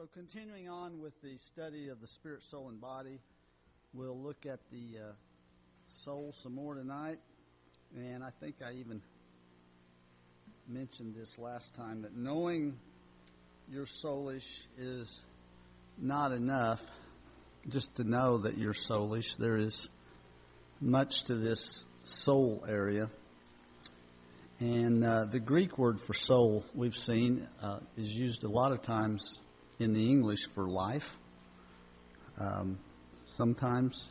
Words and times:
So, 0.00 0.08
continuing 0.14 0.66
on 0.66 1.02
with 1.02 1.12
the 1.20 1.36
study 1.36 1.90
of 1.90 2.00
the 2.00 2.06
spirit, 2.06 2.42
soul, 2.42 2.70
and 2.70 2.80
body, 2.80 3.20
we'll 3.92 4.18
look 4.18 4.46
at 4.46 4.58
the 4.72 4.98
uh, 4.98 5.12
soul 5.88 6.32
some 6.38 6.54
more 6.54 6.74
tonight. 6.74 7.18
And 7.94 8.24
I 8.24 8.30
think 8.40 8.56
I 8.66 8.76
even 8.76 9.02
mentioned 10.66 11.14
this 11.14 11.38
last 11.38 11.74
time 11.74 12.00
that 12.02 12.16
knowing 12.16 12.78
your 13.70 13.84
soulish 13.84 14.66
is 14.78 15.22
not 15.98 16.32
enough 16.32 16.80
just 17.68 17.94
to 17.96 18.04
know 18.04 18.38
that 18.38 18.56
you're 18.56 18.72
soulish. 18.72 19.36
There 19.36 19.56
is 19.56 19.90
much 20.80 21.24
to 21.24 21.34
this 21.34 21.84
soul 22.04 22.64
area. 22.66 23.10
And 24.60 25.04
uh, 25.04 25.26
the 25.26 25.40
Greek 25.40 25.76
word 25.76 26.00
for 26.00 26.14
soul 26.14 26.64
we've 26.74 26.96
seen 26.96 27.46
uh, 27.62 27.80
is 27.98 28.10
used 28.10 28.44
a 28.44 28.48
lot 28.48 28.72
of 28.72 28.80
times 28.80 29.42
in 29.80 29.94
the 29.94 30.10
English 30.10 30.46
for 30.54 30.68
life. 30.68 31.16
Um, 32.38 32.78
sometimes 33.34 34.06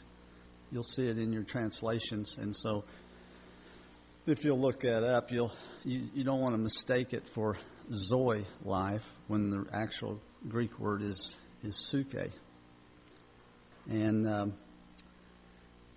you'll 0.71 0.83
see 0.83 1.07
it 1.07 1.17
in 1.17 1.31
your 1.31 1.43
translations, 1.43 2.37
and 2.37 2.55
so 2.55 2.83
if 4.25 4.43
you'll 4.43 4.59
look 4.59 4.81
that 4.81 5.03
up, 5.03 5.31
you'll 5.31 5.53
you, 5.83 6.09
you 6.13 6.23
don't 6.23 6.41
want 6.41 6.55
to 6.55 6.61
mistake 6.61 7.13
it 7.13 7.27
for 7.29 7.57
zoe 7.93 8.45
life 8.65 9.07
when 9.27 9.49
the 9.51 9.65
actual 9.71 10.19
Greek 10.47 10.77
word 10.79 11.01
is 11.03 11.37
is 11.63 11.75
suke. 11.75 12.31
And 13.89 14.27
um, 14.27 14.53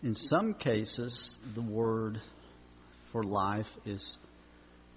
in 0.02 0.14
some 0.14 0.54
cases, 0.54 1.40
the 1.54 1.62
word 1.62 2.20
for 3.10 3.23
life 3.23 3.76
is 3.84 4.18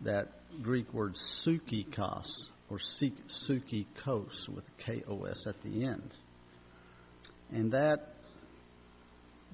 that 0.02 0.32
Greek 0.62 0.94
word 0.94 1.14
psuchikos 1.14 2.52
or 2.70 2.78
psuchikos 2.78 4.50
with 4.50 4.66
K 4.78 5.04
O 5.08 5.26
S 5.26 5.48
at 5.48 5.62
the 5.62 5.86
end. 5.86 6.14
And 7.52 7.72
that 7.72 8.16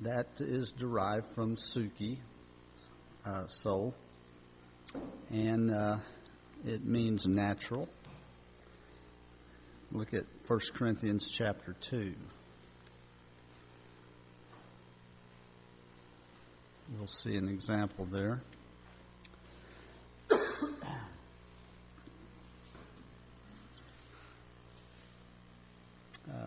that 0.01 0.27
is 0.39 0.71
derived 0.71 1.27
from 1.35 1.55
suki, 1.55 2.17
uh, 3.25 3.47
soul, 3.47 3.93
and 5.29 5.71
uh, 5.73 5.97
it 6.65 6.83
means 6.83 7.27
natural. 7.27 7.87
Look 9.91 10.13
at 10.13 10.23
1 10.47 10.59
Corinthians 10.73 11.27
chapter 11.27 11.75
2. 11.81 12.13
We'll 16.97 17.07
see 17.07 17.35
an 17.35 17.49
example 17.49 18.05
there. 18.05 18.41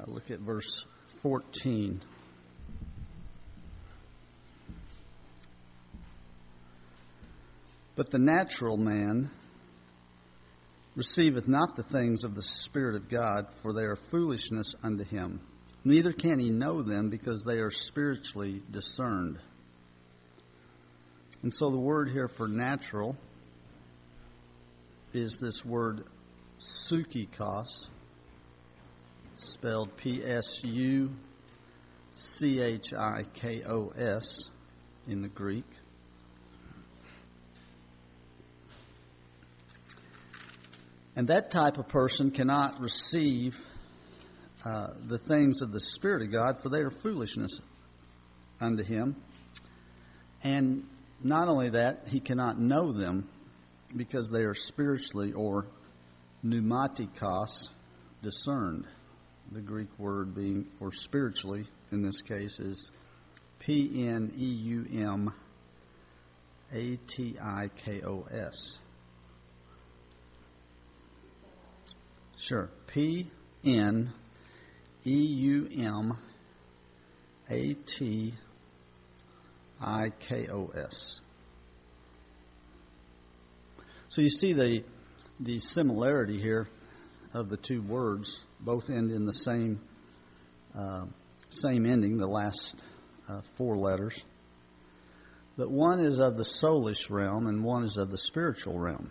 Look 0.06 0.30
at 0.30 0.40
verse 0.40 0.86
14. 1.22 2.00
But 7.96 8.10
the 8.10 8.18
natural 8.18 8.76
man 8.76 9.30
receiveth 10.96 11.48
not 11.48 11.76
the 11.76 11.82
things 11.82 12.24
of 12.24 12.34
the 12.34 12.42
Spirit 12.42 12.96
of 12.96 13.08
God, 13.08 13.46
for 13.62 13.72
they 13.72 13.84
are 13.84 13.96
foolishness 13.96 14.74
unto 14.82 15.04
him. 15.04 15.40
Neither 15.84 16.12
can 16.12 16.38
he 16.38 16.50
know 16.50 16.82
them, 16.82 17.08
because 17.08 17.44
they 17.44 17.58
are 17.58 17.70
spiritually 17.70 18.62
discerned. 18.70 19.38
And 21.42 21.54
so 21.54 21.70
the 21.70 21.78
word 21.78 22.10
here 22.10 22.28
for 22.28 22.48
natural 22.48 23.16
is 25.12 25.38
this 25.38 25.64
word 25.64 26.04
psuchikos, 26.58 27.88
spelled 29.44 29.96
P 29.96 30.22
S 30.24 30.62
U 30.64 31.10
C 32.16 32.60
H 32.60 32.92
I 32.92 33.24
K 33.34 33.62
O 33.64 33.92
S 33.96 34.50
in 35.06 35.22
the 35.22 35.28
Greek. 35.28 35.64
And 41.16 41.28
that 41.28 41.50
type 41.50 41.78
of 41.78 41.88
person 41.88 42.32
cannot 42.32 42.80
receive 42.80 43.56
uh, 44.64 44.88
the 45.06 45.18
things 45.18 45.62
of 45.62 45.70
the 45.70 45.80
Spirit 45.80 46.22
of 46.22 46.32
God, 46.32 46.60
for 46.60 46.70
they 46.70 46.80
are 46.80 46.90
foolishness 46.90 47.60
unto 48.60 48.82
him. 48.82 49.14
And 50.42 50.84
not 51.22 51.48
only 51.48 51.70
that, 51.70 52.08
he 52.08 52.18
cannot 52.18 52.58
know 52.58 52.92
them 52.92 53.28
because 53.96 54.30
they 54.30 54.42
are 54.42 54.54
spiritually 54.54 55.32
or 55.32 55.66
pneumatikos 56.44 57.70
discerned. 58.22 58.86
The 59.54 59.60
Greek 59.60 60.00
word 60.00 60.34
being 60.34 60.64
for 60.80 60.90
spiritually 60.90 61.64
in 61.92 62.02
this 62.02 62.22
case 62.22 62.58
is 62.58 62.90
P 63.60 64.04
N 64.08 64.32
E 64.36 64.44
U 64.44 64.84
M 64.92 65.32
A 66.72 66.96
T 67.06 67.36
I 67.40 67.70
K 67.76 68.02
O 68.02 68.26
S. 68.28 68.80
Sure. 72.36 72.68
P 72.88 73.30
N 73.64 74.12
E 75.06 75.12
U 75.12 75.68
M 75.78 76.18
A 77.48 77.74
T 77.74 78.34
I 79.80 80.10
K 80.18 80.48
O 80.48 80.72
S. 80.74 81.20
So 84.08 84.20
you 84.20 84.28
see 84.28 84.52
the 84.52 84.82
the 85.38 85.60
similarity 85.60 86.40
here 86.40 86.66
of 87.34 87.50
the 87.50 87.56
two 87.56 87.82
words. 87.82 88.42
Both 88.60 88.88
end 88.88 89.10
in 89.10 89.26
the 89.26 89.32
same 89.32 89.80
uh, 90.74 91.04
same 91.50 91.86
ending, 91.86 92.16
the 92.16 92.26
last 92.26 92.80
uh, 93.28 93.42
four 93.56 93.76
letters. 93.76 94.22
But 95.56 95.70
one 95.70 96.00
is 96.00 96.18
of 96.18 96.36
the 96.36 96.42
soulish 96.42 97.10
realm, 97.10 97.46
and 97.46 97.62
one 97.62 97.84
is 97.84 97.96
of 97.96 98.10
the 98.10 98.18
spiritual 98.18 98.78
realm. 98.78 99.10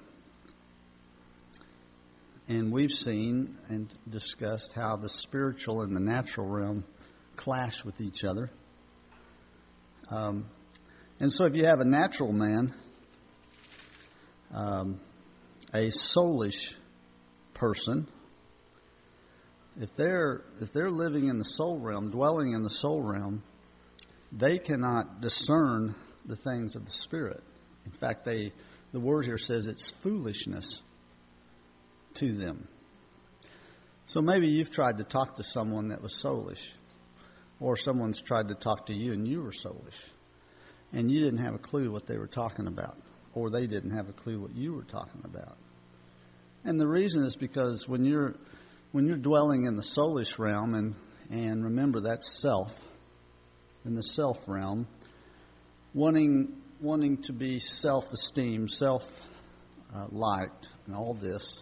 And 2.49 2.73
we've 2.73 2.91
seen 2.91 3.57
and 3.69 3.89
discussed 4.09 4.73
how 4.73 4.97
the 4.97 5.07
spiritual 5.07 5.81
and 5.83 5.95
the 5.95 6.01
natural 6.01 6.45
realm 6.45 6.83
clash 7.37 7.85
with 7.85 8.01
each 8.01 8.25
other. 8.25 8.49
Um, 10.09 10.45
and 11.21 11.31
so, 11.31 11.45
if 11.45 11.55
you 11.55 11.65
have 11.65 11.79
a 11.79 11.85
natural 11.85 12.33
man, 12.33 12.75
um, 14.53 14.99
a 15.73 15.85
soulish 15.87 16.75
person, 17.53 18.09
if 19.79 19.95
they're 19.95 20.41
if 20.61 20.71
they're 20.71 20.91
living 20.91 21.27
in 21.27 21.37
the 21.37 21.45
soul 21.45 21.79
realm, 21.79 22.11
dwelling 22.11 22.53
in 22.53 22.63
the 22.63 22.69
soul 22.69 23.01
realm, 23.01 23.43
they 24.31 24.57
cannot 24.57 25.21
discern 25.21 25.95
the 26.25 26.35
things 26.35 26.75
of 26.75 26.85
the 26.85 26.91
spirit. 26.91 27.41
In 27.85 27.91
fact, 27.91 28.25
they 28.25 28.51
the 28.91 28.99
word 28.99 29.25
here 29.25 29.37
says 29.37 29.67
it's 29.67 29.89
foolishness 29.89 30.81
to 32.15 32.33
them. 32.33 32.67
So 34.05 34.21
maybe 34.21 34.49
you've 34.49 34.69
tried 34.69 34.97
to 34.97 35.03
talk 35.03 35.37
to 35.37 35.43
someone 35.43 35.89
that 35.89 36.01
was 36.01 36.13
soulish, 36.13 36.69
or 37.59 37.77
someone's 37.77 38.21
tried 38.21 38.49
to 38.49 38.55
talk 38.55 38.87
to 38.87 38.93
you 38.93 39.13
and 39.13 39.27
you 39.27 39.41
were 39.41 39.51
soulish, 39.51 39.97
and 40.91 41.09
you 41.09 41.23
didn't 41.23 41.43
have 41.43 41.55
a 41.55 41.59
clue 41.59 41.91
what 41.91 42.05
they 42.05 42.17
were 42.17 42.27
talking 42.27 42.67
about, 42.67 42.97
or 43.33 43.49
they 43.49 43.65
didn't 43.65 43.91
have 43.91 44.09
a 44.09 44.13
clue 44.13 44.39
what 44.39 44.55
you 44.55 44.73
were 44.73 44.83
talking 44.83 45.21
about. 45.23 45.57
And 46.63 46.79
the 46.79 46.87
reason 46.87 47.25
is 47.25 47.35
because 47.35 47.87
when 47.87 48.05
you're 48.05 48.35
when 48.93 49.07
you're 49.07 49.17
dwelling 49.17 49.65
in 49.65 49.75
the 49.75 49.83
soulish 49.83 50.39
realm, 50.39 50.75
and 50.75 50.95
and 51.29 51.65
remember 51.65 52.01
that's 52.01 52.31
self, 52.31 52.79
in 53.85 53.95
the 53.95 54.03
self 54.03 54.47
realm, 54.47 54.87
wanting 55.93 56.61
wanting 56.79 57.17
to 57.23 57.33
be 57.33 57.59
self-esteemed, 57.59 58.69
self-liked, 58.69 60.69
and 60.85 60.95
all 60.95 61.13
this, 61.13 61.61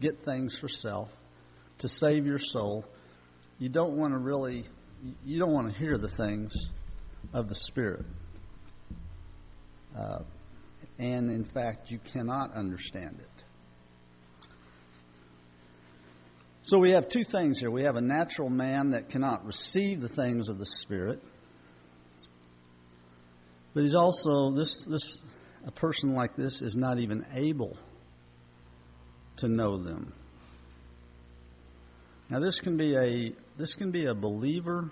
get 0.00 0.24
things 0.24 0.56
for 0.56 0.68
self, 0.68 1.10
to 1.78 1.88
save 1.88 2.26
your 2.26 2.38
soul. 2.38 2.84
You 3.58 3.68
don't 3.68 3.96
want 3.96 4.12
to 4.12 4.18
really, 4.18 4.64
you 5.24 5.38
don't 5.38 5.52
want 5.52 5.72
to 5.72 5.78
hear 5.78 5.96
the 5.96 6.08
things 6.08 6.70
of 7.32 7.48
the 7.48 7.54
Spirit. 7.54 8.04
Uh, 9.98 10.18
and 10.98 11.30
in 11.30 11.44
fact, 11.44 11.90
you 11.90 11.98
cannot 11.98 12.54
understand 12.54 13.20
it. 13.20 13.44
So 16.64 16.78
we 16.78 16.90
have 16.90 17.08
two 17.08 17.24
things 17.24 17.58
here. 17.58 17.70
We 17.70 17.84
have 17.84 17.96
a 17.96 18.00
natural 18.00 18.48
man 18.48 18.90
that 18.90 19.08
cannot 19.08 19.44
receive 19.44 20.00
the 20.00 20.08
things 20.08 20.48
of 20.48 20.58
the 20.58 20.66
Spirit. 20.66 21.20
But 23.74 23.82
he's 23.82 23.94
also 23.94 24.52
this 24.52 24.84
this 24.84 25.22
a 25.66 25.70
person 25.70 26.14
like 26.14 26.36
this 26.36 26.62
is 26.62 26.76
not 26.76 26.98
even 26.98 27.26
able 27.34 27.76
to 29.36 29.48
know 29.48 29.76
them. 29.76 30.12
Now 32.28 32.38
this 32.38 32.60
can 32.60 32.76
be 32.76 32.96
a 32.96 33.32
this 33.58 33.74
can 33.74 33.90
be 33.90 34.06
a 34.06 34.14
believer 34.14 34.90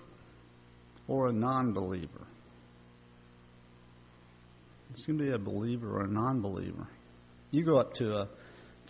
or 1.07 1.27
a 1.27 1.33
non-believer. 1.33 2.27
This 4.91 5.05
can 5.05 5.17
be 5.17 5.29
a 5.31 5.39
believer 5.39 5.99
or 5.99 6.03
a 6.03 6.07
non-believer. 6.07 6.87
You 7.51 7.63
go 7.63 7.77
up 7.77 7.93
to 7.95 8.13
a 8.13 8.27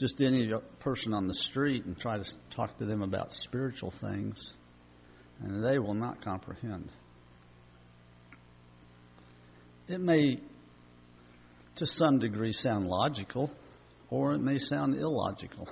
just 0.02 0.20
any 0.20 0.52
person 0.80 1.14
on 1.14 1.28
the 1.28 1.34
street 1.34 1.86
and 1.86 1.96
try 1.96 2.18
to 2.18 2.36
talk 2.50 2.76
to 2.80 2.86
them 2.86 3.04
about 3.04 3.36
spiritual 3.36 3.92
things, 3.92 4.52
and 5.40 5.64
they 5.64 5.78
will 5.78 5.94
not 5.94 6.22
comprehend. 6.22 6.92
It 9.88 10.02
may, 10.02 10.40
to 11.76 11.86
some 11.86 12.18
degree, 12.18 12.52
sound 12.52 12.88
logical, 12.88 13.52
or 14.10 14.34
it 14.34 14.40
may 14.40 14.58
sound 14.58 14.96
illogical. 14.96 15.70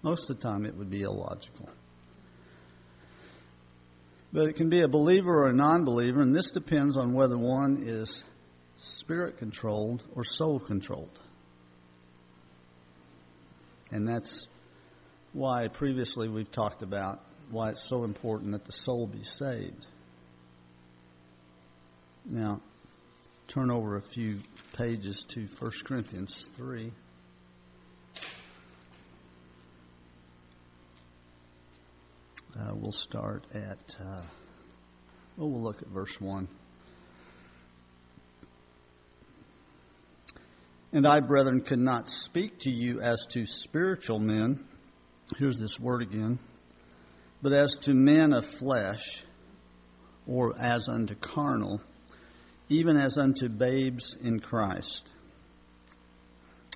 Most 0.00 0.30
of 0.30 0.40
the 0.40 0.48
time, 0.48 0.64
it 0.64 0.74
would 0.74 0.88
be 0.88 1.02
illogical. 1.02 1.68
But 4.32 4.48
it 4.48 4.56
can 4.56 4.70
be 4.70 4.80
a 4.80 4.88
believer 4.88 5.42
or 5.44 5.48
a 5.48 5.54
non 5.54 5.84
believer, 5.84 6.22
and 6.22 6.34
this 6.34 6.52
depends 6.52 6.96
on 6.96 7.12
whether 7.12 7.36
one 7.36 7.84
is 7.86 8.24
spirit 8.78 9.36
controlled 9.36 10.04
or 10.14 10.24
soul 10.24 10.58
controlled. 10.58 11.20
And 13.90 14.08
that's 14.08 14.48
why 15.32 15.68
previously 15.68 16.28
we've 16.28 16.50
talked 16.50 16.82
about 16.82 17.20
why 17.50 17.70
it's 17.70 17.82
so 17.82 18.04
important 18.04 18.52
that 18.52 18.64
the 18.64 18.72
soul 18.72 19.06
be 19.06 19.22
saved. 19.22 19.86
Now, 22.24 22.60
turn 23.48 23.70
over 23.70 23.96
a 23.96 24.02
few 24.02 24.40
pages 24.76 25.24
to 25.28 25.46
1 25.46 25.70
Corinthians 25.84 26.50
3. 26.54 26.92
Uh, 32.58 32.72
we'll 32.74 32.90
start 32.90 33.44
at, 33.52 33.96
uh, 34.00 34.22
well, 35.36 35.50
we'll 35.50 35.62
look 35.62 35.82
at 35.82 35.88
verse 35.88 36.18
1. 36.20 36.48
And 40.96 41.06
I, 41.06 41.20
brethren, 41.20 41.60
could 41.60 41.78
not 41.78 42.08
speak 42.08 42.60
to 42.60 42.70
you 42.70 43.02
as 43.02 43.26
to 43.32 43.44
spiritual 43.44 44.18
men. 44.18 44.64
Here's 45.36 45.58
this 45.58 45.78
word 45.78 46.00
again. 46.00 46.38
But 47.42 47.52
as 47.52 47.76
to 47.82 47.92
men 47.92 48.32
of 48.32 48.46
flesh, 48.46 49.22
or 50.26 50.54
as 50.58 50.88
unto 50.88 51.14
carnal, 51.14 51.82
even 52.70 52.96
as 52.96 53.18
unto 53.18 53.50
babes 53.50 54.16
in 54.16 54.40
Christ. 54.40 55.12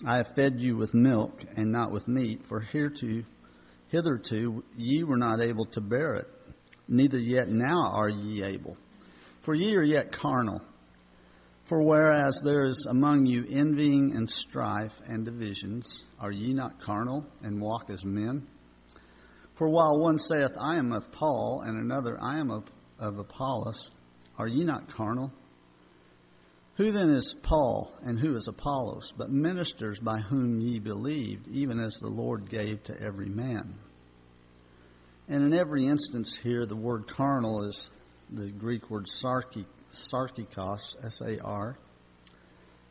I 0.05 0.19
have 0.19 0.35
fed 0.35 0.61
you 0.61 0.77
with 0.77 0.93
milk 0.93 1.43
and 1.57 1.73
not 1.73 1.91
with 1.91 2.07
meat, 2.07 2.45
for 2.45 2.61
hereto, 2.61 3.25
hitherto 3.89 4.63
ye 4.77 5.03
were 5.03 5.17
not 5.17 5.41
able 5.41 5.65
to 5.65 5.81
bear 5.81 6.17
it, 6.17 6.29
neither 6.87 7.17
yet 7.17 7.49
now 7.49 7.93
are 7.95 8.11
ye 8.11 8.43
able. 8.43 8.77
For 9.41 9.55
ye 9.55 9.75
are 9.77 9.83
yet 9.83 10.13
carnal. 10.13 10.61
For 11.71 11.81
whereas 11.81 12.43
there 12.45 12.65
is 12.65 12.87
among 12.87 13.27
you 13.27 13.47
envying 13.49 14.17
and 14.17 14.29
strife 14.29 15.01
and 15.07 15.25
divisions, 15.25 16.05
are 16.19 16.33
ye 16.33 16.53
not 16.53 16.81
carnal 16.81 17.25
and 17.45 17.61
walk 17.61 17.91
as 17.91 18.05
men? 18.05 18.49
For 19.55 19.69
while 19.69 20.01
one 20.01 20.19
saith, 20.19 20.51
I 20.61 20.79
am 20.79 20.91
of 20.91 21.13
Paul, 21.13 21.63
and 21.65 21.79
another, 21.79 22.19
I 22.21 22.41
am 22.41 22.51
of, 22.51 22.65
of 22.99 23.21
Apollos, 23.21 23.89
are 24.37 24.49
ye 24.49 24.65
not 24.65 24.89
carnal? 24.89 25.33
Who 26.75 26.91
then 26.91 27.11
is 27.11 27.37
Paul, 27.41 27.97
and 28.03 28.19
who 28.19 28.35
is 28.35 28.49
Apollos, 28.49 29.13
but 29.17 29.31
ministers 29.31 30.01
by 30.01 30.19
whom 30.19 30.61
ye 30.61 30.81
believed, 30.81 31.47
even 31.47 31.79
as 31.79 32.01
the 32.01 32.09
Lord 32.09 32.51
gave 32.51 32.83
to 32.85 33.01
every 33.01 33.29
man? 33.29 33.79
And 35.29 35.45
in 35.45 35.55
every 35.55 35.87
instance 35.87 36.35
here, 36.35 36.67
the 36.67 36.75
word 36.75 37.07
carnal 37.07 37.69
is 37.69 37.93
the 38.29 38.51
Greek 38.51 38.91
word 38.91 39.07
sarki, 39.07 39.67
sarkikos, 39.93 40.97
S 41.05 41.21
A 41.21 41.43
R 41.43 41.77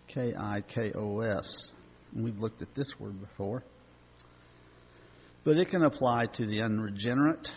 K 0.08 0.34
I 0.38 0.62
K 0.62 0.92
O 0.94 1.20
S. 1.22 1.74
We've 2.14 2.40
looked 2.40 2.62
at 2.62 2.74
this 2.74 3.00
word 3.00 3.20
before. 3.20 3.64
But 5.44 5.58
it 5.58 5.70
can 5.70 5.84
apply 5.84 6.26
to 6.34 6.46
the 6.46 6.62
unregenerate 6.62 7.54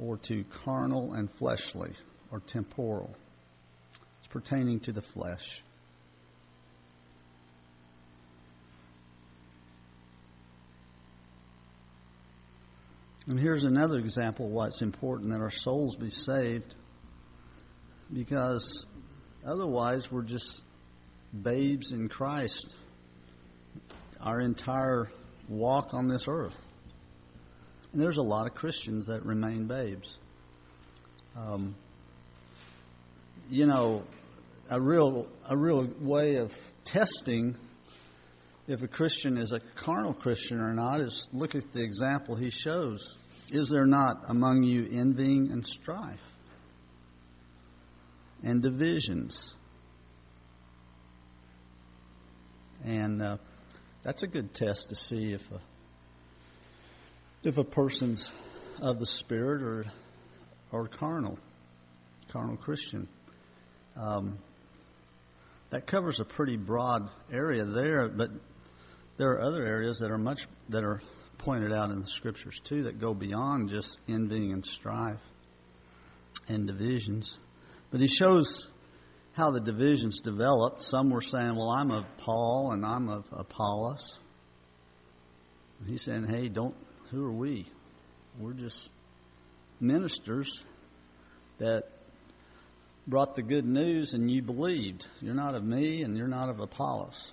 or 0.00 0.16
to 0.18 0.44
carnal 0.64 1.12
and 1.12 1.30
fleshly 1.30 1.92
or 2.30 2.40
temporal. 2.40 3.14
It's 4.18 4.28
pertaining 4.28 4.80
to 4.80 4.92
the 4.92 5.02
flesh. 5.02 5.62
And 13.26 13.38
here's 13.38 13.64
another 13.64 13.98
example 13.98 14.48
why 14.48 14.66
it's 14.66 14.82
important 14.82 15.30
that 15.30 15.40
our 15.40 15.50
souls 15.50 15.94
be 15.94 16.10
saved 16.10 16.74
because 18.12 18.86
otherwise 19.46 20.10
we're 20.10 20.22
just 20.22 20.62
babes 21.32 21.92
in 21.92 22.08
Christ 22.08 22.74
our 24.20 24.40
entire 24.40 25.10
walk 25.48 25.94
on 25.94 26.08
this 26.08 26.28
earth. 26.28 26.56
And 27.92 28.00
there's 28.00 28.18
a 28.18 28.22
lot 28.22 28.46
of 28.46 28.54
Christians 28.54 29.06
that 29.06 29.24
remain 29.24 29.66
babes. 29.66 30.16
Um, 31.36 31.74
you 33.50 33.66
know, 33.66 34.04
a 34.70 34.80
real 34.80 35.26
a 35.46 35.56
real 35.56 35.86
way 36.00 36.36
of 36.36 36.54
testing 36.84 37.56
if 38.68 38.82
a 38.82 38.88
Christian 38.88 39.36
is 39.36 39.52
a 39.52 39.60
carnal 39.60 40.14
Christian 40.14 40.60
or 40.60 40.72
not 40.72 41.00
is 41.00 41.28
look 41.32 41.54
at 41.54 41.72
the 41.72 41.82
example 41.82 42.36
he 42.36 42.50
shows. 42.50 43.16
Is 43.50 43.68
there 43.68 43.86
not 43.86 44.22
among 44.28 44.62
you 44.62 44.88
envying 44.90 45.50
and 45.50 45.66
strife? 45.66 46.31
And 48.42 48.62
divisions. 48.62 49.54
And 52.84 53.22
uh, 53.22 53.36
that's 54.02 54.22
a 54.22 54.26
good 54.26 54.54
test 54.54 54.88
to 54.88 54.96
see 54.96 55.32
if 55.32 55.50
a 55.52 55.60
if 57.44 57.58
a 57.58 57.64
person's 57.64 58.30
of 58.80 58.98
the 58.98 59.06
spirit 59.06 59.62
or 59.62 59.84
or 60.72 60.88
carnal, 60.88 61.38
carnal 62.28 62.56
Christian. 62.56 63.08
Um, 63.96 64.38
that 65.70 65.86
covers 65.86 66.20
a 66.20 66.24
pretty 66.24 66.56
broad 66.56 67.08
area 67.32 67.64
there, 67.64 68.08
but 68.08 68.30
there 69.16 69.30
are 69.32 69.42
other 69.42 69.64
areas 69.64 70.00
that 70.00 70.10
are 70.10 70.18
much 70.18 70.46
that 70.68 70.82
are 70.82 71.00
pointed 71.38 71.72
out 71.72 71.90
in 71.90 72.00
the 72.00 72.06
scriptures 72.06 72.60
too 72.60 72.84
that 72.84 73.00
go 73.00 73.14
beyond 73.14 73.68
just 73.68 73.98
envying 74.08 74.52
and 74.52 74.64
strife 74.64 75.20
and 76.48 76.66
divisions. 76.66 77.38
But 77.92 78.00
he 78.00 78.08
shows 78.08 78.68
how 79.34 79.50
the 79.50 79.60
divisions 79.60 80.20
developed. 80.20 80.82
Some 80.82 81.10
were 81.10 81.20
saying, 81.20 81.54
Well, 81.54 81.70
I'm 81.70 81.90
of 81.90 82.04
Paul 82.16 82.72
and 82.72 82.84
I'm 82.84 83.08
of 83.08 83.26
Apollos. 83.30 84.18
And 85.78 85.88
he's 85.88 86.02
saying, 86.02 86.26
Hey, 86.26 86.48
don't, 86.48 86.74
who 87.10 87.24
are 87.24 87.32
we? 87.32 87.66
We're 88.40 88.54
just 88.54 88.90
ministers 89.78 90.64
that 91.58 91.84
brought 93.06 93.36
the 93.36 93.42
good 93.42 93.66
news 93.66 94.14
and 94.14 94.30
you 94.30 94.40
believed. 94.40 95.06
You're 95.20 95.34
not 95.34 95.54
of 95.54 95.62
me 95.62 96.02
and 96.02 96.16
you're 96.16 96.28
not 96.28 96.48
of 96.48 96.60
Apollos. 96.60 97.32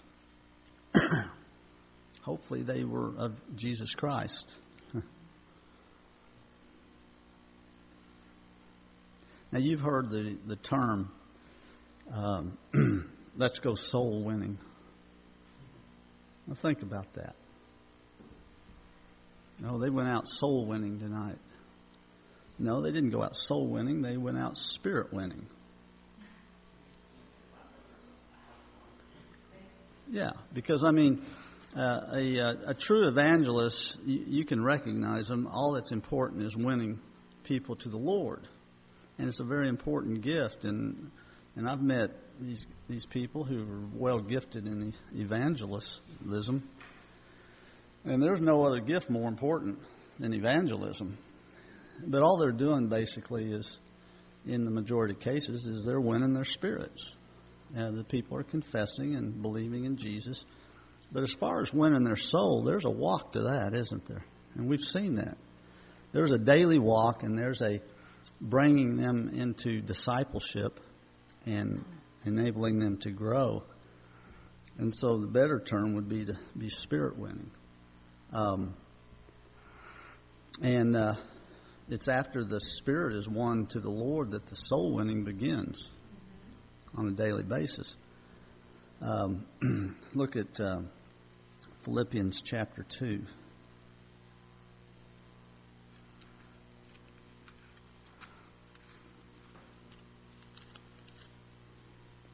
Hopefully, 2.22 2.64
they 2.64 2.84
were 2.84 3.14
of 3.18 3.34
Jesus 3.56 3.96
Christ. 3.96 4.52
Now, 9.52 9.60
you've 9.60 9.82
heard 9.82 10.10
the, 10.12 10.38
the 10.46 10.56
term, 10.56 11.12
um, 12.14 12.58
let's 13.38 13.60
go 13.60 13.74
soul 13.74 14.24
winning. 14.24 14.60
Now, 16.46 16.54
think 16.54 16.84
about 16.84 17.12
that. 17.14 17.36
No, 19.62 19.80
they 19.80 19.90
went 19.90 20.08
out 20.08 20.28
soul 20.30 20.66
winning 20.66 21.00
tonight. 21.00 21.38
No, 22.60 22.82
they 22.82 22.92
didn't 22.92 23.10
go 23.10 23.24
out 23.24 23.36
soul 23.36 23.68
winning, 23.68 24.02
they 24.02 24.18
went 24.18 24.38
out 24.38 24.58
spirit 24.58 25.12
winning. 25.12 25.48
Yeah, 30.12 30.32
because 30.54 30.84
I 30.84 30.92
mean, 30.92 31.24
uh, 31.76 32.02
a, 32.14 32.40
uh, 32.40 32.54
a, 32.68 32.74
true 32.74 33.08
evangelist, 33.08 34.00
you, 34.04 34.24
you 34.28 34.46
can 34.46 34.64
recognize 34.64 35.28
them. 35.28 35.48
All 35.48 35.74
that's 35.74 35.92
important 35.92 36.42
is 36.44 36.58
winning 36.58 37.00
people 37.44 37.76
to 37.78 37.90
the 37.90 37.98
Lord 37.98 38.48
and 39.20 39.28
it's 39.28 39.40
a 39.42 39.46
very 39.46 39.68
important 39.68 40.22
gift. 40.22 40.64
And 40.64 41.12
and 41.56 41.70
I've 41.70 41.82
met 41.82 42.12
these 42.40 42.66
these 42.88 43.06
people 43.06 43.44
who 43.44 43.62
are 43.62 43.86
well 43.94 44.20
gifted 44.20 44.66
in 44.66 44.94
evangelism, 45.14 46.64
and 48.06 48.24
there's 48.24 48.42
no 48.42 48.66
other 48.66 48.80
gift 48.80 49.10
more 49.10 49.28
important 49.28 49.78
than 50.20 50.34
evangelism. 50.34 51.18
But 52.06 52.24
all 52.24 52.38
they're 52.38 52.52
doing 52.52 52.88
basically 52.88 53.52
is, 53.52 53.78
in 54.46 54.64
the 54.64 54.72
majority 54.72 55.14
of 55.16 55.20
cases, 55.20 55.68
is 55.68 55.86
they're 55.86 56.00
winning 56.00 56.34
their 56.34 56.46
spirits. 56.46 57.16
And 57.76 58.00
the 58.00 58.04
people 58.04 58.38
are 58.38 58.44
confessing 58.44 59.16
and 59.16 59.42
believing 59.42 59.84
in 59.84 59.98
Jesus. 59.98 60.46
But 61.12 61.24
as 61.24 61.34
far 61.34 61.62
as 61.62 61.74
winning 61.74 62.04
their 62.04 62.16
soul, 62.16 62.64
there's 62.64 62.86
a 62.86 62.90
walk 62.90 63.34
to 63.34 63.42
that, 63.42 63.74
isn't 63.74 64.08
there? 64.08 64.24
And 64.56 64.68
we've 64.68 64.80
seen 64.80 65.16
that. 65.16 65.38
There's 66.14 66.32
a 66.32 66.40
daily 66.40 66.80
walk, 66.80 67.24
and 67.24 67.38
there's 67.38 67.62
a 67.62 67.80
bringing 68.42 68.98
them 68.98 69.30
into 69.34 69.82
discipleship 69.82 70.80
and 71.46 71.84
enabling 72.26 72.80
them 72.80 72.98
to 72.98 73.12
grow. 73.12 73.64
And 74.78 74.96
so 74.96 75.18
the 75.18 75.28
better 75.28 75.60
term 75.60 75.96
would 75.96 76.08
be 76.08 76.26
to 76.26 76.38
be 76.58 76.70
spirit 76.70 77.18
winning. 77.18 77.52
Um, 78.32 78.76
and 80.62 80.96
uh, 80.96 81.16
it's 81.90 82.08
after 82.08 82.44
the 82.44 82.62
spirit 82.62 83.16
is 83.16 83.28
won 83.28 83.66
to 83.68 83.80
the 83.80 83.90
Lord 83.90 84.32
that 84.32 84.46
the 84.46 84.56
soul 84.56 84.94
winning 84.94 85.24
begins 85.24 85.90
on 86.96 87.08
a 87.08 87.12
daily 87.12 87.44
basis. 87.44 87.98
Um, 89.02 89.46
look 90.14 90.36
at 90.36 90.60
uh, 90.60 90.82
Philippians 91.82 92.42
chapter 92.42 92.84
2. 92.84 93.24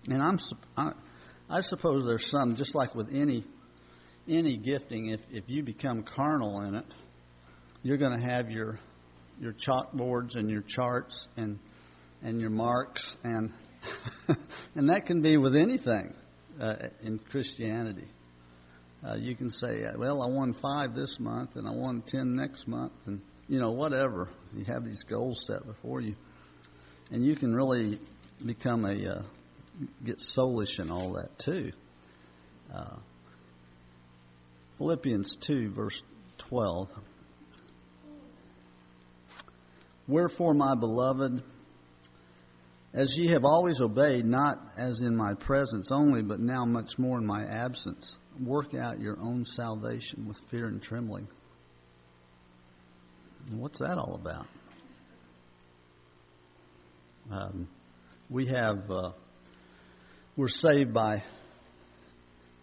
And 0.09 0.21
I'm, 0.21 0.39
I, 0.77 0.91
I 1.49 1.61
suppose 1.61 2.05
there's 2.05 2.29
some, 2.29 2.55
just 2.55 2.75
like 2.75 2.95
with 2.95 3.13
any 3.13 3.45
any 4.27 4.57
gifting, 4.57 5.09
if 5.09 5.21
if 5.31 5.49
you 5.49 5.63
become 5.63 6.03
carnal 6.03 6.61
in 6.61 6.75
it, 6.75 6.95
you're 7.83 7.97
going 7.97 8.17
to 8.17 8.23
have 8.23 8.49
your 8.49 8.79
your 9.39 9.53
chalkboards 9.53 10.35
and 10.35 10.49
your 10.49 10.61
charts 10.61 11.27
and 11.37 11.59
and 12.23 12.41
your 12.41 12.49
marks 12.49 13.17
and 13.23 13.53
and 14.75 14.89
that 14.89 15.05
can 15.05 15.21
be 15.21 15.37
with 15.37 15.55
anything 15.55 16.15
uh, 16.59 16.75
in 17.03 17.19
Christianity. 17.19 18.07
Uh, 19.07 19.15
you 19.15 19.35
can 19.35 19.51
say, 19.51 19.85
well, 19.95 20.23
I 20.23 20.27
won 20.27 20.53
five 20.53 20.95
this 20.95 21.19
month 21.19 21.55
and 21.55 21.67
I 21.67 21.71
won 21.71 22.01
ten 22.01 22.35
next 22.35 22.67
month, 22.67 22.93
and 23.05 23.21
you 23.47 23.59
know 23.59 23.71
whatever. 23.71 24.29
You 24.55 24.65
have 24.65 24.83
these 24.83 25.03
goals 25.03 25.45
set 25.45 25.65
before 25.65 26.01
you, 26.01 26.15
and 27.11 27.23
you 27.23 27.35
can 27.35 27.53
really 27.53 27.99
become 28.43 28.85
a 28.85 29.17
uh, 29.17 29.21
get 30.03 30.19
soulish 30.19 30.79
and 30.79 30.91
all 30.91 31.13
that 31.13 31.37
too. 31.37 31.71
Uh, 32.73 32.95
Philippians 34.77 35.37
2, 35.37 35.69
verse 35.69 36.03
12. 36.37 36.89
Wherefore, 40.07 40.53
my 40.53 40.75
beloved, 40.75 41.41
as 42.93 43.17
ye 43.17 43.27
have 43.27 43.45
always 43.45 43.81
obeyed, 43.81 44.25
not 44.25 44.61
as 44.77 45.01
in 45.01 45.15
my 45.15 45.33
presence 45.33 45.91
only, 45.91 46.21
but 46.21 46.39
now 46.39 46.65
much 46.65 46.99
more 46.99 47.17
in 47.17 47.25
my 47.25 47.43
absence, 47.43 48.17
work 48.39 48.73
out 48.75 48.99
your 48.99 49.17
own 49.19 49.45
salvation 49.45 50.27
with 50.27 50.37
fear 50.49 50.65
and 50.67 50.81
trembling. 50.81 51.27
And 53.47 53.59
what's 53.59 53.79
that 53.79 53.97
all 53.97 54.15
about? 54.15 54.47
Um, 57.31 57.67
we 58.29 58.47
have 58.47 58.89
uh, 58.91 59.11
we're 60.37 60.47
saved 60.47 60.93
by 60.93 61.23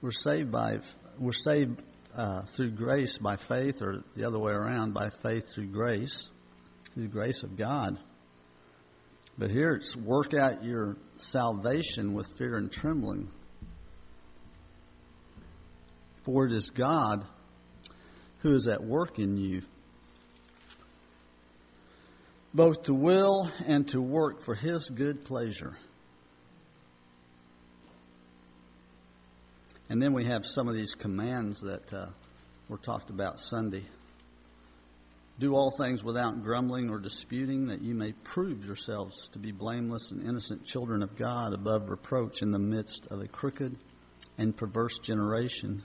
we're 0.00 0.11
saved 0.11 0.50
by 0.50 0.81
we're 1.19 1.33
saved 1.33 1.83
uh, 2.17 2.43
through 2.43 2.73
grace 2.73 3.19
by 3.19 3.37
faith, 3.37 3.83
or 3.83 4.02
the 4.14 4.26
other 4.26 4.38
way 4.38 4.52
around, 4.52 4.93
by 4.93 5.11
faith 5.11 5.55
through 5.55 5.69
grace, 5.69 6.29
through 6.93 7.05
the 7.05 7.09
grace 7.09 7.43
of 7.43 7.57
God. 7.57 7.99
But 9.38 9.50
here 9.50 9.71
it's 9.73 9.97
work 9.97 10.35
out 10.35 10.64
your 10.64 10.97
salvation 11.17 12.12
with 12.12 12.26
fear 12.37 12.57
and 12.57 12.71
trembling. 12.71 13.31
For 16.25 16.47
it 16.47 16.52
is 16.52 16.71
God 16.71 17.25
who 18.41 18.55
is 18.55 18.69
at 18.69 18.85
work 18.85 19.19
in 19.19 19.37
you, 19.38 19.62
both 22.52 22.85
to 22.85 22.95
will 22.95 23.50
and 23.67 23.88
to 23.88 24.00
work 24.00 24.43
for 24.43 24.55
his 24.55 24.91
good 24.91 25.25
pleasure. 25.25 25.76
And 29.92 30.00
then 30.00 30.14
we 30.14 30.25
have 30.25 30.46
some 30.46 30.68
of 30.68 30.75
these 30.75 30.94
commands 30.94 31.61
that 31.61 31.92
uh, 31.92 32.06
were 32.66 32.78
talked 32.78 33.11
about 33.11 33.38
Sunday. 33.38 33.84
Do 35.38 35.54
all 35.54 35.70
things 35.70 36.02
without 36.02 36.42
grumbling 36.42 36.88
or 36.88 36.99
disputing, 36.99 37.66
that 37.66 37.82
you 37.82 37.94
may 37.94 38.12
prove 38.12 38.64
yourselves 38.64 39.28
to 39.34 39.38
be 39.38 39.52
blameless 39.52 40.11
and 40.11 40.26
innocent 40.26 40.64
children 40.64 41.02
of 41.02 41.18
God 41.18 41.52
above 41.52 41.90
reproach 41.90 42.40
in 42.40 42.52
the 42.52 42.58
midst 42.58 43.08
of 43.11 43.20
a 43.20 43.28
crooked 43.28 43.76
and 44.38 44.56
perverse 44.56 44.99
generation, 44.99 45.82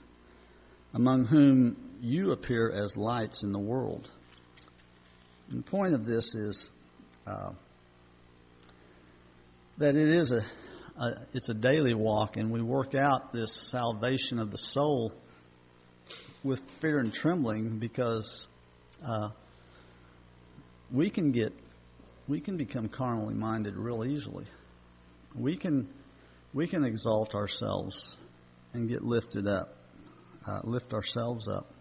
among 0.93 1.25
whom 1.25 1.75
you 1.99 2.31
appear 2.31 2.71
as 2.71 2.95
lights 2.95 3.43
in 3.43 3.51
the 3.51 3.59
world. 3.59 4.09
And 5.49 5.65
the 5.65 5.69
point 5.69 5.95
of 5.95 6.05
this 6.05 6.33
is 6.33 6.71
uh, 7.25 7.49
that 9.79 9.97
it 9.97 10.07
is 10.07 10.31
a 10.31 10.45
uh, 10.99 11.11
it's 11.33 11.49
a 11.49 11.53
daily 11.53 11.93
walk, 11.93 12.37
and 12.37 12.51
we 12.51 12.61
work 12.61 12.95
out 12.95 13.31
this 13.31 13.53
salvation 13.53 14.39
of 14.39 14.51
the 14.51 14.57
soul 14.57 15.13
with 16.43 16.61
fear 16.81 16.97
and 16.97 17.13
trembling 17.13 17.77
because 17.77 18.47
uh, 19.05 19.29
we 20.91 21.09
can 21.09 21.31
get 21.31 21.53
we 22.27 22.39
can 22.39 22.57
become 22.57 22.89
carnally 22.89 23.35
minded 23.35 23.75
real 23.75 24.03
easily. 24.05 24.45
We 25.35 25.55
can 25.55 25.87
we 26.53 26.67
can 26.67 26.83
exalt 26.83 27.35
ourselves 27.35 28.17
and 28.73 28.89
get 28.89 29.03
lifted 29.03 29.47
up, 29.47 29.75
uh, 30.47 30.61
lift 30.63 30.93
ourselves 30.93 31.47
up, 31.47 31.71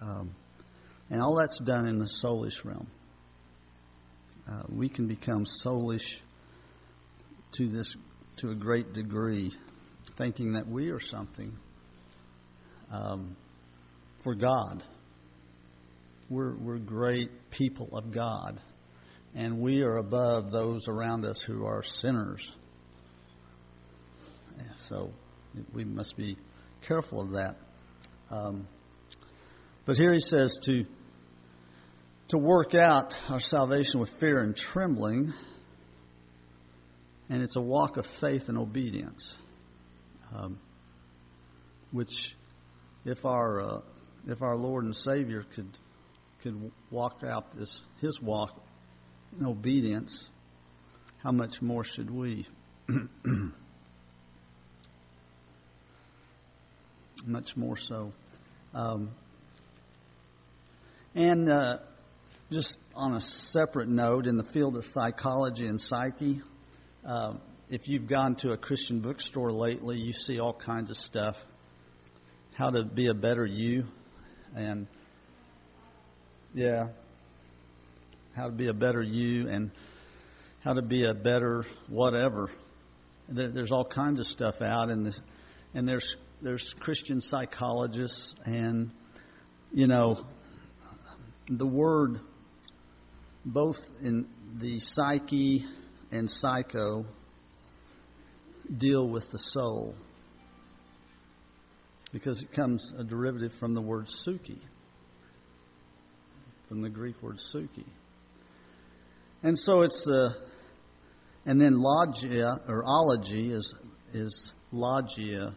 um, 0.00 0.34
and 1.10 1.20
all 1.20 1.36
that's 1.36 1.58
done 1.58 1.86
in 1.86 1.98
the 1.98 2.06
soulish 2.06 2.64
realm. 2.64 2.88
Uh, 4.48 4.62
we 4.68 4.88
can 4.88 5.08
become 5.08 5.44
soulish 5.44 6.20
to 7.52 7.66
this 7.66 7.96
to 8.36 8.50
a 8.50 8.54
great 8.54 8.92
degree, 8.92 9.52
thinking 10.16 10.52
that 10.52 10.68
we 10.68 10.90
are 10.90 11.00
something 11.00 11.56
um, 12.92 13.36
for 14.20 14.34
God. 14.34 14.82
We're, 16.28 16.54
we're 16.54 16.78
great 16.78 17.50
people 17.50 17.96
of 17.96 18.12
God, 18.12 18.60
and 19.34 19.60
we 19.60 19.82
are 19.82 19.96
above 19.96 20.50
those 20.50 20.88
around 20.88 21.24
us 21.24 21.40
who 21.40 21.66
are 21.66 21.82
sinners. 21.82 22.52
So 24.78 25.10
we 25.72 25.84
must 25.84 26.16
be 26.16 26.36
careful 26.82 27.20
of 27.20 27.32
that. 27.32 27.56
Um, 28.30 28.66
but 29.84 29.96
here 29.96 30.12
he 30.12 30.20
says 30.20 30.58
to 30.64 30.84
to 32.28 32.38
work 32.38 32.74
out 32.74 33.16
our 33.28 33.38
salvation 33.38 34.00
with 34.00 34.10
fear 34.10 34.38
and 34.40 34.56
trembling 34.56 35.32
and 37.28 37.42
it's 37.42 37.56
a 37.56 37.60
walk 37.60 37.96
of 37.96 38.06
faith 38.06 38.48
and 38.48 38.56
obedience, 38.56 39.36
um, 40.34 40.58
which, 41.90 42.36
if 43.04 43.24
our 43.24 43.60
uh, 43.60 43.80
if 44.28 44.42
our 44.42 44.56
Lord 44.56 44.84
and 44.84 44.94
Savior 44.94 45.42
could 45.42 45.68
could 46.42 46.70
walk 46.90 47.22
out 47.26 47.56
this 47.56 47.82
His 48.00 48.20
walk 48.20 48.56
in 49.38 49.46
obedience, 49.46 50.30
how 51.22 51.32
much 51.32 51.60
more 51.60 51.84
should 51.84 52.10
we? 52.10 52.46
much 57.26 57.56
more 57.56 57.76
so. 57.76 58.12
Um, 58.74 59.10
and 61.14 61.50
uh, 61.50 61.78
just 62.50 62.78
on 62.94 63.14
a 63.14 63.20
separate 63.20 63.88
note, 63.88 64.26
in 64.26 64.36
the 64.36 64.44
field 64.44 64.76
of 64.76 64.86
psychology 64.86 65.66
and 65.66 65.80
psyche, 65.80 66.42
um, 67.06 67.40
if 67.70 67.88
you've 67.88 68.08
gone 68.08 68.34
to 68.36 68.50
a 68.50 68.56
Christian 68.56 68.98
bookstore 68.98 69.52
lately, 69.52 69.96
you 69.96 70.12
see 70.12 70.40
all 70.40 70.52
kinds 70.52 70.90
of 70.90 70.96
stuff. 70.96 71.40
How 72.56 72.70
to 72.70 72.82
be 72.82 73.06
a 73.06 73.14
better 73.14 73.46
you, 73.46 73.84
and 74.56 74.88
yeah, 76.52 76.88
how 78.34 78.46
to 78.46 78.52
be 78.52 78.66
a 78.66 78.72
better 78.72 79.00
you, 79.00 79.48
and 79.48 79.70
how 80.64 80.72
to 80.72 80.82
be 80.82 81.04
a 81.04 81.14
better 81.14 81.64
whatever. 81.86 82.50
There's 83.28 83.70
all 83.70 83.84
kinds 83.84 84.18
of 84.18 84.26
stuff 84.26 84.60
out, 84.60 84.90
and 84.90 85.06
this, 85.06 85.22
and 85.74 85.88
there's 85.88 86.16
there's 86.42 86.74
Christian 86.74 87.20
psychologists, 87.20 88.34
and 88.44 88.90
you 89.72 89.86
know, 89.86 90.26
the 91.48 91.66
word 91.66 92.18
both 93.44 93.92
in 94.02 94.26
the 94.56 94.80
psyche 94.80 95.64
and 96.10 96.30
psycho 96.30 97.04
deal 98.74 99.08
with 99.08 99.30
the 99.30 99.38
soul 99.38 99.94
because 102.12 102.42
it 102.42 102.52
comes 102.52 102.92
a 102.96 103.04
derivative 103.04 103.52
from 103.52 103.74
the 103.74 103.82
word 103.82 104.06
suki, 104.06 104.58
from 106.68 106.80
the 106.82 106.88
Greek 106.88 107.22
word 107.22 107.38
suki. 107.38 107.84
And 109.42 109.58
so 109.58 109.82
it's 109.82 110.04
the, 110.04 110.34
and 111.44 111.60
then 111.60 111.74
logia 111.74 112.60
or 112.66 112.84
ology 112.84 113.52
is, 113.52 113.74
is 114.12 114.52
logia, 114.72 115.54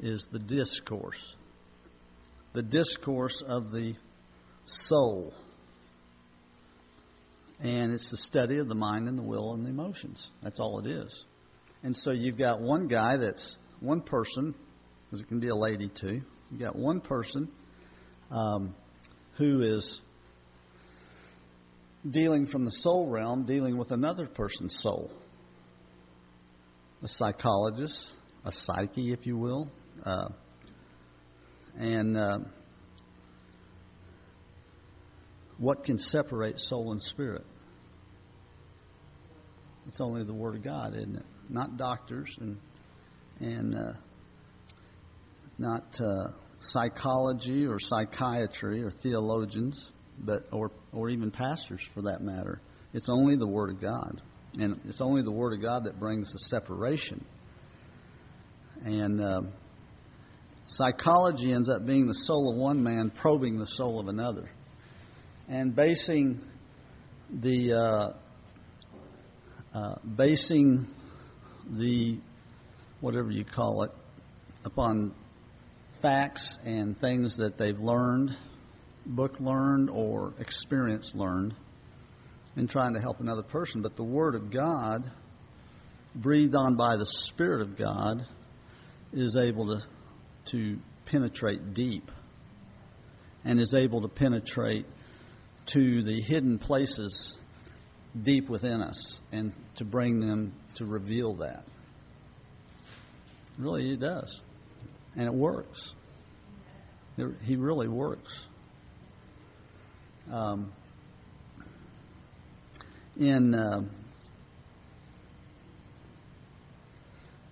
is 0.00 0.26
the 0.32 0.38
discourse. 0.38 1.36
The 2.54 2.62
discourse 2.62 3.42
of 3.42 3.72
the 3.72 3.94
soul 4.64 5.34
and 7.62 7.92
it's 7.92 8.10
the 8.10 8.16
study 8.16 8.58
of 8.58 8.68
the 8.68 8.74
mind 8.74 9.08
and 9.08 9.16
the 9.16 9.22
will 9.22 9.54
and 9.54 9.64
the 9.64 9.70
emotions. 9.70 10.30
That's 10.42 10.58
all 10.58 10.80
it 10.80 10.86
is. 10.86 11.24
And 11.84 11.96
so 11.96 12.10
you've 12.10 12.36
got 12.36 12.60
one 12.60 12.88
guy 12.88 13.16
that's 13.16 13.56
one 13.80 14.00
person 14.00 14.54
because 15.04 15.22
it 15.22 15.28
can 15.28 15.38
be 15.38 15.48
a 15.48 15.54
lady 15.54 15.88
too. 15.88 16.22
You've 16.50 16.60
got 16.60 16.74
one 16.76 17.00
person 17.00 17.48
um, 18.30 18.74
who 19.34 19.62
is 19.62 20.00
dealing 22.08 22.46
from 22.46 22.64
the 22.64 22.70
soul 22.70 23.08
realm, 23.08 23.44
dealing 23.44 23.78
with 23.78 23.92
another 23.92 24.26
person's 24.26 24.76
soul. 24.76 25.12
A 27.02 27.08
psychologist, 27.08 28.12
a 28.44 28.50
psyche, 28.50 29.12
if 29.12 29.26
you 29.26 29.36
will, 29.36 29.70
uh, 30.04 30.28
and 31.78 32.16
uh, 32.16 32.38
what 35.58 35.84
can 35.84 35.98
separate 35.98 36.60
soul 36.60 36.92
and 36.92 37.02
spirit? 37.02 37.44
It's 39.86 40.00
only 40.00 40.24
the 40.24 40.34
Word 40.34 40.56
of 40.56 40.62
God, 40.62 40.96
isn't 40.96 41.16
it? 41.16 41.26
Not 41.48 41.76
doctors 41.76 42.36
and 42.40 42.58
and 43.40 43.74
uh, 43.74 43.92
not 45.58 46.00
uh, 46.00 46.28
psychology 46.60 47.66
or 47.66 47.78
psychiatry 47.78 48.82
or 48.84 48.90
theologians, 48.90 49.90
but 50.18 50.46
or 50.52 50.70
or 50.92 51.10
even 51.10 51.30
pastors 51.30 51.82
for 51.82 52.02
that 52.02 52.20
matter. 52.20 52.60
It's 52.92 53.08
only 53.08 53.36
the 53.36 53.48
Word 53.48 53.70
of 53.70 53.80
God, 53.80 54.22
and 54.58 54.80
it's 54.88 55.00
only 55.00 55.22
the 55.22 55.32
Word 55.32 55.54
of 55.54 55.62
God 55.62 55.84
that 55.84 55.98
brings 55.98 56.32
the 56.32 56.38
separation. 56.38 57.24
And 58.84 59.20
uh, 59.20 59.42
psychology 60.66 61.52
ends 61.52 61.68
up 61.68 61.84
being 61.86 62.06
the 62.06 62.14
soul 62.14 62.52
of 62.52 62.56
one 62.56 62.82
man 62.82 63.10
probing 63.10 63.56
the 63.56 63.66
soul 63.66 64.00
of 64.00 64.08
another, 64.08 64.50
and 65.48 65.74
basing 65.74 66.44
the 67.30 67.74
uh, 67.74 68.12
uh, 69.74 69.94
basing 70.04 70.86
the 71.70 72.18
whatever 73.00 73.30
you 73.30 73.44
call 73.44 73.82
it 73.82 73.90
upon 74.64 75.14
facts 76.00 76.58
and 76.64 76.98
things 77.00 77.36
that 77.36 77.56
they've 77.58 77.78
learned, 77.78 78.36
book 79.06 79.40
learned, 79.40 79.88
or 79.90 80.34
experience 80.38 81.14
learned, 81.14 81.54
in 82.56 82.66
trying 82.66 82.94
to 82.94 83.00
help 83.00 83.20
another 83.20 83.42
person. 83.42 83.82
But 83.82 83.96
the 83.96 84.04
Word 84.04 84.34
of 84.34 84.50
God, 84.50 85.10
breathed 86.14 86.54
on 86.54 86.76
by 86.76 86.96
the 86.96 87.06
Spirit 87.06 87.62
of 87.62 87.76
God, 87.76 88.26
is 89.12 89.36
able 89.36 89.78
to, 89.78 89.86
to 90.46 90.78
penetrate 91.06 91.74
deep 91.74 92.10
and 93.44 93.60
is 93.60 93.74
able 93.74 94.02
to 94.02 94.08
penetrate 94.08 94.86
to 95.66 96.02
the 96.02 96.20
hidden 96.20 96.58
places 96.58 97.36
deep 98.20 98.48
within 98.48 98.82
us 98.82 99.20
and 99.30 99.52
to 99.76 99.84
bring 99.84 100.20
them 100.20 100.52
to 100.74 100.84
reveal 100.84 101.34
that. 101.34 101.64
Really, 103.58 103.84
He 103.84 103.96
does. 103.96 104.40
And 105.16 105.26
it 105.26 105.34
works. 105.34 105.94
He 107.42 107.56
really 107.56 107.88
works. 107.88 108.48
Um, 110.30 110.72
in 113.18 113.54
uh, 113.54 113.82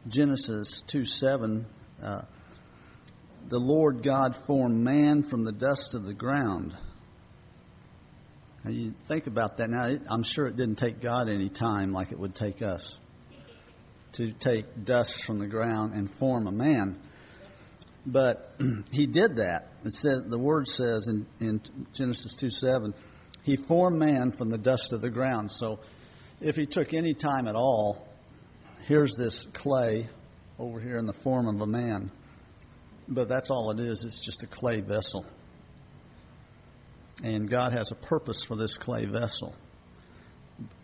Genesis 0.09 0.83
2 0.87 1.05
7, 1.05 1.67
uh, 2.02 2.23
the 3.49 3.59
Lord 3.59 4.02
God 4.02 4.35
formed 4.35 4.79
man 4.79 5.23
from 5.23 5.45
the 5.45 5.52
dust 5.52 5.95
of 5.95 6.07
the 6.07 6.14
ground 6.14 6.75
now 8.64 8.71
you 8.71 8.93
think 9.07 9.26
about 9.26 9.57
that. 9.57 9.71
Now, 9.71 9.88
I'm 10.09 10.23
sure 10.23 10.47
it 10.47 10.57
didn't 10.57 10.76
take 10.76 11.00
God 11.00 11.29
any 11.29 11.49
time 11.49 11.93
like 11.93 12.12
it 12.12 12.19
would 12.19 12.35
take 12.35 12.61
us 12.62 13.00
to 14.12 14.33
take 14.33 14.85
dust 14.85 15.25
from 15.25 15.38
the 15.38 15.47
ground 15.47 15.95
and 15.95 16.11
form 16.11 16.47
a 16.47 16.52
man. 16.52 16.99
But 18.05 18.55
he 18.93 19.07
did 19.07 19.37
that. 19.37 19.73
It 19.85 19.93
says 19.93 20.23
the 20.26 20.38
word 20.38 20.69
says 20.69 21.09
in, 21.09 21.26
in 21.40 21.61
Genesis 21.95 22.35
2 22.35 22.50
7, 22.50 22.95
he 23.43 23.57
formed 23.57 23.99
man 23.99 24.33
from 24.33 24.50
the 24.50 24.59
dust 24.59 24.93
of 24.93 25.00
the 25.00 25.11
ground. 25.11 25.50
So 25.50 25.80
if 26.41 26.56
he 26.56 26.67
took 26.67 26.93
any 26.93 27.15
time 27.15 27.49
at 27.49 27.54
all, 27.54 28.06
here's 28.87 29.15
this 29.17 29.47
clay 29.52 30.08
over 30.58 30.80
here 30.80 30.97
in 30.97 31.06
the 31.06 31.13
form 31.15 31.49
of 31.49 31.61
a 31.61 31.67
man. 31.67 32.11
But 33.08 33.28
that's 33.28 33.50
all 33.50 33.71
it 33.71 33.80
is, 33.80 34.04
it's 34.04 34.21
just 34.21 34.43
a 34.43 34.47
clay 34.47 34.80
vessel. 34.80 35.25
And 37.23 37.49
God 37.50 37.73
has 37.73 37.93
a 37.93 37.95
purpose 37.95 38.43
for 38.43 38.56
this 38.56 38.78
clay 38.78 39.04
vessel. 39.04 39.54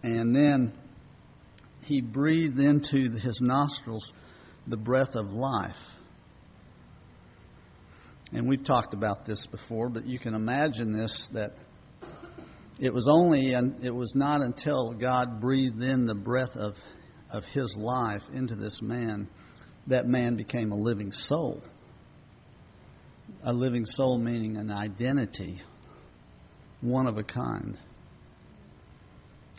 And 0.02 0.34
then 0.34 0.72
he 1.84 2.00
breathed 2.00 2.58
into 2.58 3.10
his 3.10 3.40
nostrils 3.40 4.12
the 4.66 4.76
breath 4.76 5.14
of 5.14 5.32
life. 5.32 5.98
And 8.32 8.48
we've 8.48 8.64
talked 8.64 8.92
about 8.92 9.24
this 9.24 9.46
before, 9.46 9.88
but 9.88 10.06
you 10.06 10.18
can 10.18 10.34
imagine 10.34 10.92
this 10.92 11.28
that 11.28 11.54
it 12.78 12.92
was 12.92 13.08
only 13.08 13.54
and 13.54 13.84
it 13.84 13.94
was 13.94 14.14
not 14.14 14.42
until 14.42 14.90
God 14.90 15.40
breathed 15.40 15.82
in 15.82 16.06
the 16.06 16.14
breath 16.14 16.56
of 16.56 16.76
of 17.30 17.44
his 17.46 17.76
life 17.76 18.28
into 18.32 18.54
this 18.54 18.80
man 18.82 19.28
that 19.86 20.06
man 20.06 20.36
became 20.36 20.72
a 20.72 20.76
living 20.76 21.12
soul. 21.12 21.62
A 23.42 23.52
living 23.52 23.86
soul 23.86 24.18
meaning 24.18 24.56
an 24.56 24.72
identity, 24.72 25.60
one 26.80 27.06
of 27.06 27.18
a 27.18 27.22
kind. 27.22 27.76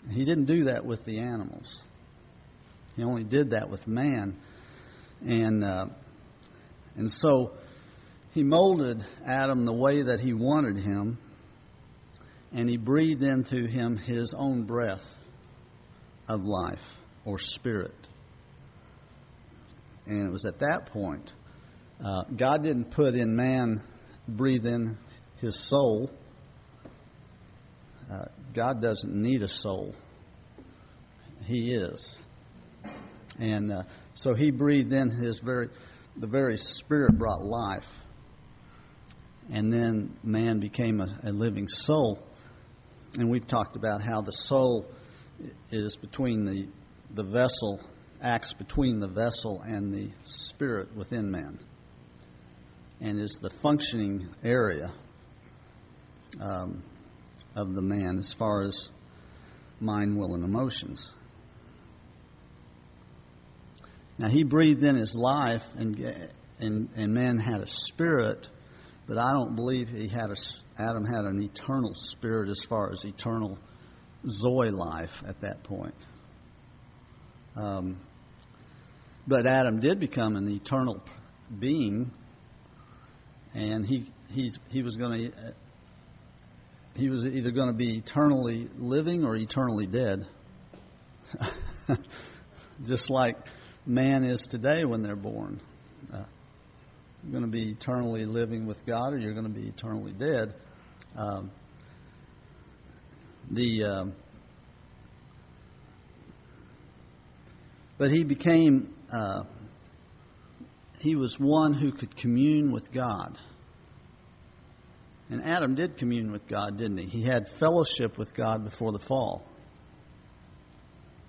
He 0.10 0.24
didn't 0.26 0.46
do 0.46 0.66
that 0.66 0.86
with 0.86 1.04
the 1.06 1.20
animals. 1.20 1.82
He 2.96 3.04
only 3.04 3.24
did 3.24 3.52
that 3.52 3.70
with 3.70 3.88
man, 3.88 4.36
and 5.26 5.64
uh, 5.64 5.86
and 6.96 7.12
so 7.12 7.52
he 8.34 8.44
molded 8.44 9.04
Adam 9.26 9.66
the 9.66 9.74
way 9.74 10.04
that 10.04 10.20
he 10.20 10.34
wanted 10.34 10.78
him, 10.78 11.18
and 12.52 12.70
he 12.70 12.78
breathed 12.78 13.24
into 13.24 13.68
him 13.68 13.98
his 13.98 14.34
own 14.34 14.64
breath 14.64 15.06
of 16.28 16.46
life 16.46 16.96
or 17.26 17.38
spirit. 17.38 17.96
And 20.06 20.26
it 20.26 20.32
was 20.32 20.46
at 20.46 20.60
that 20.60 20.88
point 20.88 21.34
uh, 22.04 22.24
God 22.36 22.64
didn't 22.64 22.92
put 22.92 23.16
in 23.16 23.36
man, 23.36 23.82
breathe 24.28 24.66
in 24.66 24.98
his 25.42 25.60
soul 25.60 26.10
God 28.54 28.82
doesn't 28.82 29.14
need 29.14 29.42
a 29.42 29.48
soul. 29.48 29.94
He 31.46 31.74
is. 31.74 32.16
And 33.40 33.72
uh, 33.72 33.84
so 34.16 34.34
he 34.34 34.52
breathed 34.52 34.94
in 34.94 35.10
his 35.10 35.40
very, 35.40 35.70
the 36.16 36.28
very 36.28 36.58
spirit 36.58 37.18
brought 37.18 37.44
life. 37.44 37.90
And 39.52 39.72
then 39.72 40.18
man 40.24 40.60
became 40.60 41.00
a, 41.00 41.20
a 41.24 41.32
living 41.32 41.68
soul. 41.68 42.20
And 43.18 43.30
we've 43.30 43.48
talked 43.48 43.76
about 43.76 44.02
how 44.02 44.22
the 44.22 44.32
soul 44.32 44.86
is 45.72 45.96
between 45.98 46.46
the, 46.46 46.68
the 47.14 47.24
vessel, 47.24 47.80
acts 48.22 48.54
between 48.54 49.00
the 49.00 49.08
vessel 49.08 49.62
and 49.64 49.94
the 49.94 50.10
spirit 50.24 50.96
within 50.96 51.32
man, 51.32 51.60
and 53.00 53.20
is 53.20 53.40
the 53.42 53.50
functioning 53.50 54.28
area. 54.44 54.92
Um, 56.42 56.84
of 57.58 57.74
the 57.74 57.82
man 57.82 58.20
as 58.20 58.32
far 58.32 58.62
as 58.62 58.92
mind, 59.80 60.16
will, 60.16 60.36
and 60.36 60.44
emotions. 60.44 61.12
Now, 64.20 64.30
he 64.30 64.44
breathed 64.44 64.84
in 64.84 64.96
his 64.96 65.16
life, 65.16 65.66
and, 65.76 66.00
and, 66.60 66.90
and 66.96 67.14
man 67.14 67.40
had 67.40 67.62
a 67.62 67.68
spirit, 67.68 68.48
but 69.08 69.18
I 69.18 69.34
don't 69.34 69.56
believe 69.56 69.90
he 69.90 70.08
had 70.08 70.30
a, 70.30 70.36
Adam 70.80 71.04
had 71.04 71.26
an 71.26 71.42
eternal 71.42 71.94
spirit 71.96 72.50
as 72.50 72.64
far 72.64 72.92
as 72.92 73.04
eternal 73.06 73.58
Zoe 74.28 74.70
life 74.70 75.24
at 75.28 75.42
that 75.42 75.64
point. 75.64 75.96
Um, 77.56 78.00
but 79.28 79.48
Adam 79.48 79.80
did 79.80 80.00
become 80.00 80.36
an 80.36 80.48
eternal 80.48 81.02
being, 81.60 82.12
and 83.54 83.86
he 83.86 84.12
he's, 84.30 84.60
he 84.70 84.84
was 84.84 84.96
going 84.96 85.32
to 85.32 85.54
he 86.98 87.10
was 87.10 87.28
either 87.28 87.52
going 87.52 87.68
to 87.68 87.78
be 87.78 87.98
eternally 87.98 88.68
living 88.76 89.24
or 89.24 89.36
eternally 89.36 89.86
dead. 89.86 90.26
Just 92.88 93.12
like 93.12 93.38
man 93.86 94.24
is 94.24 94.48
today 94.48 94.84
when 94.84 95.04
they're 95.04 95.16
born. 95.16 95.62
Uh, 96.12 96.24
you're 97.24 97.32
going 97.32 97.44
to 97.44 97.52
be 97.52 97.70
eternally 97.70 98.26
living 98.26 98.66
with 98.66 98.84
God 98.86 99.14
or 99.14 99.18
you're 99.18 99.34
going 99.34 99.52
to 99.54 99.60
be 99.60 99.68
eternally 99.68 100.12
dead. 100.12 100.56
Um, 101.16 101.52
the 103.52 103.84
um, 103.84 104.14
but 108.00 108.10
he 108.10 108.24
became 108.24 108.94
uh, 109.14 109.44
he 111.00 111.16
was 111.16 111.40
one 111.40 111.74
who 111.74 111.92
could 111.92 112.16
commune 112.16 112.72
with 112.72 112.92
God. 112.92 113.38
And 115.30 115.44
Adam 115.44 115.76
did 115.76 115.98
commune 115.98 116.32
with 116.32 116.48
God, 116.48 116.78
didn't 116.78 116.98
he? 117.00 117.06
He 117.06 117.24
had 117.24 117.50
fellowship 117.50 118.18
with 118.18 118.34
God 118.34 118.64
before 118.64 118.92
the 118.92 119.00
fall. 119.00 119.44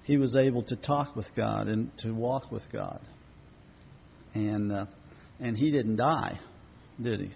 He 0.05 0.17
was 0.17 0.37
able 0.37 0.63
to 0.63 0.77
talk 0.77 1.17
with 1.17 1.35
God 1.35 1.69
and 1.69 1.97
to 1.99 2.13
walk 2.13 2.51
with 2.53 2.71
God. 2.73 3.01
And 4.35 4.73
uh, 4.73 4.87
And 5.41 5.57
he 5.57 5.71
didn't 5.71 5.97
die, 5.97 6.39
did 7.01 7.21
he? 7.21 7.31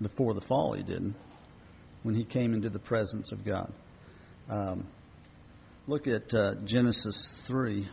Before 0.00 0.34
the 0.34 0.40
fall, 0.40 0.74
he 0.74 0.82
didn't. 0.82 1.14
When 2.02 2.14
he 2.14 2.24
came 2.24 2.54
into 2.54 2.70
the 2.70 2.78
presence 2.78 3.32
of 3.32 3.44
God. 3.44 3.72
Um, 4.48 4.86
look 5.86 6.06
at 6.06 6.34
uh, 6.34 6.54
Genesis 6.64 7.32
3. 7.44 7.86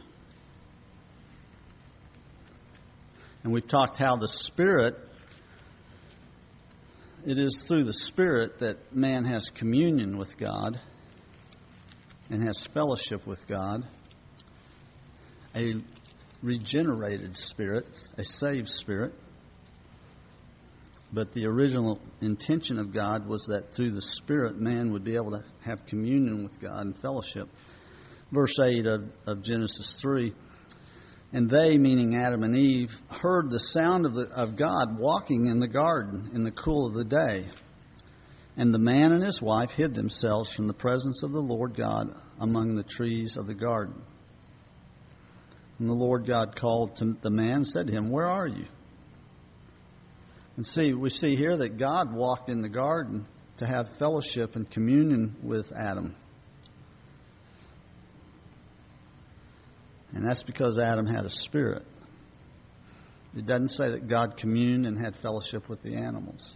And 3.43 3.53
we've 3.53 3.67
talked 3.67 3.97
how 3.97 4.17
the 4.17 4.27
Spirit, 4.27 4.95
it 7.27 7.37
is 7.37 7.65
through 7.67 7.83
the 7.83 7.91
Spirit 7.91 8.59
that 8.59 8.95
man 8.95 9.25
has 9.25 9.49
communion 9.49 10.17
with 10.17 10.37
God 10.37 10.79
and 12.29 12.41
has 12.41 12.65
fellowship 12.65 13.27
with 13.27 13.45
God. 13.47 13.85
A 15.53 15.73
regenerated 16.41 17.35
spirit, 17.35 17.85
a 18.17 18.23
saved 18.23 18.69
spirit. 18.69 19.13
But 21.11 21.33
the 21.33 21.47
original 21.47 21.99
intention 22.21 22.79
of 22.79 22.93
God 22.93 23.27
was 23.27 23.47
that 23.47 23.73
through 23.73 23.91
the 23.91 24.01
Spirit, 24.01 24.57
man 24.57 24.93
would 24.93 25.03
be 25.03 25.15
able 25.15 25.31
to 25.31 25.43
have 25.65 25.85
communion 25.85 26.45
with 26.45 26.61
God 26.61 26.79
and 26.79 26.97
fellowship. 26.97 27.49
Verse 28.31 28.57
8 28.57 28.85
of, 28.85 29.11
of 29.25 29.41
Genesis 29.41 29.99
3 29.99 30.33
And 31.33 31.49
they, 31.49 31.77
meaning 31.77 32.15
Adam 32.15 32.43
and 32.43 32.55
Eve, 32.55 32.95
heard 33.09 33.49
the 33.49 33.59
sound 33.59 34.05
of, 34.05 34.13
the, 34.13 34.29
of 34.29 34.55
God 34.55 34.97
walking 34.97 35.47
in 35.47 35.59
the 35.59 35.67
garden 35.67 36.31
in 36.33 36.43
the 36.43 36.51
cool 36.51 36.87
of 36.87 36.93
the 36.93 37.03
day. 37.03 37.45
And 38.55 38.73
the 38.73 38.79
man 38.79 39.11
and 39.11 39.23
his 39.23 39.41
wife 39.41 39.71
hid 39.71 39.93
themselves 39.93 40.51
from 40.51 40.67
the 40.67 40.73
presence 40.73 41.23
of 41.23 41.31
the 41.31 41.41
Lord 41.41 41.75
God 41.75 42.15
among 42.39 42.75
the 42.75 42.83
trees 42.83 43.35
of 43.35 43.45
the 43.45 43.53
garden. 43.53 44.01
And 45.79 45.89
the 45.89 45.93
Lord 45.93 46.25
God 46.25 46.55
called 46.55 46.95
to 46.97 47.13
the 47.21 47.29
man 47.29 47.51
and 47.51 47.67
said 47.67 47.87
to 47.87 47.93
him, 47.93 48.09
Where 48.09 48.25
are 48.25 48.47
you? 48.47 48.65
And 50.55 50.65
see, 50.65 50.93
we 50.93 51.09
see 51.09 51.35
here 51.35 51.55
that 51.55 51.77
God 51.77 52.11
walked 52.11 52.49
in 52.49 52.61
the 52.61 52.69
garden 52.69 53.27
to 53.57 53.65
have 53.67 53.97
fellowship 53.97 54.55
and 54.55 54.69
communion 54.69 55.35
with 55.43 55.71
Adam. 55.71 56.15
And 60.13 60.25
that's 60.25 60.43
because 60.43 60.79
Adam 60.79 61.05
had 61.05 61.25
a 61.25 61.29
spirit. 61.29 61.85
It 63.35 63.45
doesn't 63.45 63.69
say 63.69 63.91
that 63.91 64.07
God 64.07 64.37
communed 64.37 64.85
and 64.85 64.97
had 64.97 65.15
fellowship 65.15 65.69
with 65.69 65.83
the 65.83 65.95
animals. 65.95 66.55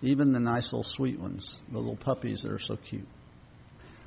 Even 0.00 0.32
the 0.32 0.40
nice 0.40 0.72
little 0.72 0.82
sweet 0.82 1.20
ones, 1.20 1.62
the 1.70 1.78
little 1.78 1.96
puppies 1.96 2.42
that 2.42 2.52
are 2.52 2.58
so 2.58 2.76
cute. 2.76 3.06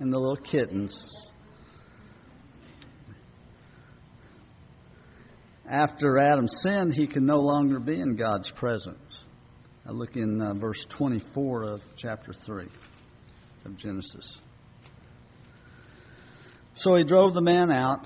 and 0.00 0.12
the 0.12 0.18
little 0.18 0.36
kittens. 0.36 1.30
after 5.68 6.18
Adam 6.18 6.46
sinned, 6.48 6.94
he 6.94 7.06
could 7.06 7.22
no 7.22 7.40
longer 7.40 7.78
be 7.78 7.98
in 7.98 8.16
God's 8.16 8.50
presence. 8.50 9.24
I 9.86 9.92
look 9.92 10.16
in 10.16 10.40
uh, 10.40 10.54
verse 10.54 10.84
24 10.84 11.64
of 11.64 11.96
chapter 11.96 12.32
3 12.32 12.66
of 13.64 13.76
Genesis. 13.76 14.40
So 16.78 16.94
he 16.94 17.04
drove 17.04 17.32
the 17.32 17.40
man 17.40 17.72
out, 17.72 18.04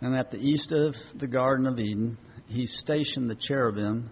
and 0.00 0.16
at 0.16 0.30
the 0.30 0.38
east 0.38 0.72
of 0.72 0.96
the 1.14 1.26
Garden 1.26 1.66
of 1.66 1.78
Eden, 1.78 2.16
he 2.48 2.64
stationed 2.64 3.28
the 3.28 3.34
cherubim 3.34 4.08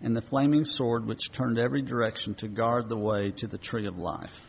and 0.00 0.16
the 0.16 0.22
flaming 0.22 0.64
sword 0.64 1.06
which 1.06 1.32
turned 1.32 1.58
every 1.58 1.82
direction 1.82 2.34
to 2.36 2.46
guard 2.46 2.88
the 2.88 2.96
way 2.96 3.32
to 3.32 3.48
the 3.48 3.58
tree 3.58 3.88
of 3.88 3.98
life. 3.98 4.48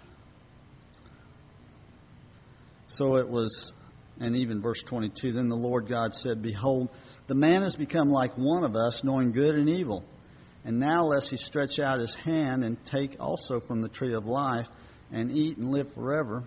So 2.86 3.16
it 3.16 3.28
was, 3.28 3.74
and 4.20 4.36
even 4.36 4.62
verse 4.62 4.84
22 4.84 5.32
then 5.32 5.50
the 5.50 5.56
Lord 5.56 5.88
God 5.88 6.14
said, 6.14 6.44
Behold, 6.44 6.90
the 7.26 7.34
man 7.34 7.64
has 7.64 7.76
become 7.76 8.10
like 8.10 8.38
one 8.38 8.64
of 8.64 8.76
us, 8.76 9.04
knowing 9.04 9.32
good 9.32 9.56
and 9.56 9.70
evil. 9.70 10.06
And 10.64 10.80
now, 10.80 11.06
lest 11.06 11.32
he 11.32 11.38
stretch 11.38 11.80
out 11.80 12.00
his 12.00 12.14
hand 12.14 12.64
and 12.64 12.78
take 12.86 13.16
also 13.20 13.60
from 13.60 13.82
the 13.82 13.90
tree 13.90 14.14
of 14.14 14.28
life 14.28 14.68
and 15.12 15.32
eat 15.32 15.58
and 15.58 15.72
live 15.72 15.96
forever. 15.96 16.44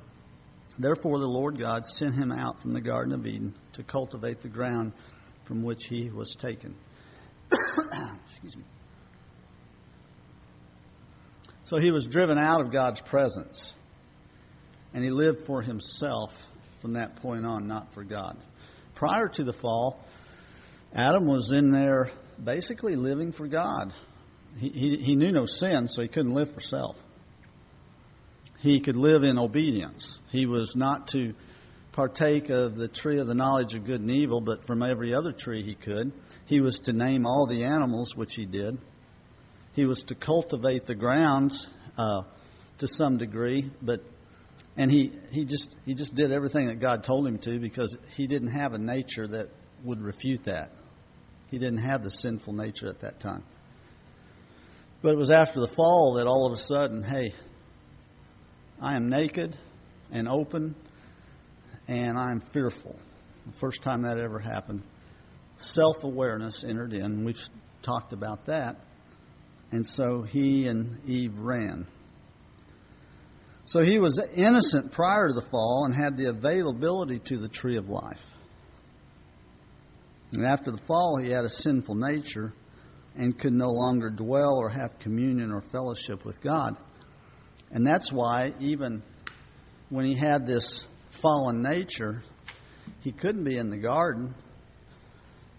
Therefore, 0.81 1.19
the 1.19 1.27
Lord 1.27 1.59
God 1.59 1.87
sent 1.87 2.15
him 2.15 2.33
out 2.33 2.61
from 2.61 2.73
the 2.73 2.81
Garden 2.81 3.13
of 3.13 3.27
Eden 3.27 3.55
to 3.75 3.83
cultivate 3.83 4.41
the 4.41 4.49
ground 4.49 4.93
from 5.45 5.63
which 5.63 5.85
he 5.87 6.09
was 6.09 6.35
taken. 6.37 6.75
Excuse 7.53 8.57
me. 8.57 8.65
So 11.65 11.77
he 11.77 11.91
was 11.91 12.07
driven 12.07 12.39
out 12.39 12.63
of 12.63 12.73
God's 12.73 13.03
presence, 13.03 13.75
and 14.95 15.05
he 15.05 15.11
lived 15.11 15.43
for 15.43 15.61
himself 15.61 16.35
from 16.81 16.95
that 16.95 17.17
point 17.17 17.45
on, 17.45 17.69
not 17.69 17.93
for 17.93 18.03
God. 18.03 18.39
Prior 18.95 19.29
to 19.29 19.45
the 19.45 19.53
fall, 19.53 20.03
Adam 20.95 21.27
was 21.27 21.53
in 21.53 21.71
there 21.71 22.11
basically 22.43 22.97
living 22.97 23.33
for 23.33 23.47
God. 23.47 23.93
He, 24.57 24.71
he, 24.71 24.97
he 24.97 25.15
knew 25.15 25.31
no 25.31 25.45
sin, 25.45 25.89
so 25.89 26.01
he 26.01 26.09
couldn't 26.09 26.33
live 26.33 26.53
for 26.53 26.61
self. 26.61 26.97
He 28.63 28.81
could 28.81 28.97
live 28.97 29.23
in 29.23 29.39
obedience. 29.39 30.21
He 30.31 30.47
was 30.47 30.77
not 30.77 31.09
to 31.09 31.35
partake 31.93 32.51
of 32.51 32.77
the 32.77 32.89
tree 32.89 33.19
of 33.19 33.27
the 33.27 33.35
knowledge 33.35 33.75
of 33.75 33.85
good 33.85 34.01
and 34.01 34.11
evil, 34.11 34.41
but 34.41 34.67
from 34.67 34.83
every 34.83 35.15
other 35.15 35.33
tree 35.33 35.63
he 35.63 35.75
could. 35.75 36.13
He 36.47 36.61
was 36.61 36.81
to 36.81 36.93
name 36.93 37.27
all 37.27 37.47
the 37.47 37.65
animals, 37.65 38.15
which 38.15 38.35
he 38.35 38.45
did. 38.45 38.79
He 39.73 39.87
was 39.87 40.03
to 40.05 40.15
cultivate 40.15 40.87
the 40.87 40.95
grounds 40.95 41.69
uh, 41.97 42.23
to 42.79 42.87
some 42.87 43.17
degree, 43.17 43.71
but 43.81 44.03
and 44.77 44.91
he, 44.91 45.13
he 45.33 45.45
just 45.45 45.75
he 45.85 45.95
just 45.95 46.15
did 46.15 46.33
everything 46.33 46.69
that 46.69 46.81
God 46.81 47.05
told 47.05 47.27
him 47.27 47.39
to 47.39 47.59
because 47.59 47.97
he 48.17 48.27
didn't 48.27 48.53
have 48.53 48.73
a 48.73 48.79
nature 48.79 49.27
that 49.27 49.49
would 49.85 50.01
refute 50.01 50.45
that. 50.45 50.73
He 51.49 51.59
didn't 51.59 51.83
have 51.83 52.03
the 52.05 52.11
sinful 52.11 52.53
nature 52.53 52.89
at 52.89 53.01
that 53.01 53.21
time. 53.21 53.43
But 55.03 55.15
it 55.15 55.19
was 55.19 55.31
after 55.31 55.61
the 55.61 55.67
fall 55.67 56.15
that 56.15 56.27
all 56.27 56.47
of 56.47 56.53
a 56.53 56.57
sudden, 56.57 57.03
hey, 57.03 57.33
I 58.81 58.97
am 58.97 59.11
naked 59.11 59.59
and 60.11 60.27
open 60.29 60.75
and 61.87 62.19
I'm 62.19 62.41
fearful. 62.41 62.99
The 63.47 63.53
first 63.53 63.83
time 63.83 64.03
that 64.03 64.17
ever 64.19 64.39
happened, 64.39 64.83
self 65.59 66.05
awareness 66.05 66.65
entered 66.65 66.95
in. 66.95 67.25
We've 67.25 67.41
talked 67.83 68.13
about 68.13 68.47
that. 68.47 68.77
And 69.73 69.87
so 69.87 70.23
he 70.23 70.67
and 70.67 70.99
Eve 71.07 71.37
ran. 71.39 71.87
So 73.67 73.83
he 73.83 73.99
was 73.99 74.19
innocent 74.35 74.93
prior 74.93 75.29
to 75.29 75.35
the 75.35 75.47
fall 75.51 75.85
and 75.85 75.95
had 75.95 76.17
the 76.17 76.31
availability 76.31 77.21
to 77.21 77.37
the 77.37 77.49
tree 77.49 77.77
of 77.77 77.89
life. 77.89 78.25
And 80.33 80.47
after 80.47 80.71
the 80.71 80.83
fall, 80.87 81.19
he 81.23 81.31
had 81.31 81.45
a 81.45 81.51
sinful 81.51 81.97
nature 81.97 82.53
and 83.17 83.37
could 83.39 83.53
no 83.53 83.71
longer 83.71 84.11
dwell 84.11 84.59
or 84.59 84.71
have 84.71 84.99
communion 85.01 85.53
or 85.53 85.61
fellowship 85.61 86.25
with 86.25 86.41
God. 86.41 86.77
And 87.71 87.87
that's 87.87 88.11
why, 88.11 88.53
even 88.61 89.03
when 89.89 90.05
he 90.05 90.15
had 90.15 90.47
this 90.47 90.87
fallen 91.11 91.63
nature, 91.63 92.23
he 93.01 93.13
couldn't 93.13 93.45
be 93.45 93.57
in 93.57 93.71
the 93.71 93.77
garden 93.77 94.35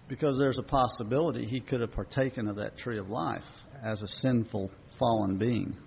because 0.08 0.38
there's 0.38 0.60
a 0.60 0.64
possibility 0.64 1.46
he 1.46 1.62
could 1.62 1.82
have 1.82 1.92
partaken 1.92 2.48
of 2.48 2.58
that 2.58 2.78
tree 2.78 2.98
of 2.98 3.10
life 3.10 3.64
as 3.82 4.02
a 4.02 4.08
sinful, 4.08 4.70
fallen 5.00 5.38
being. 5.38 5.78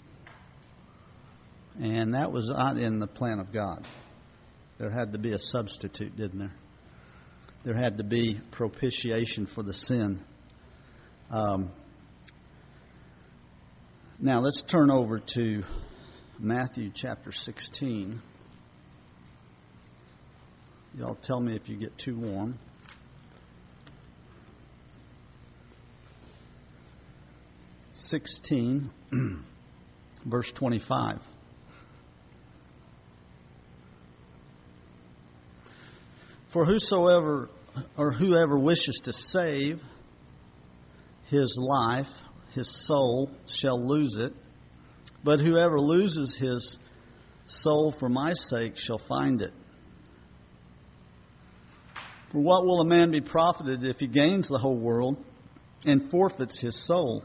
And 1.78 2.14
that 2.14 2.32
was 2.32 2.48
not 2.48 2.78
in 2.78 3.00
the 3.00 3.06
plan 3.06 3.40
of 3.40 3.52
God. 3.52 3.86
There 4.78 4.90
had 4.90 5.12
to 5.12 5.18
be 5.18 5.32
a 5.32 5.38
substitute, 5.38 6.16
didn't 6.16 6.38
there? 6.38 6.54
there 7.64 7.74
had 7.74 7.96
to 7.96 8.04
be 8.04 8.38
propitiation 8.50 9.46
for 9.46 9.62
the 9.62 9.72
sin. 9.72 10.22
Um, 11.30 11.70
now 14.20 14.40
let's 14.40 14.60
turn 14.60 14.90
over 14.90 15.18
to 15.18 15.64
Matthew 16.40 16.90
chapter 16.92 17.30
16. 17.30 18.20
Y'all 20.98 21.14
tell 21.14 21.40
me 21.40 21.54
if 21.54 21.68
you 21.68 21.76
get 21.76 21.96
too 21.96 22.16
warm. 22.16 22.58
Sixteen, 27.92 28.90
verse 30.24 30.52
twenty-five. 30.52 31.20
For 36.48 36.64
whosoever 36.64 37.48
or 37.96 38.12
whoever 38.12 38.58
wishes 38.58 39.00
to 39.04 39.12
save 39.12 39.82
his 41.26 41.56
life, 41.58 42.12
his 42.54 42.68
soul, 42.68 43.30
shall 43.46 43.80
lose 43.80 44.16
it. 44.18 44.34
But 45.24 45.40
whoever 45.40 45.80
loses 45.80 46.36
his 46.36 46.78
soul 47.46 47.90
for 47.90 48.10
my 48.10 48.34
sake 48.34 48.78
shall 48.78 48.98
find 48.98 49.40
it. 49.40 49.52
For 52.28 52.40
what 52.40 52.66
will 52.66 52.80
a 52.80 52.84
man 52.84 53.10
be 53.10 53.22
profited 53.22 53.84
if 53.84 54.00
he 54.00 54.06
gains 54.06 54.48
the 54.48 54.58
whole 54.58 54.76
world 54.76 55.24
and 55.86 56.10
forfeits 56.10 56.60
his 56.60 56.76
soul? 56.76 57.24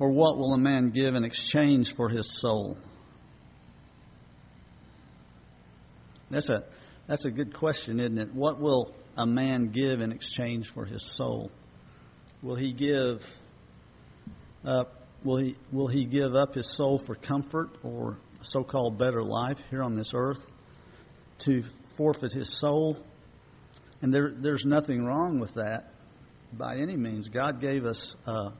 Or 0.00 0.10
what 0.10 0.38
will 0.38 0.54
a 0.54 0.58
man 0.58 0.88
give 0.90 1.14
in 1.14 1.24
exchange 1.24 1.94
for 1.94 2.08
his 2.08 2.32
soul? 2.40 2.78
That's 6.30 6.48
a 6.48 6.64
that's 7.06 7.24
a 7.24 7.30
good 7.30 7.54
question, 7.54 8.00
isn't 8.00 8.18
it? 8.18 8.34
What 8.34 8.60
will 8.60 8.94
a 9.16 9.26
man 9.26 9.72
give 9.72 10.00
in 10.00 10.12
exchange 10.12 10.68
for 10.68 10.84
his 10.84 11.04
soul? 11.04 11.50
Will 12.42 12.54
he 12.54 12.72
give 12.72 13.28
up? 14.64 14.99
Will 15.24 15.36
he 15.36 15.56
will 15.70 15.88
he 15.88 16.04
give 16.04 16.34
up 16.34 16.54
his 16.54 16.68
soul 16.68 16.98
for 16.98 17.14
comfort 17.14 17.70
or 17.82 18.16
so-called 18.40 18.98
better 18.98 19.22
life 19.22 19.58
here 19.70 19.82
on 19.82 19.94
this 19.94 20.12
earth 20.14 20.44
to 21.40 21.62
forfeit 21.96 22.32
his 22.32 22.48
soul? 22.48 22.96
And 24.02 24.14
there, 24.14 24.32
there's 24.34 24.64
nothing 24.64 25.04
wrong 25.04 25.40
with 25.40 25.54
that 25.54 25.92
by 26.52 26.76
any 26.76 26.96
means. 26.96 27.28
God 27.28 27.60
gave 27.60 27.84
us. 27.84 28.16
Uh, 28.26 28.50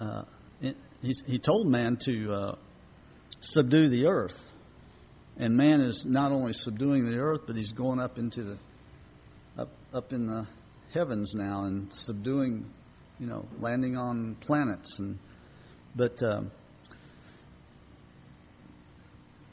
uh, 0.00 0.22
he, 0.60 1.12
he 1.26 1.38
told 1.38 1.68
man 1.68 1.96
to 2.04 2.32
uh, 2.32 2.54
subdue 3.40 3.88
the 3.88 4.06
earth, 4.06 4.44
and 5.36 5.56
man 5.56 5.80
is 5.80 6.04
not 6.04 6.32
only 6.32 6.52
subduing 6.52 7.04
the 7.04 7.18
earth, 7.18 7.42
but 7.46 7.56
he's 7.56 7.72
going 7.72 8.00
up 8.00 8.18
into 8.18 8.42
the 8.42 8.58
up 9.56 9.70
up 9.92 10.12
in 10.12 10.26
the 10.26 10.46
heavens 10.92 11.34
now 11.34 11.64
and 11.64 11.92
subduing, 11.92 12.70
you 13.18 13.26
know, 13.26 13.46
landing 13.60 13.96
on 13.96 14.36
planets 14.36 14.98
and 14.98 15.18
but. 15.94 16.22
Um, 16.22 16.50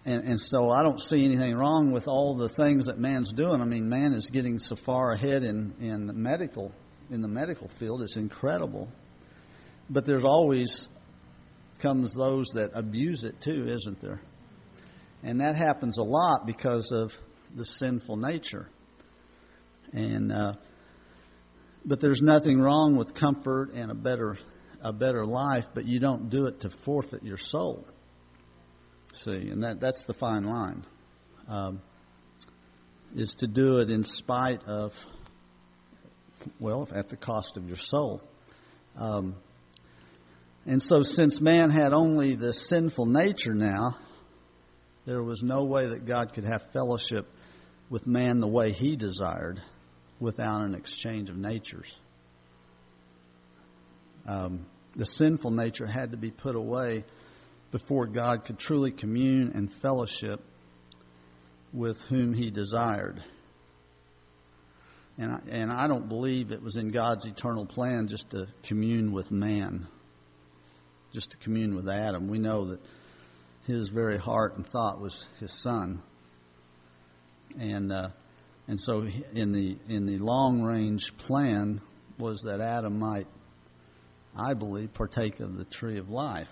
and, 0.03 0.23
and 0.23 0.41
so 0.41 0.71
I 0.71 0.81
don't 0.81 0.99
see 0.99 1.23
anything 1.23 1.55
wrong 1.55 1.91
with 1.91 2.07
all 2.07 2.35
the 2.35 2.49
things 2.49 2.87
that 2.87 2.97
man's 2.97 3.31
doing. 3.31 3.61
I 3.61 3.65
mean, 3.65 3.87
man 3.87 4.13
is 4.13 4.31
getting 4.31 4.57
so 4.57 4.75
far 4.75 5.11
ahead 5.11 5.43
in, 5.43 5.75
in 5.79 6.11
medical 6.15 6.73
in 7.11 7.21
the 7.21 7.27
medical 7.27 7.67
field. 7.67 8.01
It's 8.01 8.15
incredible. 8.15 8.87
But 9.89 10.05
there's 10.05 10.23
always 10.23 10.89
comes 11.79 12.13
those 12.13 12.47
that 12.53 12.71
abuse 12.73 13.23
it 13.23 13.41
too, 13.41 13.67
isn't 13.67 13.99
there? 13.99 14.21
And 15.23 15.41
that 15.41 15.55
happens 15.55 15.97
a 15.97 16.03
lot 16.03 16.45
because 16.45 16.91
of 16.91 17.13
the 17.55 17.65
sinful 17.65 18.17
nature. 18.17 18.69
And 19.91 20.31
uh, 20.31 20.53
but 21.85 21.99
there's 21.99 22.21
nothing 22.21 22.59
wrong 22.59 22.95
with 22.95 23.13
comfort 23.13 23.71
and 23.73 23.91
a 23.91 23.95
better 23.95 24.37
a 24.83 24.91
better 24.91 25.25
life, 25.25 25.67
but 25.73 25.85
you 25.85 25.99
don't 25.99 26.29
do 26.29 26.47
it 26.47 26.61
to 26.61 26.69
forfeit 26.69 27.23
your 27.23 27.37
soul. 27.37 27.85
See, 29.13 29.49
and 29.49 29.63
that 29.63 29.79
that's 29.79 30.05
the 30.05 30.13
fine 30.13 30.43
line. 30.43 30.85
Um, 31.47 31.81
is 33.13 33.35
to 33.35 33.47
do 33.47 33.79
it 33.79 33.89
in 33.89 34.05
spite 34.05 34.63
of, 34.67 34.93
well, 36.59 36.87
at 36.93 37.09
the 37.09 37.17
cost 37.17 37.57
of 37.57 37.67
your 37.67 37.77
soul. 37.77 38.21
Um, 38.95 39.35
and 40.65 40.81
so, 40.81 41.01
since 41.01 41.41
man 41.41 41.69
had 41.71 41.93
only 41.93 42.35
the 42.35 42.53
sinful 42.53 43.07
nature 43.07 43.53
now, 43.53 43.97
there 45.05 45.21
was 45.21 45.43
no 45.43 45.63
way 45.63 45.87
that 45.87 46.05
God 46.05 46.33
could 46.33 46.45
have 46.45 46.71
fellowship 46.71 47.27
with 47.89 48.07
man 48.07 48.39
the 48.39 48.47
way 48.47 48.71
he 48.71 48.95
desired 48.95 49.61
without 50.21 50.61
an 50.61 50.75
exchange 50.75 51.29
of 51.29 51.35
natures. 51.35 51.99
Um, 54.25 54.65
the 54.95 55.05
sinful 55.05 55.51
nature 55.51 55.85
had 55.85 56.11
to 56.11 56.17
be 56.17 56.31
put 56.31 56.55
away 56.55 57.03
before 57.71 58.05
God 58.05 58.45
could 58.45 58.57
truly 58.57 58.91
commune 58.91 59.51
and 59.53 59.71
fellowship 59.71 60.41
with 61.73 61.99
whom 62.01 62.33
he 62.33 62.51
desired. 62.51 63.21
And 65.17 65.31
I, 65.33 65.39
and 65.49 65.71
I 65.71 65.87
don't 65.87 66.07
believe 66.07 66.51
it 66.51 66.61
was 66.61 66.77
in 66.77 66.89
God's 66.89 67.25
eternal 67.25 67.65
plan 67.65 68.07
just 68.07 68.29
to 68.29 68.47
commune 68.63 69.11
with 69.11 69.31
man 69.31 69.87
just 71.13 71.31
to 71.31 71.37
commune 71.37 71.75
with 71.75 71.89
Adam. 71.89 72.27
We 72.27 72.39
know 72.39 72.65
that 72.65 72.79
his 73.65 73.89
very 73.89 74.17
heart 74.17 74.55
and 74.55 74.65
thought 74.65 74.99
was 74.99 75.27
his 75.39 75.51
son, 75.51 76.01
and 77.59 77.91
uh, 77.91 78.09
and 78.67 78.79
so 78.79 79.05
in 79.33 79.51
the 79.51 79.77
in 79.89 80.05
the 80.05 80.17
long 80.17 80.61
range 80.61 81.15
plan 81.17 81.81
was 82.17 82.41
that 82.41 82.61
Adam 82.61 82.99
might, 82.99 83.27
I 84.35 84.53
believe, 84.53 84.93
partake 84.93 85.39
of 85.39 85.57
the 85.57 85.65
tree 85.65 85.97
of 85.97 86.09
life, 86.09 86.49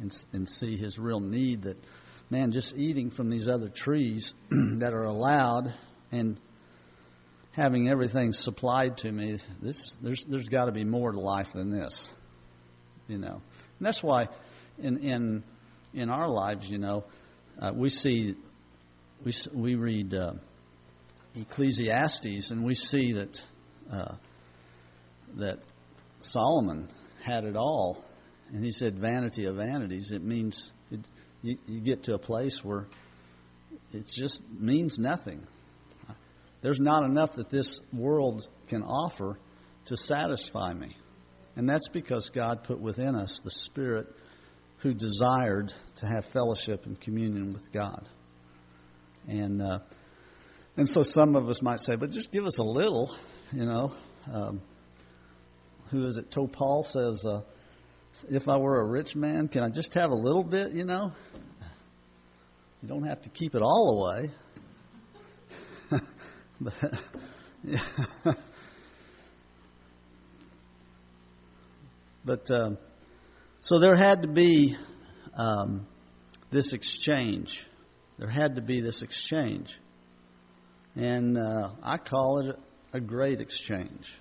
and 0.00 0.12
and 0.32 0.48
see 0.48 0.76
his 0.76 0.98
real 0.98 1.20
need 1.20 1.62
that 1.62 1.76
man 2.30 2.52
just 2.52 2.76
eating 2.76 3.10
from 3.10 3.30
these 3.30 3.48
other 3.48 3.68
trees 3.68 4.34
that 4.50 4.92
are 4.94 5.04
allowed 5.04 5.74
and 6.12 6.40
having 7.52 7.90
everything 7.90 8.32
supplied 8.32 8.98
to 8.98 9.10
me 9.10 9.38
this 9.60 9.96
there's 10.02 10.24
there's 10.24 10.48
got 10.48 10.66
to 10.66 10.72
be 10.72 10.84
more 10.84 11.10
to 11.10 11.18
life 11.18 11.54
than 11.54 11.70
this 11.70 12.12
you 13.08 13.18
know. 13.18 13.40
And 13.78 13.86
that's 13.86 14.02
why 14.02 14.28
in 14.78 14.98
in 14.98 15.42
in 15.92 16.10
our 16.10 16.28
lives, 16.28 16.70
you 16.70 16.78
know, 16.78 17.04
uh, 17.60 17.72
we 17.74 17.88
see 17.88 18.36
we 19.24 19.32
we 19.52 19.74
read 19.74 20.14
uh, 20.14 20.34
Ecclesiastes 21.34 22.50
and 22.50 22.64
we 22.64 22.74
see 22.74 23.12
that 23.12 23.42
uh, 23.90 24.14
that 25.36 25.58
Solomon 26.20 26.88
had 27.22 27.44
it 27.44 27.56
all, 27.56 28.04
and 28.52 28.64
he 28.64 28.70
said, 28.70 28.98
"Vanity 28.98 29.44
of 29.44 29.56
vanities." 29.56 30.10
It 30.10 30.22
means 30.22 30.72
it, 30.90 31.00
you, 31.42 31.56
you 31.66 31.80
get 31.80 32.04
to 32.04 32.14
a 32.14 32.18
place 32.18 32.64
where 32.64 32.86
it 33.92 34.06
just 34.06 34.42
means 34.50 34.98
nothing. 34.98 35.46
There's 36.60 36.80
not 36.80 37.04
enough 37.04 37.32
that 37.32 37.50
this 37.50 37.80
world 37.92 38.48
can 38.66 38.82
offer 38.82 39.38
to 39.86 39.96
satisfy 39.96 40.72
me. 40.72 40.96
And 41.56 41.68
that's 41.68 41.88
because 41.88 42.30
God 42.30 42.64
put 42.64 42.80
within 42.80 43.14
us 43.14 43.40
the 43.40 43.50
Spirit 43.50 44.08
who 44.78 44.92
desired 44.92 45.72
to 45.96 46.06
have 46.06 46.24
fellowship 46.26 46.86
and 46.86 47.00
communion 47.00 47.52
with 47.52 47.72
God. 47.72 48.08
And 49.26 49.62
uh, 49.62 49.78
and 50.78 50.88
so 50.88 51.02
some 51.02 51.34
of 51.34 51.48
us 51.48 51.60
might 51.60 51.80
say, 51.80 51.96
but 51.96 52.12
just 52.12 52.30
give 52.30 52.46
us 52.46 52.58
a 52.58 52.62
little, 52.62 53.12
you 53.52 53.66
know. 53.66 53.92
Um, 54.32 54.62
who 55.90 56.06
is 56.06 56.16
it? 56.18 56.30
Topol 56.30 56.86
says, 56.86 57.24
uh, 57.24 57.40
if 58.30 58.48
I 58.48 58.58
were 58.58 58.80
a 58.80 58.88
rich 58.88 59.16
man, 59.16 59.48
can 59.48 59.64
I 59.64 59.70
just 59.70 59.94
have 59.94 60.12
a 60.12 60.14
little 60.14 60.44
bit, 60.44 60.72
you 60.72 60.84
know? 60.84 61.12
You 62.80 62.88
don't 62.88 63.08
have 63.08 63.22
to 63.22 63.28
keep 63.28 63.56
it 63.56 63.62
all 63.62 64.14
away. 64.14 64.30
but, 66.60 66.74
yeah. 67.64 67.82
But 72.24 72.50
um, 72.50 72.76
so 73.62 73.78
there 73.80 73.96
had 73.96 74.20
to 74.20 74.28
be 74.28 74.76
um, 75.32 75.86
this 76.50 76.74
exchange. 76.74 77.66
There 78.18 78.28
had 78.28 78.56
to 78.56 78.60
be 78.60 78.82
this 78.82 79.00
exchange. 79.00 79.80
And 80.98 81.38
uh, 81.38 81.70
I 81.80 81.96
call 81.96 82.40
it 82.40 82.58
a 82.92 82.98
great 82.98 83.40
exchange. 83.40 84.18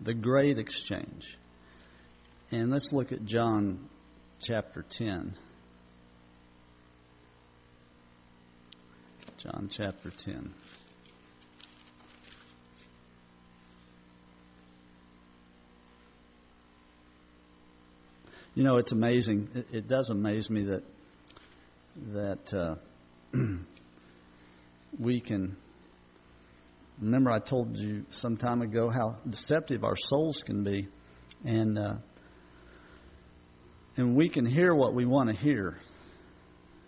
The 0.00 0.14
great 0.14 0.56
exchange. 0.56 1.36
And 2.52 2.70
let's 2.70 2.92
look 2.92 3.10
at 3.10 3.24
John 3.24 3.88
chapter 4.38 4.84
10. 4.88 5.34
John 9.38 9.66
chapter 9.68 10.10
10. 10.10 10.54
You 18.54 18.62
know, 18.62 18.76
it's 18.76 18.92
amazing. 18.92 19.48
It, 19.72 19.88
does 19.88 20.08
amaze 20.10 20.48
me 20.48 20.62
that 20.66 20.84
that 22.12 22.54
uh, 22.54 22.76
we 25.00 25.20
can. 25.20 25.56
Remember, 27.00 27.30
I 27.30 27.40
told 27.40 27.76
you 27.76 28.06
some 28.10 28.36
time 28.36 28.62
ago 28.62 28.88
how 28.88 29.18
deceptive 29.28 29.84
our 29.84 29.96
souls 29.96 30.42
can 30.42 30.64
be, 30.64 30.88
and 31.44 31.78
uh, 31.78 31.94
and 33.96 34.16
we 34.16 34.30
can 34.30 34.46
hear 34.46 34.74
what 34.74 34.94
we 34.94 35.04
want 35.04 35.28
to 35.28 35.36
hear 35.36 35.78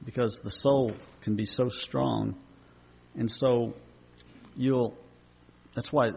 because 0.04 0.40
the 0.42 0.50
soul 0.50 0.94
can 1.20 1.36
be 1.36 1.44
so 1.44 1.68
strong, 1.68 2.36
and 3.14 3.30
so 3.30 3.74
you'll. 4.56 4.96
That's 5.74 5.92
why 5.92 6.12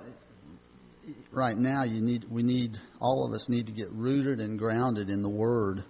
right 1.32 1.58
now 1.58 1.84
you 1.84 2.00
need 2.00 2.26
we 2.30 2.44
need 2.44 2.78
all 3.02 3.26
of 3.26 3.34
us 3.34 3.50
need 3.50 3.68
to 3.68 3.74
get 3.74 3.92
rooted 3.92 4.40
and 4.40 4.58
grounded 4.58 5.10
in 5.10 5.22
the 5.22 5.30
word 5.30 5.84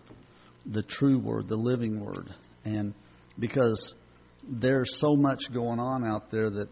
the 0.65 0.81
true 0.81 1.17
word 1.17 1.47
the 1.47 1.57
living 1.57 1.99
word 1.99 2.33
and 2.63 2.93
because 3.37 3.95
there's 4.43 4.97
so 4.97 5.15
much 5.15 5.51
going 5.51 5.79
on 5.79 6.03
out 6.05 6.29
there 6.31 6.49
that 6.49 6.69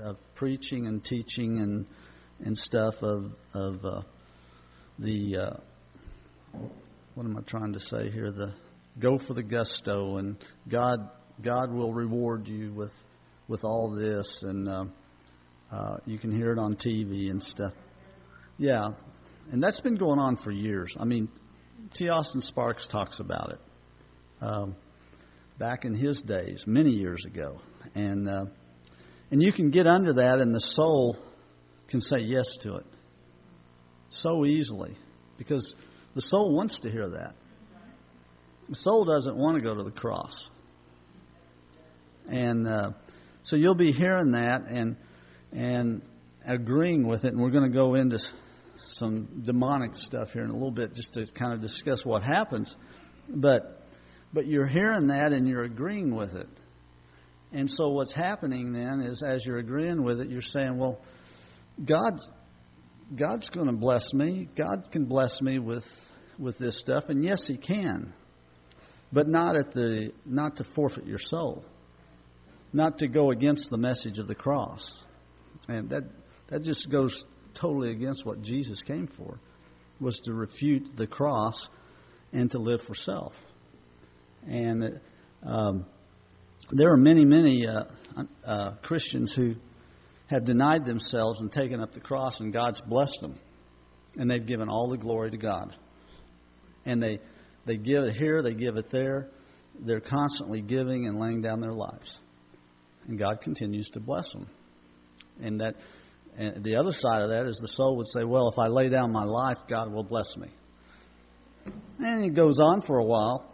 of 0.00 0.16
preaching 0.34 0.86
and 0.86 1.04
teaching 1.04 1.58
and 1.58 1.86
and 2.44 2.56
stuff 2.56 3.02
of 3.02 3.32
of 3.54 3.84
uh, 3.84 4.02
the 4.98 5.36
uh, 5.36 6.58
what 7.14 7.24
am 7.24 7.36
I 7.36 7.42
trying 7.42 7.74
to 7.74 7.80
say 7.80 8.10
here 8.10 8.30
the 8.30 8.54
go 8.98 9.18
for 9.18 9.34
the 9.34 9.42
gusto 9.42 10.16
and 10.16 10.36
God 10.68 11.10
God 11.40 11.72
will 11.72 11.92
reward 11.92 12.48
you 12.48 12.72
with 12.72 12.94
with 13.48 13.64
all 13.64 13.90
this 13.90 14.42
and 14.42 14.68
uh, 14.68 14.84
uh, 15.70 15.96
you 16.04 16.18
can 16.18 16.30
hear 16.30 16.52
it 16.52 16.58
on 16.58 16.76
TV 16.76 17.30
and 17.30 17.42
stuff. 17.42 17.72
Yeah, 18.58 18.90
and 19.50 19.62
that's 19.62 19.80
been 19.80 19.94
going 19.94 20.18
on 20.18 20.36
for 20.36 20.50
years. 20.50 20.96
I 21.00 21.04
mean, 21.04 21.28
T. 21.94 22.10
Austin 22.10 22.42
Sparks 22.42 22.86
talks 22.86 23.20
about 23.20 23.52
it 23.52 23.60
um, 24.42 24.76
back 25.58 25.84
in 25.84 25.94
his 25.94 26.20
days, 26.20 26.66
many 26.66 26.90
years 26.90 27.24
ago, 27.24 27.58
and 27.94 28.28
uh, 28.28 28.44
And 29.32 29.42
you 29.42 29.50
can 29.50 29.70
get 29.70 29.86
under 29.86 30.12
that, 30.12 30.40
and 30.40 30.54
the 30.54 30.60
soul 30.60 31.16
can 31.88 32.00
say 32.02 32.18
yes 32.18 32.58
to 32.58 32.74
it 32.74 32.86
so 34.10 34.44
easily 34.44 34.94
because 35.38 35.74
the 36.14 36.20
soul 36.20 36.54
wants 36.54 36.80
to 36.80 36.90
hear 36.90 37.08
that. 37.08 37.34
The 38.68 38.74
soul 38.74 39.06
doesn't 39.06 39.34
want 39.34 39.56
to 39.56 39.62
go 39.62 39.74
to 39.74 39.82
the 39.82 39.90
cross. 39.90 40.50
And 42.28 42.68
uh, 42.68 42.90
so 43.42 43.56
you'll 43.56 43.74
be 43.74 43.92
hearing 43.92 44.32
that 44.32 44.70
and 44.70 44.96
and 45.50 46.02
agreeing 46.44 47.08
with 47.08 47.24
it. 47.24 47.32
And 47.32 47.42
we're 47.42 47.50
going 47.50 47.64
to 47.64 47.74
go 47.74 47.94
into 47.94 48.18
some 48.76 49.24
demonic 49.24 49.96
stuff 49.96 50.34
here 50.34 50.44
in 50.44 50.50
a 50.50 50.54
little 50.54 50.70
bit 50.70 50.94
just 50.94 51.14
to 51.14 51.26
kind 51.26 51.54
of 51.54 51.62
discuss 51.62 52.04
what 52.04 52.22
happens. 52.22 52.76
But 53.28 53.82
but 54.32 54.46
you're 54.46 54.66
hearing 54.66 55.06
that 55.06 55.32
and 55.32 55.48
you're 55.48 55.64
agreeing 55.64 56.14
with 56.14 56.34
it. 56.36 56.48
And 57.52 57.70
so 57.70 57.90
what's 57.90 58.12
happening 58.12 58.72
then 58.72 59.00
is 59.00 59.22
as 59.22 59.44
you're 59.44 59.58
agreeing 59.58 60.02
with 60.02 60.20
it, 60.20 60.30
you're 60.30 60.40
saying, 60.40 60.78
well, 60.78 61.00
God's 61.82 62.30
God's 63.14 63.50
going 63.50 63.66
to 63.66 63.76
bless 63.76 64.14
me. 64.14 64.48
God 64.54 64.90
can 64.90 65.04
bless 65.04 65.42
me 65.42 65.58
with 65.58 66.12
with 66.38 66.58
this 66.58 66.78
stuff, 66.78 67.08
and 67.08 67.22
yes, 67.22 67.46
He 67.46 67.56
can, 67.56 68.14
but 69.12 69.28
not 69.28 69.56
at 69.56 69.72
the 69.72 70.12
not 70.24 70.56
to 70.56 70.64
forfeit 70.64 71.06
your 71.06 71.18
soul, 71.18 71.64
not 72.72 72.98
to 72.98 73.08
go 73.08 73.30
against 73.30 73.70
the 73.70 73.76
message 73.76 74.18
of 74.18 74.26
the 74.26 74.34
cross, 74.34 75.04
and 75.68 75.90
that 75.90 76.04
that 76.48 76.62
just 76.62 76.88
goes 76.88 77.26
totally 77.54 77.90
against 77.90 78.24
what 78.24 78.40
Jesus 78.40 78.82
came 78.82 79.06
for, 79.06 79.38
was 80.00 80.20
to 80.20 80.32
refute 80.32 80.96
the 80.96 81.06
cross 81.06 81.68
and 82.32 82.50
to 82.52 82.58
live 82.58 82.80
for 82.80 82.94
self, 82.94 83.34
and 84.46 85.00
um, 85.42 85.84
there 86.70 86.92
are 86.92 86.96
many 86.96 87.24
many 87.24 87.66
uh, 87.66 87.84
uh, 88.44 88.72
Christians 88.82 89.34
who 89.34 89.56
have 90.32 90.44
denied 90.44 90.86
themselves 90.86 91.40
and 91.40 91.52
taken 91.52 91.80
up 91.80 91.92
the 91.92 92.00
cross, 92.00 92.40
and 92.40 92.52
God's 92.52 92.80
blessed 92.80 93.20
them. 93.20 93.38
And 94.18 94.30
they've 94.30 94.44
given 94.44 94.68
all 94.68 94.88
the 94.90 94.98
glory 94.98 95.30
to 95.30 95.36
God. 95.36 95.74
And 96.84 97.02
they, 97.02 97.20
they 97.64 97.76
give 97.76 98.04
it 98.04 98.16
here, 98.16 98.42
they 98.42 98.54
give 98.54 98.76
it 98.76 98.90
there. 98.90 99.28
They're 99.78 100.00
constantly 100.00 100.60
giving 100.60 101.06
and 101.06 101.18
laying 101.18 101.40
down 101.40 101.60
their 101.60 101.72
lives. 101.72 102.20
And 103.08 103.18
God 103.18 103.40
continues 103.40 103.90
to 103.90 104.00
bless 104.00 104.32
them. 104.32 104.48
And 105.40 105.60
that 105.60 105.76
and 106.36 106.64
the 106.64 106.76
other 106.76 106.92
side 106.92 107.22
of 107.22 107.28
that 107.28 107.46
is 107.46 107.58
the 107.58 107.68
soul 107.68 107.96
would 107.98 108.06
say, 108.06 108.24
Well, 108.24 108.48
if 108.48 108.58
I 108.58 108.68
lay 108.68 108.88
down 108.88 109.12
my 109.12 109.24
life, 109.24 109.66
God 109.68 109.92
will 109.92 110.04
bless 110.04 110.36
me. 110.36 110.48
And 111.98 112.24
it 112.24 112.34
goes 112.34 112.58
on 112.58 112.80
for 112.80 112.98
a 112.98 113.04
while, 113.04 113.51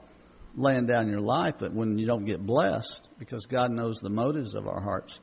laying 0.59 0.87
down 0.87 1.09
your 1.09 1.21
life, 1.21 1.55
but 1.59 1.73
when 1.73 1.99
you 1.99 2.07
don't 2.07 2.25
get 2.25 2.45
blessed, 2.45 3.09
because 3.19 3.47
God 3.47 3.71
knows 3.71 4.01
the 4.01 4.11
motives 4.11 4.55
of 4.55 4.67
our 4.67 4.81
hearts, 4.81 5.21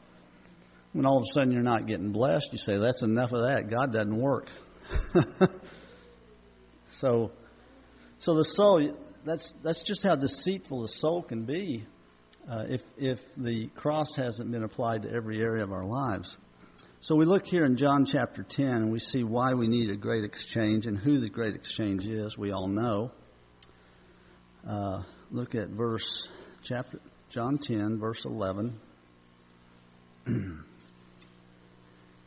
when 0.93 1.05
all 1.05 1.17
of 1.17 1.23
a 1.23 1.33
sudden 1.33 1.51
you're 1.51 1.61
not 1.61 1.85
getting 1.87 2.11
blessed, 2.11 2.53
you 2.53 2.57
say, 2.57 2.77
that's 2.77 3.03
enough 3.03 3.33
of 3.33 3.41
that. 3.41 3.69
God 3.69 3.91
doesn't 3.91 4.15
work. 4.15 4.49
so, 6.93 7.31
so 8.19 8.33
the 8.33 8.43
soul, 8.43 8.95
that's, 9.25 9.53
that's 9.61 9.81
just 9.83 10.03
how 10.03 10.15
deceitful 10.15 10.83
the 10.83 10.87
soul 10.87 11.21
can 11.21 11.43
be 11.43 11.85
uh, 12.49 12.63
if, 12.69 12.81
if 12.97 13.21
the 13.35 13.67
cross 13.75 14.15
hasn't 14.15 14.49
been 14.51 14.63
applied 14.63 15.01
to 15.01 15.11
every 15.11 15.41
area 15.41 15.63
of 15.63 15.73
our 15.73 15.85
lives. 15.85 16.37
So 17.01 17.15
we 17.15 17.25
look 17.25 17.45
here 17.45 17.65
in 17.65 17.75
John 17.75 18.05
chapter 18.05 18.41
10 18.41 18.67
and 18.67 18.91
we 18.91 18.99
see 18.99 19.23
why 19.23 19.53
we 19.53 19.67
need 19.67 19.89
a 19.89 19.97
great 19.97 20.23
exchange 20.23 20.87
and 20.87 20.97
who 20.97 21.19
the 21.19 21.29
great 21.29 21.55
exchange 21.55 22.07
is. 22.07 22.37
We 22.37 22.51
all 22.51 22.67
know. 22.67 23.11
Uh, 24.67 25.03
look 25.31 25.55
at 25.55 25.69
verse 25.69 26.29
chapter 26.63 26.99
John 27.29 27.57
10 27.57 27.99
verse 27.99 28.25
11. 28.25 28.79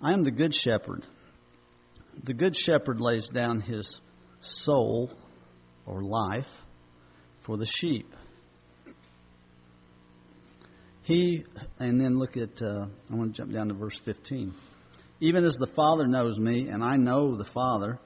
I 0.01 0.13
am 0.13 0.23
the 0.23 0.31
good 0.31 0.55
shepherd. 0.55 1.05
The 2.23 2.35
good 2.35 2.57
shepherd 2.57 3.01
lays 3.01 3.29
down 3.29 3.61
his 3.61 4.01
soul 4.41 5.11
or 5.87 6.03
life 6.03 6.63
for 7.41 7.57
the 7.57 7.67
sheep. 7.67 8.15
He, 11.03 11.45
and 11.79 11.99
then 12.01 12.19
look 12.19 12.37
at, 12.37 12.61
uh, 12.61 12.87
I 13.11 13.15
want 13.15 13.35
to 13.35 13.43
jump 13.43 13.53
down 13.53 13.69
to 13.69 13.75
verse 13.75 13.99
15. 13.99 14.55
Even 15.21 15.45
as 15.45 15.57
the 15.57 15.67
Father 15.67 16.07
knows 16.07 16.39
me, 16.39 16.69
and 16.69 16.85
I 16.85 16.97
know 16.97 17.35
the 17.35 17.47
Father, 17.47 17.99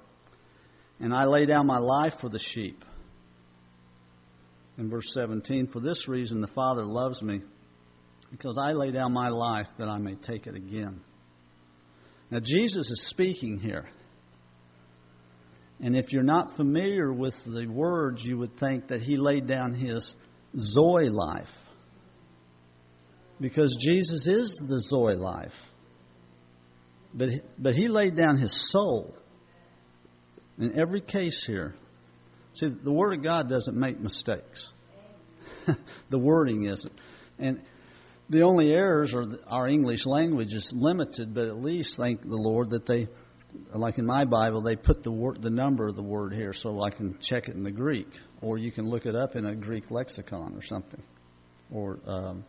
and 1.01 1.13
I 1.13 1.25
lay 1.25 1.45
down 1.47 1.67
my 1.67 1.79
life 1.79 2.21
for 2.21 2.29
the 2.29 2.39
sheep. 2.39 2.85
In 4.79 4.89
verse 4.89 5.13
17, 5.13 5.67
for 5.67 5.81
this 5.81 6.09
reason 6.09 6.41
the 6.41 6.47
Father 6.47 6.85
loves 6.85 7.23
me, 7.23 7.43
because 8.31 8.57
I 8.59 8.73
lay 8.73 8.91
down 8.91 9.13
my 9.13 9.29
life 9.29 9.69
that 9.79 9.89
I 9.89 9.99
may 9.99 10.15
take 10.15 10.47
it 10.47 10.55
again. 10.55 11.03
Now, 12.31 12.41
Jesus 12.41 12.91
is 12.91 13.03
speaking 13.03 13.59
here. 13.59 13.87
And 15.83 15.97
if 15.97 16.13
you're 16.13 16.23
not 16.23 16.57
familiar 16.57 17.13
with 17.13 17.45
the 17.45 17.67
words, 17.67 18.25
you 18.25 18.39
would 18.39 18.57
think 18.57 18.89
that 18.89 19.03
he 19.03 19.19
laid 19.19 19.47
down 19.47 19.75
his 19.75 20.17
Zoe 20.57 21.11
life. 21.11 21.59
Because 23.39 23.77
Jesus 23.79 24.27
is 24.27 24.63
the 24.67 24.81
Zoe 24.81 25.17
life. 25.17 25.71
But, 27.13 27.31
but 27.59 27.75
he 27.75 27.89
laid 27.89 28.15
down 28.15 28.39
his 28.39 28.53
soul. 28.71 29.15
In 30.59 30.81
every 30.81 31.01
case 31.01 31.45
here, 31.45 31.75
see, 32.55 32.69
the 32.69 32.93
Word 32.93 33.15
of 33.15 33.23
God 33.23 33.49
doesn't 33.49 33.77
make 33.77 34.01
mistakes. 34.01 34.73
the 36.11 36.19
wording 36.19 36.65
isn't. 36.65 36.93
And 37.39 37.61
the 38.29 38.43
only 38.43 38.73
errors 38.73 39.15
are 39.15 39.25
our 39.47 39.69
English 39.69 40.07
language 40.07 40.53
is 40.55 40.73
limited, 40.75 41.35
but 41.35 41.47
at 41.47 41.61
least 41.61 41.97
thank 41.97 42.23
the 42.23 42.37
Lord 42.37 42.71
that 42.71 42.87
they, 42.87 43.09
like 43.75 43.99
in 43.99 44.07
my 44.07 44.25
Bible, 44.25 44.63
they 44.63 44.77
put 44.77 45.03
the 45.03 45.11
word, 45.13 45.43
the 45.43 45.51
number 45.51 45.87
of 45.87 45.95
the 45.95 46.03
word 46.03 46.33
here, 46.33 46.53
so 46.53 46.81
I 46.81 46.91
can 46.91 47.19
check 47.19 47.49
it 47.49 47.55
in 47.55 47.63
the 47.63 47.71
Greek, 47.71 48.09
or 48.41 48.59
you 48.59 48.73
can 48.73 48.89
look 48.89 49.07
it 49.07 49.15
up 49.15 49.37
in 49.37 49.45
a 49.45 49.55
Greek 49.55 49.91
lexicon 49.91 50.55
or 50.57 50.63
something, 50.63 51.03
or 51.71 51.99
um, 52.07 52.45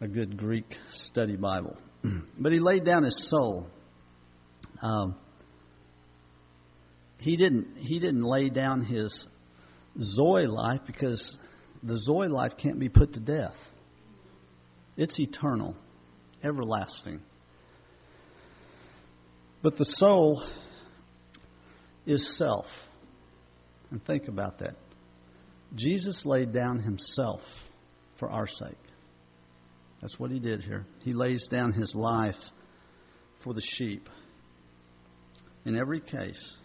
a 0.00 0.08
good 0.08 0.36
Greek 0.36 0.76
study 0.90 1.36
Bible. 1.36 1.76
but 2.38 2.52
he 2.52 2.60
laid 2.60 2.84
down 2.84 3.02
his 3.02 3.28
soul. 3.28 3.68
Um, 4.82 5.16
he 7.22 7.36
didn't. 7.36 7.78
He 7.78 8.00
didn't 8.00 8.22
lay 8.22 8.48
down 8.48 8.82
his 8.82 9.28
Zoe 10.00 10.46
life 10.46 10.80
because 10.86 11.36
the 11.82 11.96
Zoe 11.96 12.26
life 12.26 12.56
can't 12.56 12.80
be 12.80 12.88
put 12.88 13.12
to 13.12 13.20
death. 13.20 13.56
It's 14.96 15.20
eternal, 15.20 15.76
everlasting. 16.42 17.22
But 19.62 19.76
the 19.76 19.84
soul 19.84 20.42
is 22.06 22.36
self. 22.36 22.88
And 23.92 24.04
think 24.04 24.26
about 24.26 24.58
that. 24.58 24.74
Jesus 25.76 26.26
laid 26.26 26.50
down 26.50 26.80
himself 26.80 27.70
for 28.16 28.30
our 28.30 28.48
sake. 28.48 28.76
That's 30.00 30.18
what 30.18 30.32
he 30.32 30.40
did 30.40 30.64
here. 30.64 30.86
He 31.04 31.12
lays 31.12 31.46
down 31.46 31.72
his 31.72 31.94
life 31.94 32.50
for 33.38 33.54
the 33.54 33.60
sheep. 33.60 34.08
In 35.64 35.76
every 35.76 36.00
case, 36.00 36.58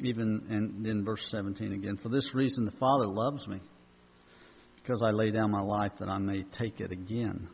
even 0.00 0.46
and 0.50 0.84
then 0.84 1.04
verse 1.04 1.28
17 1.28 1.72
again. 1.72 1.96
For 1.96 2.08
this 2.08 2.34
reason, 2.34 2.64
the 2.64 2.70
Father 2.70 3.06
loves 3.06 3.48
me, 3.48 3.60
because 4.76 5.02
I 5.02 5.10
lay 5.10 5.30
down 5.30 5.50
my 5.50 5.60
life 5.60 5.98
that 5.98 6.08
I 6.08 6.18
may 6.18 6.42
take 6.42 6.80
it 6.80 6.92
again. 6.92 7.48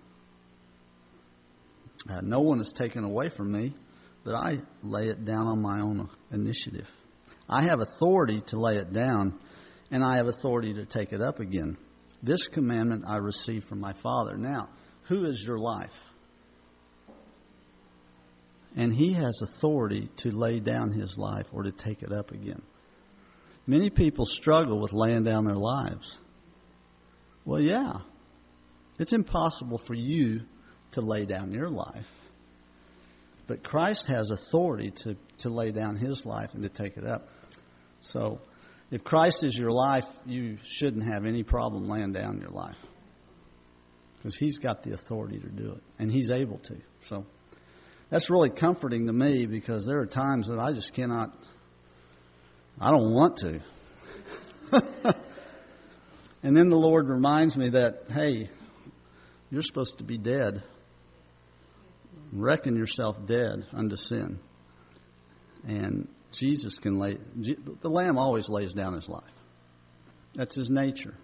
Uh, 2.08 2.20
no 2.22 2.40
one 2.40 2.60
is 2.60 2.72
taken 2.72 3.04
away 3.04 3.28
from 3.28 3.50
me, 3.50 3.74
but 4.24 4.34
I 4.34 4.58
lay 4.82 5.08
it 5.08 5.24
down 5.24 5.46
on 5.46 5.62
my 5.62 5.80
own 5.80 6.08
initiative. 6.30 6.90
I 7.48 7.64
have 7.64 7.80
authority 7.80 8.40
to 8.48 8.58
lay 8.58 8.76
it 8.76 8.92
down, 8.92 9.38
and 9.90 10.04
I 10.04 10.16
have 10.16 10.28
authority 10.28 10.74
to 10.74 10.84
take 10.84 11.12
it 11.12 11.20
up 11.20 11.40
again. 11.40 11.76
This 12.22 12.48
commandment 12.48 13.04
I 13.06 13.16
received 13.16 13.68
from 13.68 13.80
my 13.80 13.92
Father. 13.92 14.36
Now, 14.36 14.68
who 15.04 15.26
is 15.26 15.42
your 15.46 15.58
life? 15.58 16.02
And 18.76 18.94
he 18.94 19.12
has 19.12 19.40
authority 19.42 20.08
to 20.16 20.30
lay 20.30 20.60
down 20.60 20.92
his 20.92 21.16
life 21.16 21.46
or 21.52 21.62
to 21.64 21.72
take 21.72 22.02
it 22.02 22.12
up 22.12 22.32
again. 22.32 22.62
Many 23.66 23.90
people 23.90 24.26
struggle 24.26 24.80
with 24.80 24.92
laying 24.92 25.24
down 25.24 25.44
their 25.44 25.56
lives. 25.56 26.18
Well, 27.44 27.62
yeah, 27.62 27.98
it's 28.98 29.12
impossible 29.12 29.78
for 29.78 29.94
you 29.94 30.42
to 30.92 31.00
lay 31.00 31.24
down 31.24 31.52
your 31.52 31.70
life. 31.70 32.10
But 33.46 33.62
Christ 33.62 34.06
has 34.08 34.30
authority 34.30 34.90
to, 34.90 35.16
to 35.38 35.50
lay 35.50 35.70
down 35.70 35.96
his 35.96 36.24
life 36.24 36.54
and 36.54 36.62
to 36.62 36.68
take 36.68 36.96
it 36.96 37.06
up. 37.06 37.28
So, 38.00 38.40
if 38.90 39.02
Christ 39.02 39.44
is 39.44 39.56
your 39.56 39.70
life, 39.70 40.06
you 40.24 40.58
shouldn't 40.64 41.04
have 41.04 41.24
any 41.24 41.42
problem 41.42 41.88
laying 41.88 42.12
down 42.12 42.40
your 42.40 42.50
life. 42.50 42.78
Because 44.16 44.36
he's 44.36 44.58
got 44.58 44.82
the 44.82 44.92
authority 44.94 45.38
to 45.38 45.48
do 45.48 45.72
it, 45.72 45.82
and 45.98 46.10
he's 46.10 46.30
able 46.30 46.58
to. 46.58 46.76
So, 47.04 47.26
that's 48.10 48.30
really 48.30 48.50
comforting 48.50 49.06
to 49.06 49.12
me 49.12 49.46
because 49.46 49.86
there 49.86 50.00
are 50.00 50.06
times 50.06 50.48
that 50.48 50.58
I 50.58 50.72
just 50.72 50.92
cannot, 50.92 51.34
I 52.80 52.90
don't 52.90 53.12
want 53.12 53.38
to. 53.38 53.60
And 56.44 56.54
then 56.54 56.68
the 56.68 56.76
Lord 56.76 57.08
reminds 57.08 57.56
me 57.56 57.70
that, 57.70 58.02
hey, 58.10 58.50
you're 59.50 59.62
supposed 59.62 59.98
to 59.98 60.04
be 60.04 60.18
dead. 60.18 60.62
Reckon 62.32 62.76
yourself 62.76 63.16
dead 63.24 63.64
unto 63.72 63.96
sin. 63.96 64.38
And 65.66 66.06
Jesus 66.32 66.78
can 66.78 66.98
lay, 66.98 67.16
the 67.34 67.88
Lamb 67.88 68.18
always 68.18 68.50
lays 68.50 68.74
down 68.74 68.92
his 68.92 69.08
life. 69.08 69.24
That's 70.34 70.54
his 70.54 70.68
nature. 70.68 71.14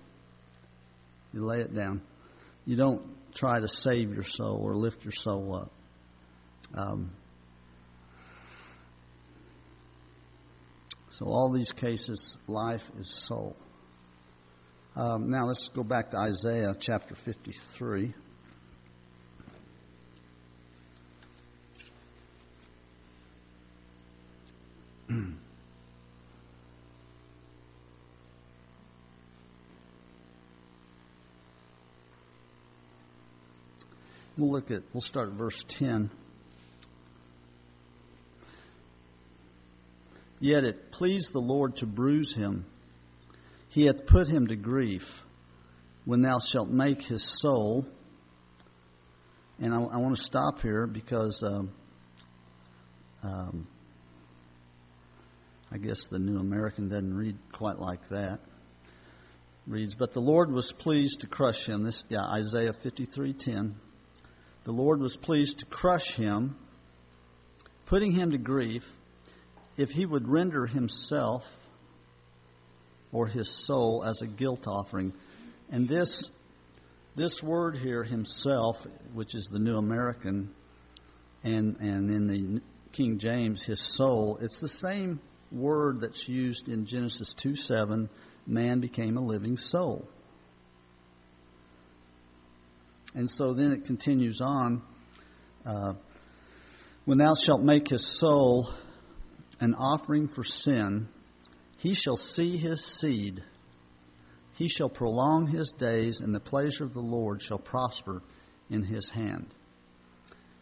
You 1.35 1.45
lay 1.45 1.61
it 1.61 1.74
down. 1.74 2.01
You 2.64 2.76
don't 2.76 3.03
try 3.35 3.61
to 3.61 3.68
save 3.68 4.14
your 4.14 4.22
soul 4.22 4.59
or 4.62 4.74
lift 4.74 5.05
your 5.05 5.12
soul 5.12 5.55
up. 5.55 5.70
Um, 6.75 7.11
so, 11.09 11.27
all 11.27 11.51
these 11.51 11.73
cases, 11.73 12.37
life 12.47 12.91
is 12.99 13.11
soul. 13.11 13.57
Um, 14.97 15.31
now, 15.31 15.47
let's 15.47 15.68
go 15.68 15.83
back 15.83 16.11
to 16.11 16.18
Isaiah 16.18 16.75
chapter 16.79 17.14
53. 17.14 18.14
we'll 34.37 34.51
look 34.51 34.71
at, 34.71 34.83
we'll 34.93 35.01
start 35.01 35.29
at 35.29 35.35
verse 35.35 35.64
10. 35.68 36.11
Yet 40.41 40.64
it 40.64 40.91
pleased 40.91 41.32
the 41.32 41.41
Lord 41.41 41.76
to 41.76 41.86
bruise 41.86 42.34
him. 42.34 42.64
He 43.68 43.84
hath 43.84 44.07
put 44.07 44.26
him 44.26 44.47
to 44.47 44.57
grief 44.57 45.22
when 46.07 46.22
thou 46.22 46.38
shalt 46.38 46.70
make 46.70 47.03
his 47.03 47.22
soul. 47.22 47.86
And 49.59 49.74
I, 49.74 49.76
I 49.76 49.97
want 49.99 50.16
to 50.16 50.22
stop 50.22 50.62
here 50.62 50.86
because 50.86 51.43
um, 51.43 51.70
um, 53.22 53.66
I 55.70 55.76
guess 55.76 56.09
the 56.09 56.18
New 56.18 56.38
American 56.38 56.88
doesn't 56.88 57.14
read 57.14 57.36
quite 57.53 57.78
like 57.78 58.09
that. 58.09 58.41
Reads, 59.66 59.95
but 59.95 60.14
the 60.14 60.22
Lord 60.22 60.51
was 60.51 60.72
pleased 60.72 61.20
to 61.20 61.26
crush 61.26 61.68
him. 61.68 61.82
This, 61.84 62.03
yeah, 62.09 62.24
Isaiah 62.24 62.72
fifty-three 62.72 63.34
ten. 63.34 63.76
The 64.64 64.72
Lord 64.72 65.01
was 65.01 65.16
pleased 65.18 65.59
to 65.59 65.66
crush 65.66 66.14
him, 66.14 66.57
putting 67.84 68.11
him 68.12 68.30
to 68.30 68.38
grief, 68.38 68.91
if 69.77 69.91
he 69.91 70.05
would 70.07 70.29
render 70.29 70.66
himself 70.66 71.51
or 73.12 73.27
his 73.27 73.51
soul 73.51 74.05
as 74.05 74.23
a 74.23 74.27
guilt 74.27 74.66
offering. 74.66 75.12
And 75.71 75.89
this 75.89 76.31
this 77.16 77.43
word 77.43 77.77
here, 77.77 78.05
himself, 78.05 78.87
which 79.12 79.35
is 79.35 79.47
the 79.47 79.59
New 79.59 79.77
American, 79.77 80.55
and 81.43 81.77
and 81.81 82.11
in 82.11 82.27
the 82.27 82.62
King 82.93 83.18
James, 83.18 83.64
his 83.64 83.81
soul, 83.81 84.39
it's 84.41 84.61
the 84.61 84.68
same 84.68 85.21
word 85.53 86.01
that's 86.01 86.29
used 86.29 86.68
in 86.68 86.87
Genesis 86.87 87.33
2 87.35 87.57
7, 87.57 88.09
man 88.47 88.81
became 88.81 89.16
a 89.16 89.21
living 89.21 89.57
soul. 89.57 90.09
And 93.14 93.29
so 93.29 93.55
then 93.55 93.73
it 93.73 93.85
continues 93.87 94.41
on. 94.41 94.83
Uh, 95.66 95.95
when 97.05 97.18
thou 97.18 97.35
shalt 97.35 97.62
make 97.62 97.89
his 97.89 98.07
soul 98.07 98.71
an 99.61 99.75
offering 99.75 100.27
for 100.27 100.43
sin, 100.43 101.09
he 101.77 101.95
shall 101.95 102.17
see 102.17 102.57
his 102.57 102.85
seed. 102.85 103.45
He 104.55 104.69
shall 104.69 104.89
prolong 104.89 105.47
his 105.47 105.73
days, 105.73 106.21
and 106.21 106.35
the 106.35 106.41
pleasure 106.41 106.85
of 106.85 106.95
the 106.95 107.01
Lord 107.01 107.43
shall 107.43 107.59
prosper 107.59 108.23
in 108.69 108.83
his 108.83 109.09
hand. 109.11 109.47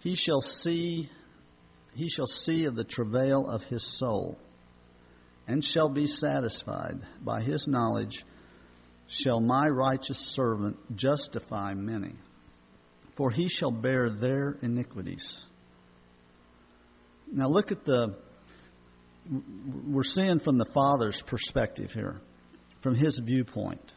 He 0.00 0.14
shall 0.14 0.40
see 0.40 1.08
he 1.94 2.08
shall 2.08 2.26
see 2.26 2.66
of 2.66 2.76
the 2.76 2.84
travail 2.84 3.48
of 3.48 3.64
his 3.64 3.82
soul 3.82 4.38
and 5.48 5.64
shall 5.64 5.88
be 5.88 6.06
satisfied. 6.06 7.00
By 7.20 7.40
his 7.40 7.66
knowledge 7.66 8.24
shall 9.08 9.40
my 9.40 9.66
righteous 9.66 10.18
servant 10.18 10.96
justify 10.96 11.74
many, 11.74 12.14
for 13.16 13.30
he 13.30 13.48
shall 13.48 13.72
bear 13.72 14.10
their 14.10 14.58
iniquities. 14.62 15.44
Now 17.32 17.48
look 17.48 17.72
at 17.72 17.84
the, 17.84 18.16
we're 19.86 20.02
seeing 20.04 20.38
from 20.38 20.58
the 20.58 20.64
Father's 20.64 21.20
perspective 21.22 21.92
here, 21.92 22.20
from 22.80 22.94
his 22.94 23.18
viewpoint. 23.18 23.92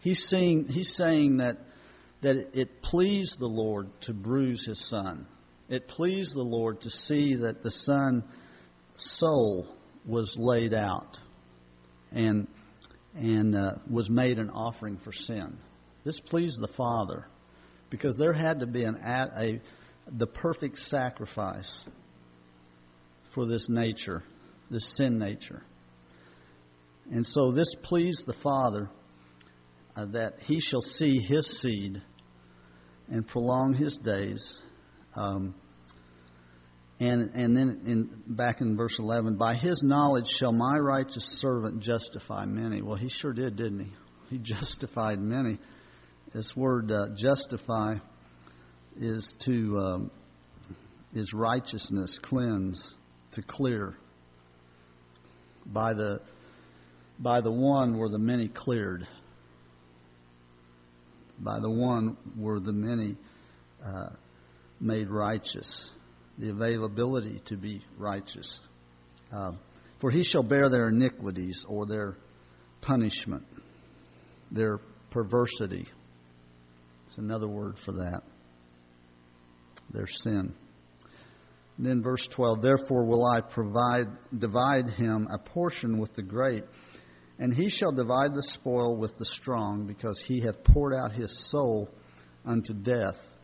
He's 0.00 0.26
saying, 0.26 0.68
he's 0.68 0.94
saying 0.94 1.38
that, 1.38 1.58
that 2.20 2.56
it 2.58 2.82
pleased 2.82 3.38
the 3.38 3.48
Lord 3.48 3.88
to 4.02 4.14
bruise 4.14 4.64
his 4.66 4.78
son. 4.78 5.26
It 5.68 5.88
pleased 5.88 6.34
the 6.34 6.44
Lord 6.44 6.82
to 6.82 6.90
see 6.90 7.36
that 7.36 7.62
the 7.62 7.70
son's 7.70 8.24
soul 8.96 9.66
was 10.06 10.38
laid 10.38 10.72
out 10.72 11.18
and 12.12 12.46
and 13.16 13.56
uh, 13.56 13.72
was 13.90 14.10
made 14.10 14.38
an 14.38 14.50
offering 14.50 14.98
for 14.98 15.12
sin. 15.12 15.58
This 16.04 16.20
pleased 16.20 16.60
the 16.60 16.68
Father 16.68 17.26
because 17.90 18.16
there 18.16 18.32
had 18.32 18.60
to 18.60 18.66
be 18.66 18.84
an 18.84 18.96
a 19.04 19.60
the 20.08 20.26
perfect 20.26 20.78
sacrifice 20.78 21.84
for 23.30 23.46
this 23.46 23.68
nature, 23.68 24.22
this 24.70 24.86
sin 24.86 25.18
nature. 25.18 25.62
And 27.10 27.26
so 27.26 27.52
this 27.52 27.74
pleased 27.74 28.26
the 28.26 28.32
Father 28.32 28.90
uh, 29.94 30.06
that 30.06 30.40
he 30.40 30.60
shall 30.60 30.80
see 30.80 31.18
his 31.18 31.46
seed 31.46 32.02
and 33.08 33.26
prolong 33.26 33.74
his 33.74 33.96
days. 33.96 34.62
Um, 35.14 35.54
and, 36.98 37.30
and 37.34 37.56
then 37.56 37.82
in, 37.86 38.22
back 38.26 38.60
in 38.60 38.76
verse 38.76 38.98
11, 38.98 39.36
by 39.36 39.54
his 39.54 39.82
knowledge 39.82 40.28
shall 40.28 40.52
my 40.52 40.78
righteous 40.78 41.24
servant 41.24 41.80
justify 41.80 42.46
many. 42.46 42.82
Well, 42.82 42.96
he 42.96 43.08
sure 43.08 43.32
did, 43.32 43.56
didn't 43.56 43.80
he? 43.80 43.90
He 44.28 44.38
justified 44.38 45.20
many. 45.20 45.58
This 46.32 46.56
word 46.56 46.90
uh, 46.90 47.10
justify 47.14 47.98
is 48.96 49.36
to 49.40 49.78
um, 49.78 50.10
is 51.14 51.32
righteousness, 51.32 52.18
cleanse, 52.18 52.96
to 53.32 53.42
clear. 53.42 53.96
By 55.72 55.94
the 55.94 56.20
by 57.18 57.40
the 57.40 57.52
one 57.52 57.98
were 57.98 58.08
the 58.08 58.18
many 58.18 58.48
cleared. 58.48 59.06
By 61.38 61.60
the 61.60 61.70
one 61.70 62.16
were 62.36 62.60
the 62.60 62.72
many 62.72 63.16
uh, 63.84 64.10
made 64.80 65.10
righteous 65.10 65.90
the 66.38 66.50
availability 66.50 67.40
to 67.46 67.56
be 67.56 67.82
righteous. 67.96 68.60
Uh, 69.32 69.52
for 69.98 70.10
he 70.10 70.22
shall 70.22 70.42
bear 70.42 70.68
their 70.68 70.88
iniquities 70.88 71.64
or 71.66 71.86
their 71.86 72.16
punishment, 72.82 73.46
their 74.50 74.78
perversity. 75.10 75.86
It's 77.06 77.18
another 77.18 77.48
word 77.48 77.78
for 77.78 77.92
that. 77.92 78.22
Their 79.90 80.06
sin. 80.06 80.54
Then 81.78 82.02
verse 82.02 82.26
12, 82.26 82.62
therefore 82.62 83.04
will 83.04 83.24
I 83.24 83.40
provide, 83.40 84.08
divide 84.36 84.88
him 84.88 85.28
a 85.30 85.38
portion 85.38 85.98
with 85.98 86.14
the 86.14 86.22
great, 86.22 86.64
and 87.38 87.54
he 87.54 87.68
shall 87.68 87.92
divide 87.92 88.34
the 88.34 88.42
spoil 88.42 88.96
with 88.96 89.16
the 89.18 89.26
strong, 89.26 89.86
because 89.86 90.20
he 90.20 90.40
hath 90.40 90.64
poured 90.64 90.94
out 90.94 91.12
his 91.12 91.38
soul 91.38 91.90
unto 92.44 92.72
death 92.72 93.36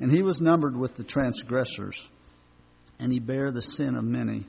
and 0.00 0.10
he 0.10 0.22
was 0.22 0.40
numbered 0.40 0.76
with 0.76 0.96
the 0.96 1.04
transgressors, 1.04 2.08
and 2.98 3.12
he 3.12 3.20
bare 3.20 3.52
the 3.52 3.62
sin 3.62 3.94
of 3.96 4.02
many 4.02 4.46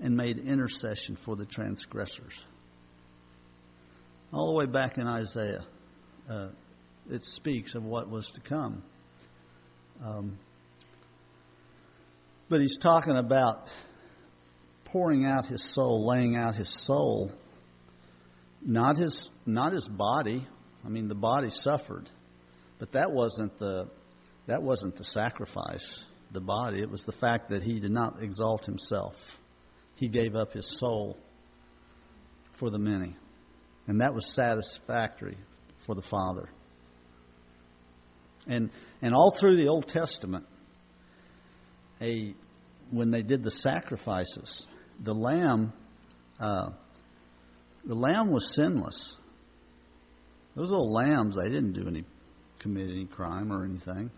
and 0.00 0.16
made 0.16 0.38
intercession 0.38 1.14
for 1.14 1.36
the 1.36 1.44
transgressors. 1.44 2.44
All 4.32 4.50
the 4.50 4.56
way 4.56 4.66
back 4.66 4.96
in 4.96 5.06
Isaiah, 5.06 5.64
uh, 6.28 6.48
it 7.10 7.26
speaks 7.26 7.74
of 7.74 7.84
what 7.84 8.08
was 8.08 8.30
to 8.32 8.40
come. 8.40 8.82
Um, 10.02 10.38
but 12.52 12.60
he's 12.60 12.76
talking 12.76 13.16
about 13.16 13.72
pouring 14.84 15.24
out 15.24 15.46
his 15.46 15.64
soul, 15.64 16.06
laying 16.06 16.36
out 16.36 16.54
his 16.54 16.68
soul, 16.68 17.32
not 18.60 18.98
his 18.98 19.30
not 19.46 19.72
his 19.72 19.88
body. 19.88 20.46
I 20.84 20.90
mean, 20.90 21.08
the 21.08 21.14
body 21.14 21.48
suffered, 21.48 22.10
but 22.78 22.92
that 22.92 23.10
wasn't 23.10 23.58
the 23.58 23.88
that 24.48 24.62
wasn't 24.62 24.96
the 24.96 25.02
sacrifice, 25.02 26.04
the 26.30 26.42
body. 26.42 26.82
It 26.82 26.90
was 26.90 27.06
the 27.06 27.12
fact 27.12 27.48
that 27.48 27.62
he 27.62 27.80
did 27.80 27.90
not 27.90 28.20
exalt 28.20 28.66
himself. 28.66 29.38
He 29.96 30.08
gave 30.08 30.36
up 30.36 30.52
his 30.52 30.66
soul 30.78 31.16
for 32.52 32.68
the 32.68 32.78
many. 32.78 33.16
And 33.86 34.02
that 34.02 34.12
was 34.12 34.30
satisfactory 34.30 35.38
for 35.78 35.94
the 35.94 36.02
Father. 36.02 36.50
And, 38.46 38.68
and 39.00 39.14
all 39.14 39.30
through 39.30 39.56
the 39.56 39.68
Old 39.68 39.88
Testament, 39.88 40.44
a, 42.02 42.34
when 42.90 43.10
they 43.10 43.22
did 43.22 43.42
the 43.42 43.50
sacrifices, 43.50 44.66
the 45.00 45.14
lamb, 45.14 45.72
uh, 46.40 46.70
the 47.84 47.94
lamb 47.94 48.30
was 48.30 48.54
sinless. 48.54 49.16
Those 50.54 50.70
little 50.70 50.92
lambs, 50.92 51.36
they 51.36 51.48
didn't 51.48 51.72
do 51.72 51.88
any 51.88 52.04
commit 52.58 52.90
any 52.90 53.06
crime 53.06 53.52
or 53.52 53.64
anything. 53.64 54.10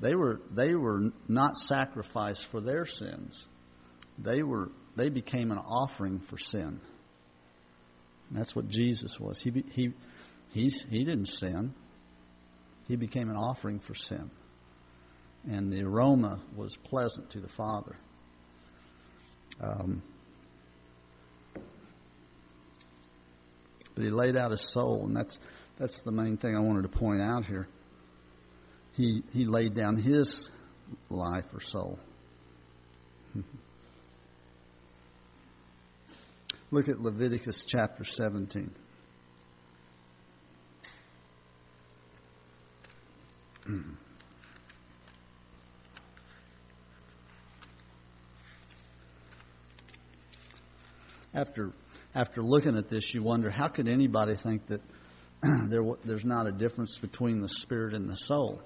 They 0.00 0.14
were 0.14 0.40
they 0.50 0.74
were 0.74 1.12
not 1.28 1.56
sacrificed 1.56 2.46
for 2.46 2.60
their 2.60 2.86
sins. 2.86 3.46
They 4.18 4.42
were 4.42 4.70
they 4.94 5.08
became 5.08 5.50
an 5.50 5.58
offering 5.58 6.20
for 6.20 6.38
sin. 6.38 6.80
And 8.28 8.38
that's 8.38 8.54
what 8.54 8.68
Jesus 8.68 9.18
was. 9.18 9.40
He 9.40 9.64
he 9.72 9.92
he's, 10.50 10.84
he 10.88 11.04
didn't 11.04 11.26
sin. 11.26 11.74
He 12.88 12.96
became 12.96 13.30
an 13.30 13.36
offering 13.36 13.80
for 13.80 13.94
sin. 13.94 14.30
And 15.48 15.72
the 15.72 15.82
aroma 15.84 16.40
was 16.56 16.76
pleasant 16.76 17.30
to 17.30 17.40
the 17.40 17.48
Father. 17.48 17.94
Um, 19.60 20.02
but 23.94 24.04
he 24.04 24.10
laid 24.10 24.36
out 24.36 24.50
his 24.50 24.60
soul, 24.60 25.06
and 25.06 25.16
that's 25.16 25.38
that's 25.78 26.02
the 26.02 26.10
main 26.12 26.36
thing 26.36 26.56
I 26.56 26.60
wanted 26.60 26.82
to 26.82 26.88
point 26.88 27.22
out 27.22 27.46
here. 27.46 27.66
He 28.96 29.22
he 29.32 29.46
laid 29.46 29.74
down 29.74 29.96
his 29.96 30.50
life 31.08 31.46
or 31.54 31.60
soul. 31.60 31.98
Look 36.70 36.88
at 36.88 37.00
Leviticus 37.00 37.64
chapter 37.64 38.04
17. 38.04 38.70
after 51.36 51.72
after 52.14 52.42
looking 52.42 52.76
at 52.76 52.88
this, 52.88 53.14
you 53.14 53.22
wonder 53.22 53.50
how 53.50 53.68
could 53.68 53.88
anybody 53.88 54.34
think 54.34 54.66
that 54.68 54.80
there 55.42 55.82
there's 56.04 56.24
not 56.24 56.46
a 56.46 56.52
difference 56.52 56.98
between 56.98 57.42
the 57.42 57.48
spirit 57.48 57.94
and 57.94 58.08
the 58.08 58.16
soul? 58.16 58.62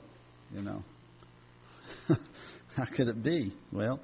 You 0.54 0.62
know, 0.62 0.84
how 2.76 2.84
could 2.84 3.08
it 3.08 3.22
be? 3.22 3.52
Well, 3.72 4.00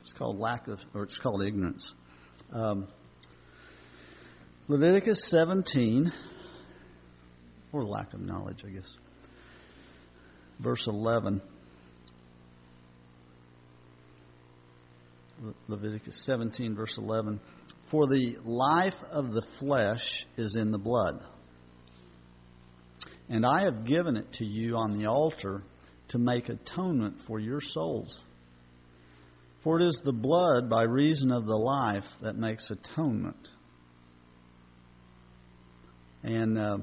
it's 0.00 0.14
called 0.14 0.38
lack 0.38 0.66
of, 0.68 0.84
or 0.94 1.04
it's 1.04 1.18
called 1.18 1.44
ignorance. 1.44 1.94
Um, 2.52 2.88
Leviticus 4.68 5.24
17, 5.24 6.12
or 7.72 7.84
lack 7.84 8.14
of 8.14 8.20
knowledge, 8.20 8.64
I 8.64 8.70
guess. 8.70 8.96
Verse 10.58 10.86
11. 10.86 11.40
Leviticus 15.68 16.16
17, 16.16 16.74
verse 16.74 16.98
11. 16.98 17.40
For 17.86 18.06
the 18.06 18.38
life 18.42 19.00
of 19.04 19.32
the 19.32 19.42
flesh 19.42 20.26
is 20.36 20.56
in 20.56 20.72
the 20.72 20.78
blood. 20.78 21.22
And 23.28 23.44
I 23.46 23.62
have 23.62 23.84
given 23.84 24.16
it 24.16 24.32
to 24.34 24.44
you 24.44 24.76
on 24.76 24.96
the 24.96 25.06
altar 25.06 25.62
to 26.08 26.18
make 26.18 26.48
atonement 26.48 27.22
for 27.22 27.38
your 27.38 27.60
souls. 27.60 28.24
For 29.60 29.80
it 29.80 29.86
is 29.86 30.00
the 30.04 30.12
blood 30.12 30.68
by 30.70 30.84
reason 30.84 31.32
of 31.32 31.44
the 31.44 31.56
life 31.56 32.08
that 32.22 32.36
makes 32.36 32.70
atonement. 32.70 33.50
And 36.22 36.58
uh, 36.58 36.78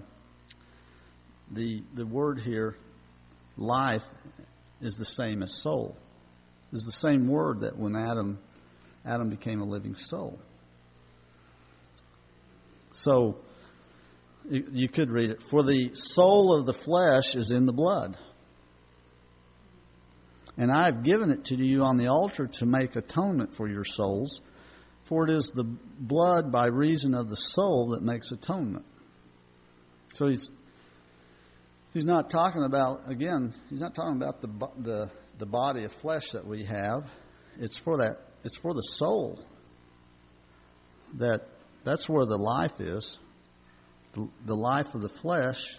the 1.51 1.83
the 1.93 2.05
word 2.05 2.39
here, 2.39 2.75
life, 3.57 4.05
is 4.81 4.95
the 4.95 5.05
same 5.05 5.43
as 5.43 5.53
soul. 5.53 5.97
Is 6.71 6.83
the 6.83 6.91
same 6.91 7.27
word 7.27 7.61
that 7.61 7.77
when 7.77 7.95
Adam 7.95 8.39
Adam 9.05 9.29
became 9.29 9.61
a 9.61 9.65
living 9.65 9.95
soul. 9.95 10.39
So 12.93 13.37
you, 14.49 14.87
could 14.87 15.09
read 15.09 15.29
it. 15.29 15.41
For 15.41 15.63
the 15.63 15.91
soul 15.93 16.57
of 16.57 16.65
the 16.65 16.73
flesh 16.73 17.35
is 17.35 17.51
in 17.51 17.65
the 17.65 17.73
blood. 17.73 18.17
And 20.57 20.71
I 20.71 20.85
have 20.85 21.03
given 21.03 21.31
it 21.31 21.45
to 21.45 21.55
you 21.55 21.83
on 21.83 21.97
the 21.97 22.07
altar 22.07 22.47
to 22.47 22.65
make 22.65 22.95
atonement 22.95 23.55
for 23.55 23.67
your 23.67 23.83
souls, 23.83 24.41
for 25.03 25.27
it 25.27 25.31
is 25.31 25.47
the 25.47 25.63
blood 25.63 26.51
by 26.51 26.67
reason 26.67 27.15
of 27.15 27.29
the 27.29 27.35
soul 27.35 27.89
that 27.89 28.03
makes 28.03 28.31
atonement. 28.31 28.85
So 30.13 30.27
he's 30.27 30.51
he's 31.93 32.05
not 32.05 32.29
talking 32.29 32.63
about 32.63 33.09
again. 33.09 33.53
He's 33.71 33.81
not 33.81 33.95
talking 33.95 34.15
about 34.15 34.41
the 34.41 34.69
the 34.77 35.11
the 35.39 35.45
body 35.47 35.85
of 35.85 35.91
flesh 35.91 36.29
that 36.33 36.45
we 36.45 36.65
have. 36.65 37.09
It's 37.59 37.77
for 37.77 37.97
that. 37.97 38.17
It's 38.43 38.57
for 38.57 38.75
the 38.75 38.81
soul. 38.81 39.43
That 41.15 41.47
that's 41.83 42.07
where 42.07 42.25
the 42.25 42.37
life 42.37 42.79
is. 42.79 43.19
The, 44.45 44.55
life 44.55 44.93
of 44.93 45.01
the 45.01 45.09
flesh 45.09 45.75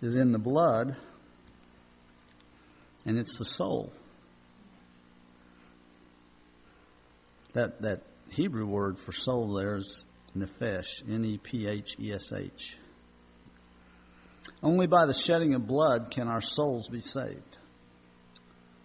is 0.00 0.14
in 0.14 0.32
the 0.32 0.38
blood, 0.38 0.96
and 3.04 3.18
it's 3.18 3.36
the 3.38 3.44
soul. 3.44 3.92
That 7.52 7.82
that 7.82 8.04
Hebrew 8.30 8.64
word 8.64 8.98
for 8.98 9.10
soul 9.10 9.54
there 9.54 9.76
is 9.76 10.04
nephesh, 10.36 11.02
N 11.08 11.24
E 11.24 11.38
P 11.38 11.66
H 11.68 11.96
E 11.98 12.12
S 12.12 12.32
H. 12.32 12.78
Only 14.62 14.86
by 14.86 15.06
the 15.06 15.14
shedding 15.14 15.54
of 15.54 15.66
blood 15.66 16.10
can 16.10 16.28
our 16.28 16.40
souls 16.40 16.88
be 16.88 17.00
saved. 17.00 17.58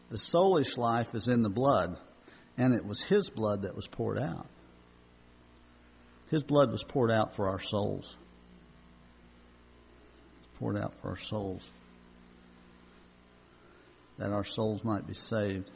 The 0.09 0.17
soulish 0.17 0.77
life 0.77 1.13
is 1.13 1.27
in 1.27 1.43
the 1.43 1.49
blood, 1.49 1.97
and 2.57 2.73
it 2.73 2.85
was 2.85 3.01
His 3.01 3.29
blood 3.29 3.61
that 3.63 3.75
was 3.75 3.87
poured 3.87 4.19
out. 4.19 4.47
His 6.31 6.43
blood 6.43 6.71
was 6.71 6.83
poured 6.83 7.11
out 7.11 7.35
for 7.35 7.49
our 7.49 7.59
souls. 7.59 8.15
Poured 10.59 10.77
out 10.77 10.99
for 10.99 11.09
our 11.09 11.17
souls. 11.17 11.61
That 14.17 14.31
our 14.31 14.43
souls 14.43 14.83
might 14.83 15.05
be 15.05 15.13
saved. 15.13 15.69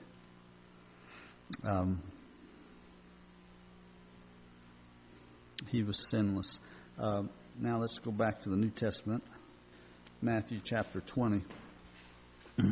Um, 1.64 2.02
he 5.70 5.84
was 5.84 6.08
sinless. 6.08 6.60
Uh, 6.98 7.24
now 7.60 7.80
let's 7.80 8.00
go 8.00 8.12
back 8.12 8.42
to 8.42 8.50
the 8.50 8.56
New 8.56 8.70
Testament. 8.70 9.24
Matthew 10.22 10.60
chapter 10.64 11.02
20. 11.02 11.44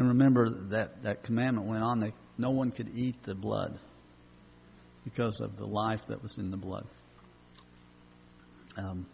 and 0.00 0.08
remember 0.08 0.48
that 0.70 1.02
that 1.02 1.24
commandment 1.24 1.68
went 1.68 1.82
on 1.82 2.00
that 2.00 2.14
no 2.38 2.52
one 2.52 2.70
could 2.70 2.88
eat 2.94 3.22
the 3.22 3.34
blood 3.34 3.78
because 5.04 5.42
of 5.42 5.58
the 5.58 5.66
life 5.66 6.06
that 6.06 6.22
was 6.22 6.38
in 6.38 6.50
the 6.50 6.56
blood. 6.56 6.86
Um, 8.78 9.04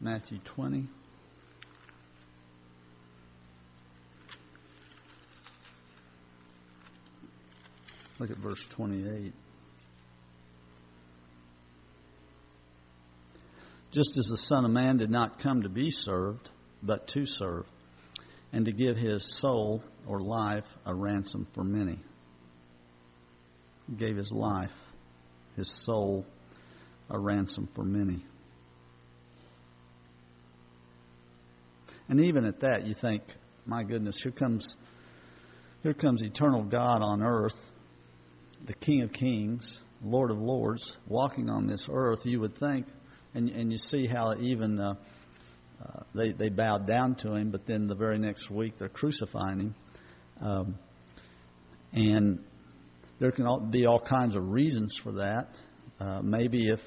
Matthew 0.00 0.38
20. 0.38 0.86
Look 8.18 8.30
at 8.30 8.38
verse 8.38 8.66
28. 8.68 9.34
Just 13.90 14.16
as 14.16 14.28
the 14.28 14.38
Son 14.38 14.64
of 14.64 14.70
Man 14.70 14.96
did 14.96 15.10
not 15.10 15.40
come 15.40 15.60
to 15.64 15.68
be 15.68 15.90
served, 15.90 16.50
but 16.82 17.08
to 17.08 17.26
serve, 17.26 17.66
and 18.52 18.66
to 18.66 18.72
give 18.72 18.96
his 18.96 19.24
soul 19.24 19.82
or 20.06 20.20
life 20.20 20.76
a 20.84 20.94
ransom 20.94 21.46
for 21.54 21.64
many. 21.64 21.98
He 23.88 23.96
gave 23.96 24.16
his 24.16 24.32
life, 24.32 24.72
his 25.56 25.70
soul, 25.70 26.26
a 27.08 27.18
ransom 27.18 27.68
for 27.74 27.84
many. 27.84 28.24
And 32.08 32.20
even 32.20 32.44
at 32.44 32.60
that, 32.60 32.86
you 32.86 32.94
think, 32.94 33.22
my 33.64 33.82
goodness, 33.82 34.20
here 34.20 34.32
comes, 34.32 34.76
here 35.82 35.94
comes 35.94 36.22
eternal 36.22 36.62
God 36.62 37.02
on 37.02 37.22
earth 37.22 37.56
the 38.64 38.74
King 38.74 39.02
of 39.02 39.12
Kings, 39.12 39.80
Lord 40.02 40.30
of 40.30 40.40
Lords, 40.40 40.96
walking 41.06 41.48
on 41.48 41.66
this 41.66 41.88
earth, 41.90 42.26
you 42.26 42.40
would 42.40 42.56
think, 42.56 42.86
and, 43.34 43.48
and 43.50 43.70
you 43.70 43.78
see 43.78 44.06
how 44.06 44.34
even 44.40 44.80
uh, 44.80 44.94
uh, 45.86 46.00
they, 46.14 46.32
they 46.32 46.48
bowed 46.48 46.86
down 46.86 47.14
to 47.16 47.34
him, 47.34 47.50
but 47.50 47.66
then 47.66 47.86
the 47.86 47.94
very 47.94 48.18
next 48.18 48.50
week 48.50 48.76
they're 48.78 48.88
crucifying 48.88 49.58
him. 49.58 49.74
Um, 50.40 50.78
and 51.92 52.44
there 53.18 53.30
can 53.30 53.46
all, 53.46 53.60
be 53.60 53.86
all 53.86 54.00
kinds 54.00 54.36
of 54.36 54.50
reasons 54.50 54.96
for 54.96 55.12
that. 55.12 55.48
Uh, 55.98 56.20
maybe 56.22 56.68
if 56.68 56.86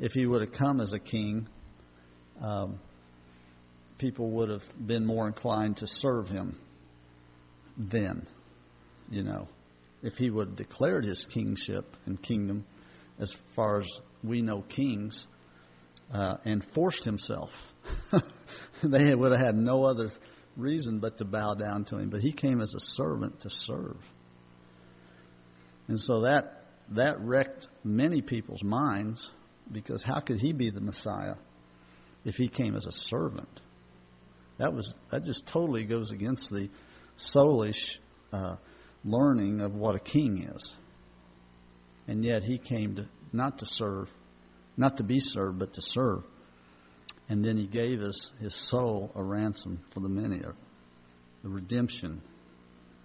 if 0.00 0.12
he 0.12 0.26
would 0.26 0.40
have 0.42 0.52
come 0.52 0.80
as 0.80 0.92
a 0.92 0.98
king, 0.98 1.48
um, 2.40 2.78
people 3.98 4.30
would 4.30 4.48
have 4.48 4.64
been 4.84 5.04
more 5.04 5.26
inclined 5.26 5.78
to 5.78 5.86
serve 5.86 6.28
him 6.28 6.56
then, 7.76 8.26
you 9.10 9.22
know 9.22 9.48
if 10.02 10.16
he 10.16 10.30
would 10.30 10.48
have 10.48 10.56
declared 10.56 11.04
his 11.04 11.26
kingship 11.26 11.96
and 12.06 12.20
kingdom, 12.20 12.64
as 13.18 13.32
far 13.32 13.80
as 13.80 14.00
we 14.22 14.42
know 14.42 14.62
kings, 14.62 15.26
uh, 16.12 16.36
and 16.44 16.64
forced 16.64 17.04
himself, 17.04 17.74
they 18.82 19.14
would 19.14 19.32
have 19.32 19.40
had 19.40 19.56
no 19.56 19.84
other 19.84 20.08
reason 20.56 20.98
but 20.98 21.18
to 21.18 21.24
bow 21.24 21.54
down 21.54 21.84
to 21.86 21.96
him. 21.96 22.10
But 22.10 22.20
he 22.20 22.32
came 22.32 22.60
as 22.60 22.74
a 22.74 22.80
servant 22.80 23.40
to 23.40 23.50
serve. 23.50 23.96
And 25.86 25.98
so 25.98 26.22
that 26.22 26.64
that 26.90 27.20
wrecked 27.20 27.68
many 27.84 28.22
people's 28.22 28.62
minds 28.62 29.32
because 29.70 30.02
how 30.02 30.20
could 30.20 30.40
he 30.40 30.52
be 30.52 30.70
the 30.70 30.80
Messiah 30.80 31.34
if 32.24 32.36
he 32.36 32.48
came 32.48 32.74
as 32.74 32.86
a 32.86 32.92
servant? 32.92 33.60
That 34.58 34.74
was 34.74 34.94
that 35.10 35.24
just 35.24 35.46
totally 35.46 35.84
goes 35.84 36.10
against 36.10 36.50
the 36.50 36.68
soulish 37.16 37.98
uh, 38.32 38.56
learning 39.04 39.60
of 39.60 39.74
what 39.74 39.94
a 39.94 40.00
king 40.00 40.48
is. 40.54 40.74
And 42.06 42.24
yet 42.24 42.42
he 42.42 42.58
came 42.58 42.96
to 42.96 43.06
not 43.32 43.58
to 43.58 43.66
serve, 43.66 44.10
not 44.76 44.96
to 44.96 45.04
be 45.04 45.20
served, 45.20 45.58
but 45.58 45.74
to 45.74 45.82
serve. 45.82 46.24
And 47.28 47.44
then 47.44 47.56
he 47.56 47.66
gave 47.66 48.00
us 48.00 48.32
his 48.40 48.54
soul 48.54 49.12
a 49.14 49.22
ransom 49.22 49.80
for 49.90 50.00
the 50.00 50.08
many, 50.08 50.38
or 50.42 50.54
the 51.42 51.48
redemption. 51.48 52.22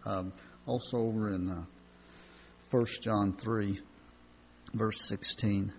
Um, 0.05 0.33
also 0.65 0.97
over 0.97 1.29
in 1.29 1.49
uh, 1.49 1.63
1 2.71 2.85
John 3.01 3.33
3, 3.33 3.79
verse 4.73 5.01
16. 5.01 5.73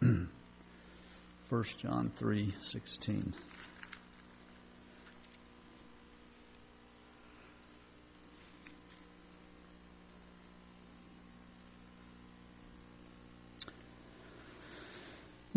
1 0.00 0.28
John 1.78 2.12
3, 2.14 2.54
16. 2.60 3.34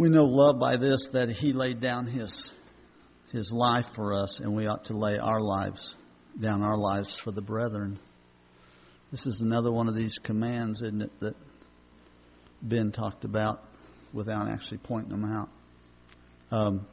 We 0.01 0.09
know 0.09 0.25
love 0.25 0.57
by 0.57 0.77
this 0.77 1.09
that 1.09 1.29
he 1.29 1.53
laid 1.53 1.79
down 1.79 2.07
his 2.07 2.51
his 3.31 3.53
life 3.53 3.85
for 3.93 4.15
us 4.15 4.39
and 4.39 4.55
we 4.55 4.65
ought 4.65 4.85
to 4.85 4.97
lay 4.97 5.19
our 5.19 5.39
lives 5.39 5.95
down 6.39 6.63
our 6.63 6.75
lives 6.75 7.19
for 7.19 7.29
the 7.29 7.43
brethren. 7.43 7.99
This 9.11 9.27
is 9.27 9.41
another 9.41 9.71
one 9.71 9.87
of 9.87 9.95
these 9.95 10.17
commands, 10.17 10.81
isn't 10.81 11.03
it, 11.03 11.19
that 11.19 11.35
Ben 12.63 12.91
talked 12.91 13.25
about 13.25 13.63
without 14.11 14.47
actually 14.47 14.79
pointing 14.79 15.11
them 15.11 15.23
out. 15.23 15.49
Um, 16.51 16.87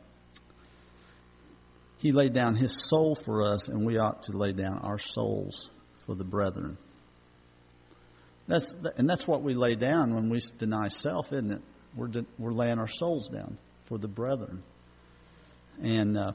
he 2.00 2.12
laid 2.12 2.34
down 2.34 2.56
his 2.56 2.76
soul 2.90 3.14
for 3.14 3.50
us, 3.50 3.70
and 3.70 3.86
we 3.86 3.96
ought 3.96 4.24
to 4.24 4.36
lay 4.36 4.52
down 4.52 4.80
our 4.80 4.98
souls 4.98 5.70
for 6.04 6.14
the 6.14 6.24
brethren. 6.24 6.76
That's 8.48 8.76
and 8.98 9.08
that's 9.08 9.26
what 9.26 9.42
we 9.42 9.54
lay 9.54 9.76
down 9.76 10.14
when 10.14 10.28
we 10.28 10.40
deny 10.58 10.88
self, 10.88 11.32
isn't 11.32 11.52
it? 11.52 11.62
We're, 11.96 12.08
we're 12.38 12.52
laying 12.52 12.78
our 12.78 12.88
souls 12.88 13.28
down 13.28 13.58
for 13.84 13.98
the 13.98 14.08
brethren. 14.08 14.62
And, 15.80 16.16
uh, 16.16 16.32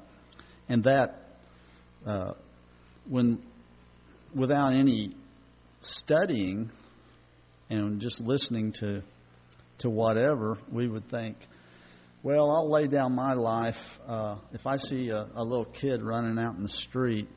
and 0.69 0.83
that, 0.83 1.29
uh, 2.05 2.33
when, 3.07 3.41
without 4.33 4.73
any 4.73 5.15
studying 5.81 6.71
and 7.69 7.99
just 7.99 8.23
listening 8.23 8.71
to, 8.73 9.03
to 9.79 9.89
whatever, 9.89 10.57
we 10.71 10.87
would 10.87 11.09
think, 11.09 11.37
well, 12.23 12.51
I'll 12.51 12.71
lay 12.71 12.87
down 12.87 13.15
my 13.15 13.33
life. 13.33 13.99
Uh, 14.07 14.37
if 14.53 14.65
I 14.65 14.77
see 14.77 15.09
a, 15.09 15.27
a 15.35 15.43
little 15.43 15.65
kid 15.65 16.01
running 16.01 16.39
out 16.39 16.55
in 16.55 16.63
the 16.63 16.69
street, 16.69 17.27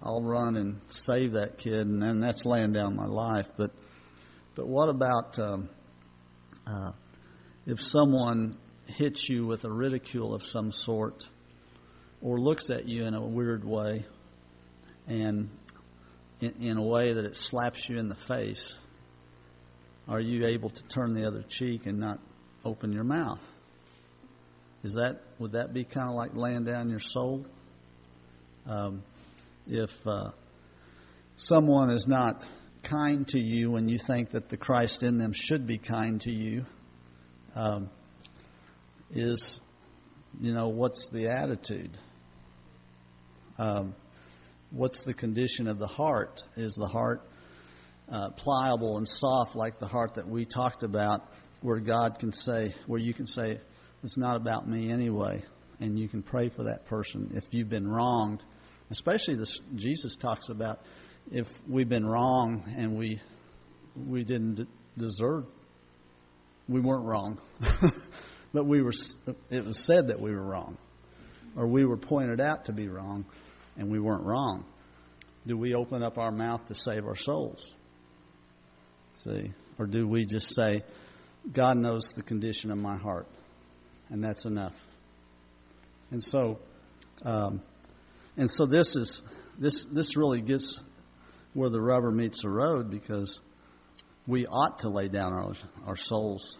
I'll 0.00 0.22
run 0.22 0.56
and 0.56 0.80
save 0.86 1.32
that 1.32 1.58
kid, 1.58 1.86
and 1.86 2.00
then 2.00 2.20
that's 2.20 2.46
laying 2.46 2.72
down 2.72 2.94
my 2.94 3.06
life. 3.06 3.50
But, 3.56 3.72
but 4.54 4.68
what 4.68 4.88
about 4.88 5.38
um, 5.38 5.68
uh, 6.66 6.92
if 7.66 7.80
someone 7.80 8.56
hits 8.86 9.28
you 9.28 9.44
with 9.44 9.64
a 9.64 9.70
ridicule 9.70 10.34
of 10.34 10.44
some 10.44 10.70
sort 10.70 11.28
or 12.22 12.38
looks 12.38 12.70
at 12.70 12.88
you 12.88 13.04
in 13.04 13.14
a 13.14 13.20
weird 13.20 13.64
way 13.64 14.06
and 15.08 15.50
in, 16.40 16.54
in, 16.60 16.76
a 16.76 16.82
way 16.82 17.12
that 17.12 17.24
it 17.24 17.34
slaps 17.34 17.88
you 17.88 17.98
in 17.98 18.08
the 18.08 18.14
face, 18.14 18.78
are 20.08 20.20
you 20.20 20.46
able 20.46 20.70
to 20.70 20.82
turn 20.84 21.14
the 21.14 21.26
other 21.26 21.42
cheek 21.42 21.86
and 21.86 21.98
not 21.98 22.20
open 22.64 22.92
your 22.92 23.04
mouth? 23.04 23.40
Is 24.84 24.94
that 24.94 25.20
would 25.40 25.52
that 25.52 25.72
be 25.72 25.82
kind 25.82 26.08
of 26.08 26.14
like 26.14 26.34
laying 26.34 26.64
down 26.64 26.88
your 26.88 27.00
soul? 27.00 27.44
Um, 28.66 29.02
if 29.66 30.06
uh, 30.06 30.30
someone 31.36 31.90
is 31.90 32.06
not 32.06 32.44
kind 32.84 33.26
to 33.28 33.40
you 33.40 33.72
when 33.72 33.88
you 33.88 33.98
think 33.98 34.30
that 34.30 34.48
the 34.48 34.56
Christ 34.56 35.02
in 35.02 35.18
them 35.18 35.32
should 35.32 35.66
be 35.66 35.78
kind 35.78 36.20
to 36.20 36.32
you, 36.32 36.64
um, 37.56 37.88
is, 39.10 39.60
you 40.40 40.52
know, 40.52 40.68
what's 40.68 41.08
the 41.10 41.28
attitude? 41.28 41.96
Um, 43.58 43.94
what's 44.70 45.04
the 45.04 45.14
condition 45.14 45.66
of 45.66 45.78
the 45.78 45.86
heart? 45.86 46.42
Is 46.56 46.74
the 46.74 46.86
heart 46.86 47.22
uh, 48.10 48.30
pliable 48.30 48.98
and 48.98 49.08
soft 49.08 49.56
like 49.56 49.78
the 49.78 49.86
heart 49.86 50.14
that 50.14 50.28
we 50.28 50.44
talked 50.44 50.82
about, 50.82 51.22
where 51.62 51.80
God 51.80 52.18
can 52.18 52.32
say, 52.32 52.74
where 52.86 53.00
you 53.00 53.14
can 53.14 53.26
say, 53.26 53.58
it's 54.02 54.18
not 54.18 54.36
about 54.36 54.68
me 54.68 54.90
anyway, 54.90 55.42
and 55.80 55.98
you 55.98 56.08
can 56.08 56.22
pray 56.22 56.50
for 56.50 56.64
that 56.64 56.84
person 56.86 57.32
if 57.34 57.52
you've 57.52 57.70
been 57.70 57.88
wronged. 57.88 58.44
Especially 58.90 59.34
this, 59.34 59.60
Jesus 59.74 60.14
talks 60.14 60.50
about 60.50 60.80
if 61.32 61.48
we've 61.66 61.88
been 61.88 62.06
wrong 62.06 62.72
and 62.76 62.96
we 62.96 63.20
we 63.96 64.24
didn't 64.24 64.68
deserve 64.98 65.46
we 66.68 66.80
weren't 66.80 67.04
wrong, 67.04 67.38
but 68.52 68.66
we 68.66 68.82
were. 68.82 68.92
It 69.50 69.64
was 69.64 69.78
said 69.78 70.08
that 70.08 70.20
we 70.20 70.32
were 70.32 70.42
wrong, 70.42 70.76
or 71.56 71.66
we 71.66 71.84
were 71.84 71.96
pointed 71.96 72.40
out 72.40 72.66
to 72.66 72.72
be 72.72 72.88
wrong, 72.88 73.24
and 73.76 73.90
we 73.90 74.00
weren't 74.00 74.24
wrong. 74.24 74.64
Do 75.46 75.56
we 75.56 75.74
open 75.74 76.02
up 76.02 76.18
our 76.18 76.32
mouth 76.32 76.66
to 76.66 76.74
save 76.74 77.04
our 77.04 77.14
souls? 77.14 77.76
See, 79.14 79.52
or 79.78 79.86
do 79.86 80.08
we 80.08 80.24
just 80.24 80.54
say, 80.54 80.82
"God 81.52 81.76
knows 81.76 82.14
the 82.14 82.22
condition 82.22 82.70
of 82.70 82.78
my 82.78 82.96
heart, 82.96 83.28
and 84.10 84.22
that's 84.22 84.44
enough." 84.44 84.74
And 86.10 86.22
so, 86.22 86.58
um, 87.22 87.62
and 88.36 88.50
so 88.50 88.66
this 88.66 88.96
is 88.96 89.22
this 89.58 89.84
this 89.84 90.16
really 90.16 90.40
gets 90.40 90.82
where 91.54 91.70
the 91.70 91.80
rubber 91.80 92.10
meets 92.10 92.42
the 92.42 92.50
road 92.50 92.90
because 92.90 93.40
we 94.26 94.46
ought 94.46 94.80
to 94.80 94.88
lay 94.88 95.08
down 95.08 95.32
our, 95.32 95.52
our 95.86 95.96
souls 95.96 96.58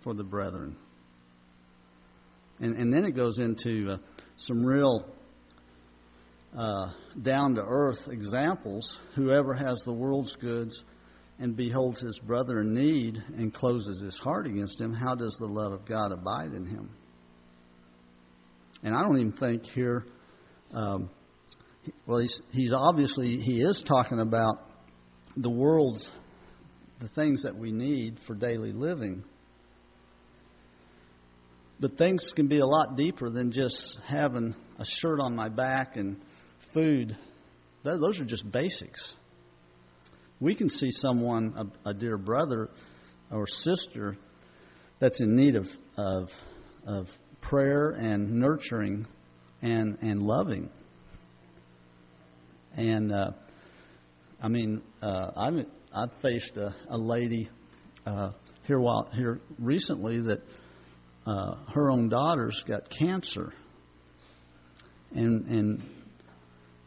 for 0.00 0.14
the 0.14 0.24
brethren. 0.24 0.76
And, 2.60 2.76
and 2.76 2.92
then 2.92 3.04
it 3.04 3.12
goes 3.12 3.38
into 3.38 3.90
uh, 3.92 3.96
some 4.36 4.64
real 4.64 5.06
uh, 6.56 6.90
down 7.20 7.54
to 7.54 7.62
earth 7.62 8.08
examples. 8.08 8.98
Whoever 9.14 9.54
has 9.54 9.82
the 9.84 9.92
world's 9.92 10.34
goods 10.36 10.84
and 11.38 11.56
beholds 11.56 12.00
his 12.00 12.18
brother 12.18 12.60
in 12.60 12.74
need 12.74 13.22
and 13.36 13.54
closes 13.54 14.00
his 14.00 14.18
heart 14.18 14.46
against 14.46 14.80
him, 14.80 14.92
how 14.92 15.14
does 15.14 15.36
the 15.36 15.46
love 15.46 15.72
of 15.72 15.84
God 15.84 16.10
abide 16.10 16.52
in 16.52 16.66
him? 16.66 16.90
And 18.82 18.94
I 18.94 19.02
don't 19.02 19.18
even 19.18 19.32
think 19.32 19.66
here, 19.66 20.04
um, 20.72 21.10
well, 22.06 22.18
he's, 22.18 22.42
he's 22.52 22.72
obviously, 22.72 23.38
he 23.38 23.60
is 23.60 23.82
talking 23.82 24.20
about 24.20 24.68
the 25.36 25.50
world's 25.50 26.10
the 26.98 27.08
things 27.08 27.42
that 27.42 27.56
we 27.56 27.70
need 27.70 28.18
for 28.20 28.34
daily 28.34 28.72
living. 28.72 29.24
But 31.80 31.96
things 31.96 32.32
can 32.32 32.48
be 32.48 32.58
a 32.58 32.66
lot 32.66 32.96
deeper 32.96 33.30
than 33.30 33.52
just 33.52 34.00
having 34.06 34.56
a 34.78 34.84
shirt 34.84 35.20
on 35.20 35.36
my 35.36 35.48
back 35.48 35.96
and 35.96 36.20
food. 36.72 37.16
Those 37.84 38.20
are 38.20 38.24
just 38.24 38.50
basics. 38.50 39.16
We 40.40 40.54
can 40.54 40.70
see 40.70 40.90
someone, 40.90 41.72
a, 41.84 41.90
a 41.90 41.94
dear 41.94 42.16
brother 42.16 42.68
or 43.30 43.46
sister, 43.46 44.16
that's 44.98 45.20
in 45.20 45.36
need 45.36 45.54
of, 45.54 45.70
of, 45.96 46.32
of 46.84 47.16
prayer 47.40 47.90
and 47.90 48.34
nurturing 48.40 49.06
and, 49.62 49.98
and 50.02 50.20
loving. 50.20 50.70
And, 52.76 53.12
uh, 53.12 53.30
I 54.40 54.48
mean, 54.48 54.82
uh, 55.00 55.30
I'm, 55.36 55.66
I've 55.94 56.12
faced 56.20 56.56
a, 56.56 56.74
a 56.88 56.98
lady 56.98 57.48
uh, 58.06 58.32
here 58.66 58.78
while 58.78 59.08
here 59.14 59.40
recently 59.58 60.20
that 60.20 60.42
uh, 61.26 61.54
her 61.72 61.90
own 61.90 62.08
daughter's 62.08 62.62
got 62.62 62.90
cancer, 62.90 63.52
and 65.14 65.46
and 65.46 65.90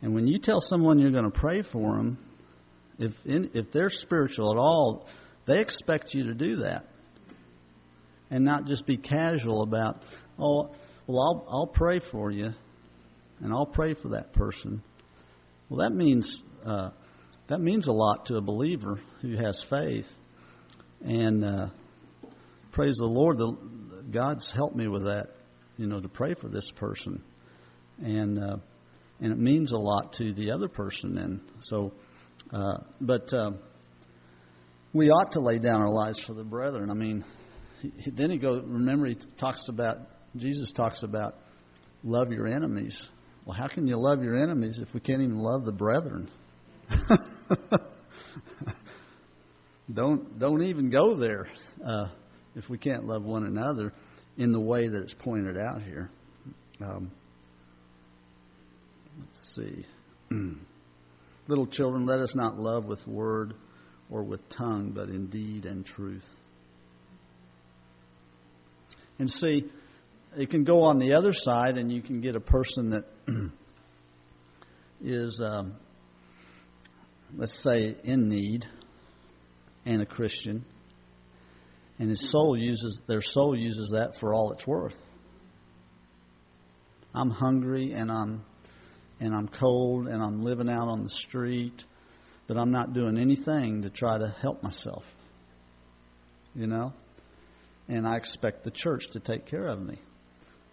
and 0.01 0.13
when 0.13 0.27
you 0.27 0.37
tell 0.39 0.59
someone 0.61 0.99
you're 0.99 1.11
going 1.11 1.29
to 1.29 1.31
pray 1.31 1.63
for 1.63 1.97
them, 1.97 2.17
if 2.99 3.25
in, 3.25 3.51
if 3.55 3.71
they're 3.71 3.89
spiritual 3.89 4.51
at 4.51 4.57
all, 4.57 5.07
they 5.45 5.57
expect 5.57 6.13
you 6.13 6.23
to 6.23 6.35
do 6.35 6.57
that, 6.57 6.85
and 8.29 8.45
not 8.45 8.65
just 8.67 8.85
be 8.85 8.97
casual 8.97 9.63
about 9.63 10.03
oh 10.37 10.69
well 11.07 11.21
I'll 11.21 11.45
I'll 11.49 11.67
pray 11.67 11.99
for 11.99 12.29
you, 12.29 12.53
and 13.39 13.51
I'll 13.51 13.65
pray 13.65 13.95
for 13.95 14.09
that 14.09 14.31
person. 14.33 14.83
Well, 15.69 15.89
that 15.89 15.95
means 15.95 16.43
uh, 16.65 16.91
that 17.51 17.59
means 17.59 17.87
a 17.87 17.91
lot 17.91 18.27
to 18.27 18.37
a 18.37 18.41
believer 18.41 18.97
who 19.21 19.35
has 19.35 19.61
faith. 19.61 20.09
And 21.01 21.43
uh, 21.43 21.67
praise 22.71 22.95
the 22.95 23.05
Lord, 23.05 23.39
the, 23.39 24.05
God's 24.09 24.49
helped 24.51 24.73
me 24.73 24.87
with 24.87 25.03
that, 25.03 25.31
you 25.75 25.85
know, 25.85 25.99
to 25.99 26.07
pray 26.07 26.33
for 26.33 26.47
this 26.47 26.71
person, 26.71 27.21
and 27.97 28.39
uh, 28.41 28.55
and 29.19 29.33
it 29.33 29.37
means 29.37 29.73
a 29.73 29.77
lot 29.77 30.13
to 30.13 30.31
the 30.31 30.53
other 30.53 30.69
person. 30.69 31.17
And 31.17 31.41
so, 31.59 31.91
uh, 32.53 32.83
but 33.01 33.33
uh, 33.33 33.51
we 34.93 35.09
ought 35.09 35.33
to 35.33 35.41
lay 35.41 35.59
down 35.59 35.81
our 35.81 35.91
lives 35.91 36.19
for 36.19 36.33
the 36.33 36.45
brethren. 36.45 36.89
I 36.89 36.93
mean, 36.93 37.25
he, 37.81 38.11
then 38.11 38.31
he 38.31 38.37
goes. 38.37 38.61
Remember, 38.63 39.07
he 39.07 39.15
talks 39.15 39.67
about 39.67 39.97
Jesus 40.37 40.71
talks 40.71 41.03
about 41.03 41.35
love 42.01 42.31
your 42.31 42.47
enemies. 42.47 43.09
Well, 43.43 43.57
how 43.57 43.67
can 43.67 43.87
you 43.87 43.97
love 43.97 44.23
your 44.23 44.35
enemies 44.35 44.79
if 44.79 44.93
we 44.93 45.01
can't 45.01 45.21
even 45.21 45.39
love 45.39 45.65
the 45.65 45.73
brethren? 45.73 46.29
don't 49.93 50.39
don't 50.39 50.63
even 50.63 50.89
go 50.89 51.15
there 51.15 51.47
uh, 51.85 52.07
if 52.55 52.69
we 52.69 52.77
can't 52.77 53.05
love 53.05 53.23
one 53.23 53.45
another 53.45 53.93
in 54.37 54.51
the 54.51 54.59
way 54.59 54.87
that 54.87 55.01
it's 55.01 55.13
pointed 55.13 55.57
out 55.57 55.81
here. 55.81 56.09
Um, 56.81 57.11
let's 59.19 59.55
see. 59.55 59.85
Little 61.47 61.67
children, 61.67 62.05
let 62.05 62.19
us 62.19 62.35
not 62.35 62.57
love 62.57 62.85
with 62.85 63.05
word 63.07 63.53
or 64.09 64.23
with 64.23 64.47
tongue, 64.49 64.91
but 64.93 65.09
in 65.09 65.27
deed 65.27 65.65
and 65.65 65.85
truth. 65.85 66.27
And 69.19 69.29
see, 69.29 69.69
it 70.37 70.49
can 70.49 70.63
go 70.63 70.83
on 70.83 70.97
the 70.97 71.15
other 71.15 71.33
side, 71.33 71.77
and 71.77 71.91
you 71.91 72.01
can 72.01 72.21
get 72.21 72.35
a 72.35 72.39
person 72.39 72.91
that 72.91 73.05
is, 75.01 75.41
um, 75.41 75.75
let's 77.35 77.53
say, 77.53 77.95
in 78.03 78.29
need 78.29 78.65
and 79.85 80.01
a 80.01 80.05
Christian, 80.05 80.65
and 81.99 82.09
his 82.09 82.29
soul 82.29 82.57
uses 82.57 83.01
their 83.07 83.21
soul 83.21 83.55
uses 83.57 83.91
that 83.91 84.15
for 84.15 84.33
all 84.33 84.51
it's 84.51 84.65
worth. 84.65 84.97
I'm 87.13 87.29
hungry 87.29 87.91
and 87.91 88.11
I'm 88.11 88.43
and 89.19 89.35
I'm 89.35 89.47
cold 89.47 90.07
and 90.07 90.21
I'm 90.21 90.43
living 90.43 90.69
out 90.69 90.87
on 90.87 91.03
the 91.03 91.09
street, 91.09 91.83
but 92.47 92.57
I'm 92.57 92.71
not 92.71 92.93
doing 92.93 93.17
anything 93.17 93.83
to 93.83 93.89
try 93.89 94.17
to 94.17 94.27
help 94.41 94.63
myself. 94.63 95.05
You 96.55 96.67
know? 96.67 96.93
And 97.87 98.07
I 98.07 98.15
expect 98.15 98.63
the 98.63 98.71
church 98.71 99.11
to 99.11 99.19
take 99.19 99.45
care 99.45 99.67
of 99.67 99.79
me. 99.79 99.99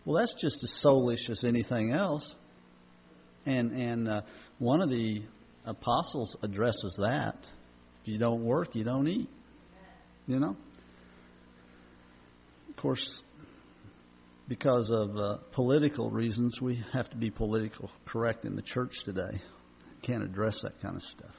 Well, 0.04 0.18
that's 0.18 0.34
just 0.34 0.62
as 0.62 0.70
soulish 0.70 1.28
as 1.28 1.44
anything 1.44 1.92
else. 1.92 2.34
And 3.44 3.72
and 3.72 4.08
uh, 4.08 4.20
one 4.58 4.80
of 4.80 4.88
the 4.88 5.22
apostles 5.68 6.36
addresses 6.42 6.98
that. 7.00 7.36
If 8.02 8.08
you 8.08 8.18
don't 8.18 8.44
work, 8.44 8.74
you 8.74 8.84
don't 8.84 9.06
eat. 9.06 9.28
You 10.26 10.40
know? 10.40 10.56
Of 12.68 12.76
course, 12.76 13.22
because 14.46 14.90
of 14.90 15.16
uh, 15.16 15.36
political 15.52 16.10
reasons, 16.10 16.60
we 16.60 16.82
have 16.92 17.10
to 17.10 17.16
be 17.16 17.30
political 17.30 17.90
correct 18.06 18.44
in 18.44 18.56
the 18.56 18.62
church 18.62 19.04
today. 19.04 19.40
Can't 20.02 20.22
address 20.22 20.62
that 20.62 20.80
kind 20.80 20.96
of 20.96 21.02
stuff. 21.02 21.34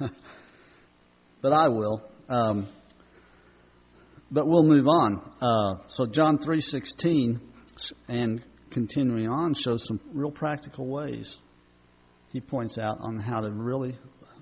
but 1.40 1.52
I 1.52 1.68
will. 1.68 2.02
Um, 2.28 2.66
but 4.30 4.46
we'll 4.46 4.64
move 4.64 4.86
on. 4.86 5.30
Uh, 5.40 5.82
so 5.88 6.06
John 6.06 6.38
three 6.38 6.60
sixteen 6.60 7.40
and 8.08 8.42
continuing 8.70 9.28
on 9.28 9.54
shows 9.54 9.86
some 9.86 10.00
real 10.12 10.30
practical 10.30 10.86
ways. 10.86 11.38
He 12.32 12.40
points 12.40 12.78
out 12.78 12.98
on 13.00 13.18
how 13.18 13.40
to 13.40 13.50
really 13.50 13.96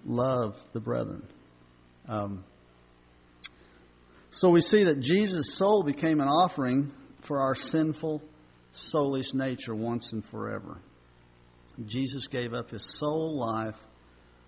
love 0.05 0.63
the 0.73 0.81
brethren. 0.81 1.27
Um, 2.07 2.45
so 4.31 4.51
we 4.51 4.61
see 4.61 4.85
that 4.85 5.01
Jesus' 5.01 5.55
soul 5.55 5.83
became 5.83 6.21
an 6.21 6.29
offering 6.29 6.93
for 7.23 7.41
our 7.41 7.55
sinful, 7.55 8.23
soulish 8.75 9.35
nature 9.35 9.75
once 9.75 10.13
and 10.13 10.25
forever. 10.25 10.79
Jesus 11.87 12.27
gave 12.27 12.53
up 12.53 12.71
his 12.71 12.85
soul 12.85 13.39
life 13.39 13.79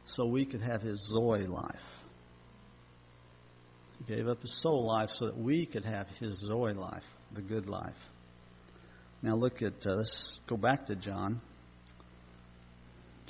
so 0.05 0.27
we 0.27 0.45
could 0.45 0.63
have 0.63 0.83
his 0.83 1.09
Zoe 1.09 1.47
life. 1.47 2.05
He 3.99 4.15
gave 4.15 4.29
up 4.29 4.43
his 4.43 4.53
soul 4.53 4.87
life 4.87 5.11
so 5.11 5.27
that 5.27 5.39
we 5.39 5.67
could 5.67 5.85
have 5.85 6.09
his 6.19 6.39
Zoe 6.39 6.75
life, 6.75 7.05
the 7.33 7.43
good 7.43 7.69
life. 7.69 7.99
Now 9.23 9.35
look 9.35 9.63
at, 9.63 9.87
uh, 9.87 9.97
let's 9.97 10.41
go 10.47 10.57
back 10.57 10.87
to 10.87 10.97
John 10.97 11.41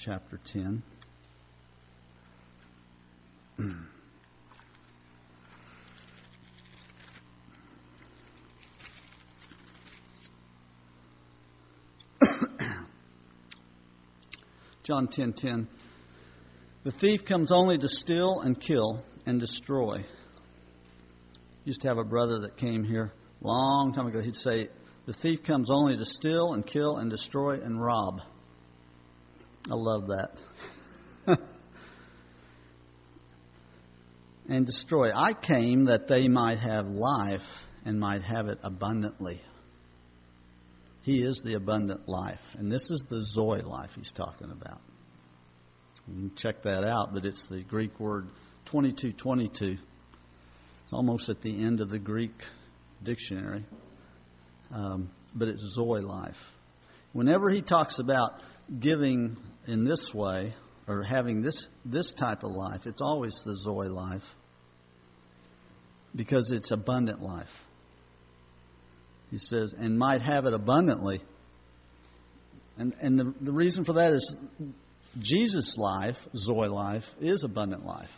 chapter 0.03 0.39
10. 0.45 0.83
John 14.85 15.07
10:10 15.09 15.11
10, 15.11 15.33
10, 15.35 15.69
The 16.85 16.93
thief 16.93 17.27
comes 17.27 17.53
only 17.53 17.77
to 17.77 17.87
steal 17.87 18.41
and 18.41 18.59
kill 18.59 19.05
and 19.27 19.39
destroy. 19.39 20.03
Used 21.67 21.83
to 21.83 21.89
have 21.89 21.99
a 21.99 22.05
brother 22.05 22.39
that 22.39 22.57
came 22.57 22.85
here 22.85 23.13
long 23.43 23.93
time 23.93 24.07
ago. 24.07 24.23
He'd 24.23 24.35
say, 24.35 24.71
"The 25.05 25.13
thief 25.13 25.43
comes 25.43 25.69
only 25.69 25.99
to 25.99 26.07
steal 26.07 26.55
and 26.55 26.65
kill 26.65 26.97
and 26.97 27.11
destroy 27.11 27.61
and 27.61 27.79
rob." 27.79 28.23
I 29.71 29.75
love 29.75 30.09
that. 30.09 30.33
and 34.49 34.67
destroy. 34.67 35.11
I 35.15 35.33
came 35.33 35.85
that 35.85 36.09
they 36.09 36.27
might 36.27 36.59
have 36.59 36.89
life 36.89 37.65
and 37.85 38.01
might 38.01 38.23
have 38.23 38.49
it 38.49 38.59
abundantly. 38.65 39.41
He 41.03 41.23
is 41.23 41.43
the 41.45 41.55
abundant 41.55 42.09
life. 42.09 42.57
And 42.59 42.71
this 42.71 42.91
is 42.91 43.05
the 43.09 43.23
Zoe 43.23 43.61
life 43.61 43.95
he's 43.95 44.11
talking 44.11 44.51
about. 44.51 44.81
You 46.09 46.15
can 46.15 46.35
check 46.35 46.63
that 46.65 46.85
out, 46.85 47.15
but 47.15 47.25
it's 47.25 47.47
the 47.47 47.63
Greek 47.63 48.01
word 48.01 48.27
2222. 48.67 49.79
It's 50.83 50.93
almost 50.93 51.29
at 51.29 51.43
the 51.43 51.63
end 51.63 51.81
of 51.81 51.91
the 51.91 52.01
Greek 52.01 52.43
dictionary. 53.03 53.65
Um, 54.75 55.11
but 55.33 55.47
it's 55.47 55.63
Zoe 55.63 56.01
life. 56.01 56.53
Whenever 57.13 57.51
he 57.51 57.63
talks 57.63 58.01
about 58.01 58.41
giving 58.79 59.37
in 59.67 59.85
this 59.85 60.15
way 60.15 60.55
or 60.87 61.03
having 61.03 61.43
this, 61.43 61.69
this 61.85 62.13
type 62.13 62.43
of 62.43 62.51
life, 62.51 62.87
it's 62.87 63.03
always 63.03 63.43
the 63.45 63.55
Zoe 63.55 63.89
life 63.89 64.35
because 66.15 66.51
it's 66.53 66.71
abundant 66.71 67.23
life. 67.23 67.65
He 69.31 69.39
says, 69.39 69.75
and 69.77 69.99
might 69.99 70.23
have 70.23 70.47
it 70.47 70.55
abundantly. 70.55 71.21
And, 72.77 72.95
and 73.01 73.19
the, 73.19 73.35
the 73.41 73.53
reason 73.53 73.85
for 73.85 73.93
that 73.95 74.13
is 74.13 74.37
Jesus' 75.19 75.79
life, 75.79 76.27
Zoe 76.35 76.69
life, 76.69 77.15
is 77.21 77.45
abundant 77.45 77.85
life. 77.85 78.11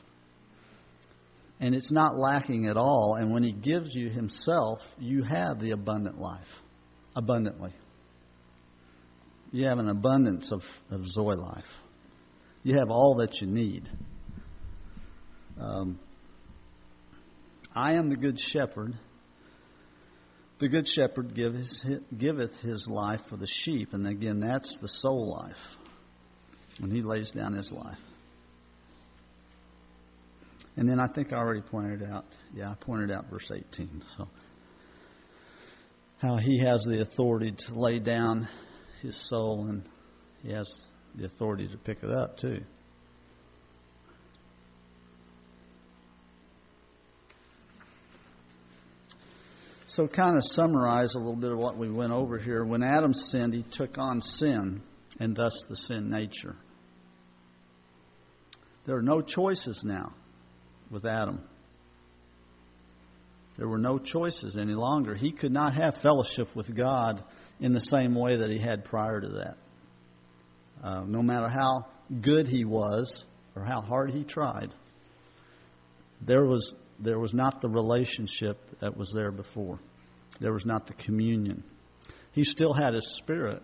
And 1.60 1.74
it's 1.74 1.92
not 1.92 2.16
lacking 2.16 2.66
at 2.66 2.76
all. 2.76 3.16
And 3.18 3.32
when 3.32 3.42
He 3.42 3.52
gives 3.52 3.94
you 3.94 4.08
Himself, 4.08 4.96
you 4.98 5.22
have 5.22 5.60
the 5.60 5.72
abundant 5.72 6.18
life, 6.18 6.62
abundantly. 7.14 7.72
You 9.52 9.66
have 9.66 9.78
an 9.78 9.88
abundance 9.88 10.50
of, 10.50 10.64
of 10.90 11.06
Zoe 11.06 11.36
life. 11.36 11.78
You 12.62 12.78
have 12.78 12.90
all 12.90 13.16
that 13.16 13.40
you 13.42 13.46
need. 13.46 13.88
Um, 15.60 15.98
I 17.74 17.94
am 17.94 18.06
the 18.06 18.16
good 18.16 18.40
shepherd. 18.40 18.94
The 20.58 20.68
good 20.68 20.88
shepherd 20.88 21.34
giveth, 21.34 22.60
his 22.62 22.88
life 22.88 23.26
for 23.26 23.36
the 23.36 23.46
sheep. 23.46 23.92
And 23.92 24.06
again, 24.06 24.40
that's 24.40 24.78
the 24.78 24.88
soul 24.88 25.30
life 25.30 25.76
when 26.78 26.90
he 26.90 27.02
lays 27.02 27.32
down 27.32 27.52
his 27.52 27.70
life. 27.72 28.00
And 30.76 30.88
then 30.88 30.98
I 30.98 31.08
think 31.08 31.34
I 31.34 31.36
already 31.36 31.60
pointed 31.60 32.02
out, 32.02 32.24
yeah, 32.54 32.70
I 32.70 32.74
pointed 32.74 33.10
out 33.10 33.28
verse 33.28 33.50
18. 33.50 34.02
So, 34.16 34.28
how 36.18 36.36
he 36.36 36.60
has 36.60 36.84
the 36.84 37.00
authority 37.00 37.50
to 37.50 37.74
lay 37.74 37.98
down 37.98 38.48
his 39.02 39.16
soul 39.16 39.66
and 39.68 39.82
he 40.42 40.52
has 40.52 40.88
the 41.14 41.24
authority 41.24 41.68
to 41.68 41.76
pick 41.76 42.02
it 42.02 42.10
up 42.10 42.36
too. 42.38 42.62
So, 49.86 50.06
kind 50.06 50.38
of 50.38 50.42
summarize 50.42 51.14
a 51.14 51.18
little 51.18 51.36
bit 51.36 51.52
of 51.52 51.58
what 51.58 51.76
we 51.76 51.90
went 51.90 52.12
over 52.12 52.38
here. 52.38 52.64
When 52.64 52.82
Adam 52.82 53.12
sinned, 53.12 53.52
he 53.52 53.62
took 53.62 53.98
on 53.98 54.22
sin 54.22 54.80
and 55.20 55.36
thus 55.36 55.66
the 55.68 55.76
sin 55.76 56.08
nature. 56.08 56.56
There 58.86 58.96
are 58.96 59.02
no 59.02 59.20
choices 59.20 59.84
now 59.84 60.14
with 60.90 61.04
Adam. 61.04 61.42
There 63.58 63.68
were 63.68 63.78
no 63.78 63.98
choices 63.98 64.56
any 64.56 64.72
longer. 64.72 65.14
He 65.14 65.30
could 65.30 65.52
not 65.52 65.74
have 65.74 65.96
fellowship 65.96 66.56
with 66.56 66.74
God 66.74 67.22
in 67.62 67.72
the 67.72 67.80
same 67.80 68.14
way 68.14 68.36
that 68.36 68.50
he 68.50 68.58
had 68.58 68.84
prior 68.84 69.20
to 69.20 69.28
that. 69.28 69.56
Uh, 70.82 71.04
no 71.06 71.22
matter 71.22 71.48
how 71.48 71.86
good 72.20 72.48
he 72.48 72.64
was 72.64 73.24
or 73.54 73.64
how 73.64 73.80
hard 73.80 74.12
he 74.12 74.24
tried, 74.24 74.74
there 76.20 76.44
was 76.44 76.74
there 76.98 77.18
was 77.18 77.32
not 77.32 77.60
the 77.60 77.68
relationship 77.68 78.58
that 78.80 78.96
was 78.96 79.12
there 79.12 79.30
before. 79.30 79.78
There 80.40 80.52
was 80.52 80.66
not 80.66 80.86
the 80.86 80.94
communion. 80.94 81.62
He 82.32 82.44
still 82.44 82.72
had 82.72 82.94
his 82.94 83.14
spirit, 83.14 83.62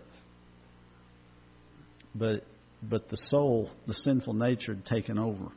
but 2.15 2.45
but 2.81 3.09
the 3.09 3.17
soul, 3.17 3.69
the 3.87 3.95
sinful 3.95 4.35
nature, 4.35 4.75
had 4.75 4.85
taken 4.85 5.19
over. 5.19 5.49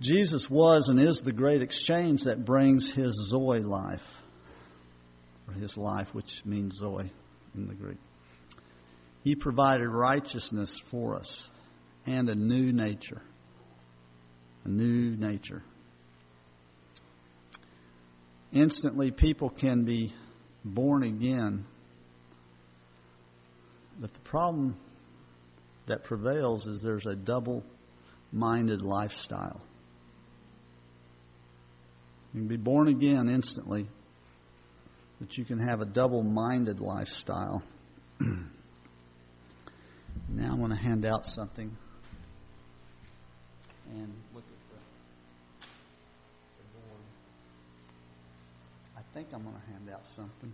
Jesus 0.00 0.48
was 0.50 0.88
and 0.90 1.00
is 1.00 1.22
the 1.22 1.32
great 1.32 1.62
exchange 1.62 2.24
that 2.24 2.44
brings 2.44 2.90
his 2.90 3.14
Zoe 3.30 3.60
life, 3.60 4.22
his 5.54 5.76
life, 5.76 6.12
which 6.14 6.44
means 6.44 6.76
Zoe 6.76 7.10
in 7.54 7.68
the 7.68 7.74
Greek. 7.74 7.98
He 9.24 9.34
provided 9.34 9.88
righteousness 9.88 10.78
for 10.78 11.16
us 11.16 11.50
and 12.06 12.28
a 12.28 12.34
new 12.34 12.72
nature. 12.72 13.22
A 14.64 14.68
new 14.68 15.16
nature. 15.16 15.62
Instantly, 18.52 19.10
people 19.10 19.50
can 19.50 19.84
be 19.84 20.14
born 20.64 21.02
again. 21.02 21.66
But 24.00 24.14
the 24.14 24.20
problem 24.20 24.76
that 25.86 26.04
prevails 26.04 26.66
is 26.66 26.80
there's 26.80 27.06
a 27.06 27.16
double 27.16 27.64
minded 28.32 28.82
lifestyle. 28.82 29.60
You 32.32 32.40
can 32.40 32.48
be 32.48 32.56
born 32.56 32.88
again 32.88 33.28
instantly, 33.28 33.88
but 35.18 35.36
you 35.36 35.44
can 35.44 35.58
have 35.58 35.80
a 35.80 35.84
double 35.84 36.22
minded 36.22 36.80
lifestyle. 36.80 37.62
now 38.20 38.38
I'm 40.28 40.58
going 40.58 40.70
to 40.70 40.76
hand 40.76 41.04
out 41.04 41.26
something. 41.26 41.76
And 43.90 44.14
look 44.34 44.44
at 44.44 44.50
the, 44.70 45.66
the 46.58 46.64
board. 46.78 47.02
I 48.96 49.00
think 49.14 49.28
I'm 49.32 49.42
going 49.42 49.56
to 49.56 49.66
hand 49.72 49.90
out 49.92 50.08
something. 50.14 50.52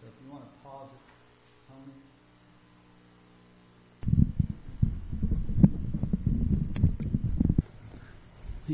So 0.00 0.06
if 0.08 0.12
you 0.24 0.30
want 0.30 0.44
to 0.44 0.50
pause 0.62 0.88
it, 0.92 1.00
Tony. 1.70 1.92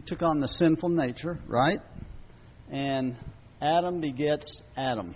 Took 0.06 0.22
on 0.22 0.40
the 0.40 0.48
sinful 0.48 0.88
nature, 0.88 1.38
right? 1.46 1.80
And 2.70 3.16
Adam 3.60 4.00
begets 4.00 4.62
Adam. 4.76 5.14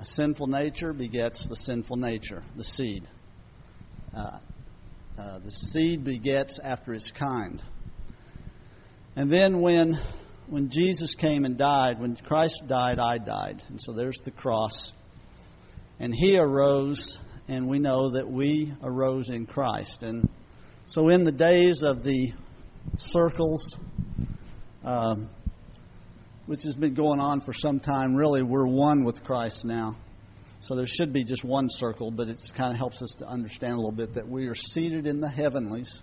A 0.00 0.04
sinful 0.04 0.46
nature 0.46 0.92
begets 0.92 1.48
the 1.48 1.56
sinful 1.56 1.96
nature, 1.96 2.44
the 2.54 2.62
seed. 2.62 3.02
Uh, 4.14 4.38
uh, 5.18 5.38
the 5.40 5.50
seed 5.50 6.04
begets 6.04 6.60
after 6.60 6.94
its 6.94 7.10
kind. 7.10 7.60
And 9.16 9.28
then 9.28 9.60
when 9.60 9.98
when 10.48 10.70
Jesus 10.70 11.14
came 11.14 11.44
and 11.44 11.58
died, 11.58 12.00
when 12.00 12.16
Christ 12.16 12.62
died, 12.66 12.98
I 12.98 13.18
died. 13.18 13.62
And 13.68 13.80
so 13.80 13.92
there's 13.92 14.20
the 14.20 14.30
cross. 14.30 14.94
And 16.00 16.14
he 16.14 16.38
arose, 16.38 17.18
and 17.48 17.68
we 17.68 17.80
know 17.80 18.10
that 18.10 18.30
we 18.30 18.72
arose 18.82 19.28
in 19.28 19.46
Christ. 19.46 20.02
And 20.02 20.28
so 20.88 21.10
in 21.10 21.24
the 21.24 21.32
days 21.32 21.82
of 21.82 22.02
the 22.02 22.32
circles, 22.96 23.78
um, 24.82 25.28
which 26.46 26.62
has 26.62 26.76
been 26.76 26.94
going 26.94 27.20
on 27.20 27.42
for 27.42 27.52
some 27.52 27.78
time, 27.78 28.14
really, 28.14 28.42
we're 28.42 28.66
one 28.66 29.04
with 29.04 29.22
Christ 29.22 29.66
now. 29.66 29.98
So 30.62 30.76
there 30.76 30.86
should 30.86 31.12
be 31.12 31.24
just 31.24 31.44
one 31.44 31.68
circle, 31.68 32.10
but 32.10 32.30
it 32.30 32.40
kind 32.54 32.72
of 32.72 32.78
helps 32.78 33.02
us 33.02 33.16
to 33.18 33.26
understand 33.26 33.74
a 33.74 33.76
little 33.76 33.92
bit 33.92 34.14
that 34.14 34.26
we 34.28 34.46
are 34.46 34.54
seated 34.54 35.06
in 35.06 35.20
the 35.20 35.28
heavenlies. 35.28 36.00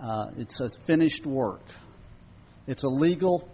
Uh, 0.00 0.30
it's 0.38 0.60
a 0.60 0.70
finished 0.70 1.26
work. 1.26 1.60
It's 2.66 2.84
a 2.84 2.88
legal 2.88 3.50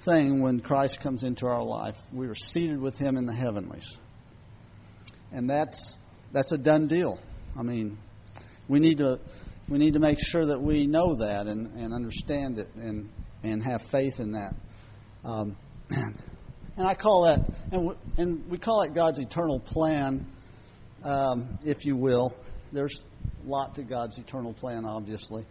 thing 0.00 0.40
when 0.40 0.60
Christ 0.60 1.00
comes 1.00 1.24
into 1.24 1.46
our 1.46 1.62
life. 1.62 2.00
We 2.10 2.28
are 2.28 2.34
seated 2.34 2.80
with 2.80 2.96
Him 2.96 3.18
in 3.18 3.26
the 3.26 3.34
heavenlies, 3.34 3.98
and 5.30 5.50
that's 5.50 5.98
that's 6.32 6.52
a 6.52 6.58
done 6.58 6.86
deal. 6.86 7.20
I 7.54 7.62
mean, 7.62 7.98
we 8.68 8.80
need 8.80 8.98
to 8.98 9.20
we 9.68 9.78
need 9.78 9.94
to 9.94 9.98
make 9.98 10.18
sure 10.24 10.46
that 10.46 10.62
we 10.62 10.86
know 10.86 11.16
that 11.16 11.46
and, 11.46 11.76
and 11.76 11.92
understand 11.92 12.58
it 12.58 12.68
and 12.76 13.08
and 13.42 13.62
have 13.62 13.82
faith 13.82 14.20
in 14.20 14.32
that. 14.32 14.54
Um, 15.24 15.56
and 15.90 16.86
I 16.86 16.94
call 16.94 17.24
that 17.24 17.48
and 17.72 17.88
we, 17.88 17.94
and 18.16 18.50
we 18.50 18.58
call 18.58 18.82
it 18.82 18.94
God's 18.94 19.18
eternal 19.18 19.60
plan, 19.60 20.26
um, 21.02 21.58
if 21.64 21.84
you 21.84 21.96
will. 21.96 22.36
There's 22.72 23.04
a 23.44 23.48
lot 23.48 23.76
to 23.76 23.82
God's 23.82 24.18
eternal 24.18 24.52
plan, 24.52 24.84
obviously. 24.86 25.44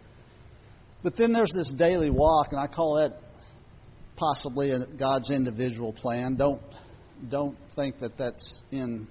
But 1.02 1.16
then 1.16 1.32
there's 1.32 1.52
this 1.52 1.70
daily 1.70 2.10
walk, 2.10 2.52
and 2.52 2.60
I 2.60 2.66
call 2.66 2.96
that 2.96 3.20
possibly 4.16 4.70
a, 4.70 4.86
God's 4.86 5.30
individual 5.30 5.92
plan. 5.92 6.34
Don't 6.36 6.60
don't 7.28 7.56
think 7.74 8.00
that 8.00 8.16
that's 8.16 8.62
in 8.70 9.06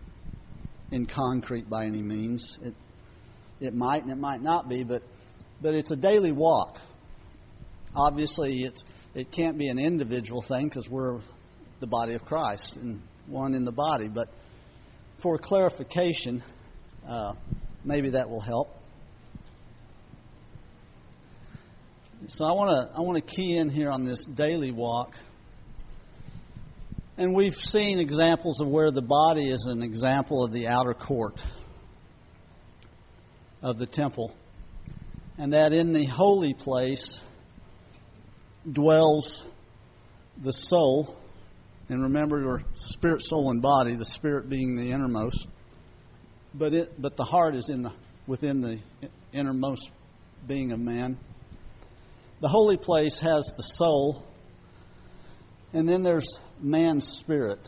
in 0.92 1.06
concrete 1.06 1.70
by 1.70 1.86
any 1.86 2.02
means. 2.02 2.60
It 2.62 2.76
it 3.60 3.74
might 3.74 4.04
and 4.04 4.12
it 4.12 4.18
might 4.18 4.42
not 4.42 4.68
be, 4.70 4.84
but 4.84 5.04
but 5.62 5.74
it's 5.74 5.92
a 5.92 5.96
daily 5.96 6.32
walk. 6.32 6.80
Obviously, 7.96 8.64
it's 8.64 8.84
it 9.14 9.32
can't 9.32 9.58
be 9.58 9.68
an 9.68 9.80
individual 9.80 10.42
thing 10.42 10.68
because 10.68 10.90
we're 10.90 11.20
the 11.80 11.88
body 11.88 12.16
of 12.16 12.26
Christ 12.26 12.78
and 12.78 13.02
one 13.28 13.54
in 13.54 13.66
the 13.66 13.72
body. 13.72 14.08
But 14.08 14.30
for 15.18 15.38
clarification, 15.38 16.44
uh, 17.08 17.34
maybe 17.84 18.12
that 18.12 18.30
will 18.30 18.42
help. 18.42 18.76
So 22.28 22.46
I 22.46 22.52
want 22.54 22.92
to 22.92 22.98
I 22.98 23.02
want 23.02 23.26
to 23.26 23.36
key 23.36 23.56
in 23.56 23.70
here 23.70 23.90
on 23.90 24.04
this 24.04 24.26
daily 24.26 24.72
walk. 24.72 25.16
And 27.18 27.34
we've 27.34 27.56
seen 27.56 28.00
examples 28.00 28.60
of 28.60 28.68
where 28.68 28.92
the 28.92 29.02
body 29.02 29.50
is 29.50 29.68
an 29.68 29.82
example 29.82 30.44
of 30.44 30.52
the 30.52 30.68
outer 30.68 30.94
court 30.94 31.42
of 33.66 33.80
the 33.80 33.88
temple. 33.88 34.32
And 35.40 35.54
that 35.54 35.74
in 35.74 35.92
the 35.92 36.06
holy 36.06 36.54
place 36.54 37.20
dwells 38.72 39.44
the 40.38 40.54
soul. 40.54 41.18
And 41.90 42.04
remember 42.04 42.40
your 42.40 42.62
spirit, 42.76 43.24
soul, 43.24 43.50
and 43.50 43.64
body, 43.64 43.96
the 43.96 44.06
spirit 44.06 44.48
being 44.48 44.76
the 44.76 44.92
innermost. 44.92 45.48
But 46.54 46.74
it 46.74 46.94
but 47.02 47.18
the 47.18 47.24
heart 47.24 47.56
is 47.56 47.70
in 47.70 47.82
the 47.82 47.92
within 48.28 48.62
the 48.62 48.80
innermost 49.34 49.90
being 50.48 50.72
of 50.72 50.80
man. 50.80 51.18
The 52.42 52.48
holy 52.48 52.78
place 52.78 53.20
has 53.20 53.52
the 53.58 53.64
soul, 53.64 54.24
and 55.74 55.90
then 55.90 56.04
there's 56.04 56.40
man's 56.62 57.08
spirit. 57.08 57.68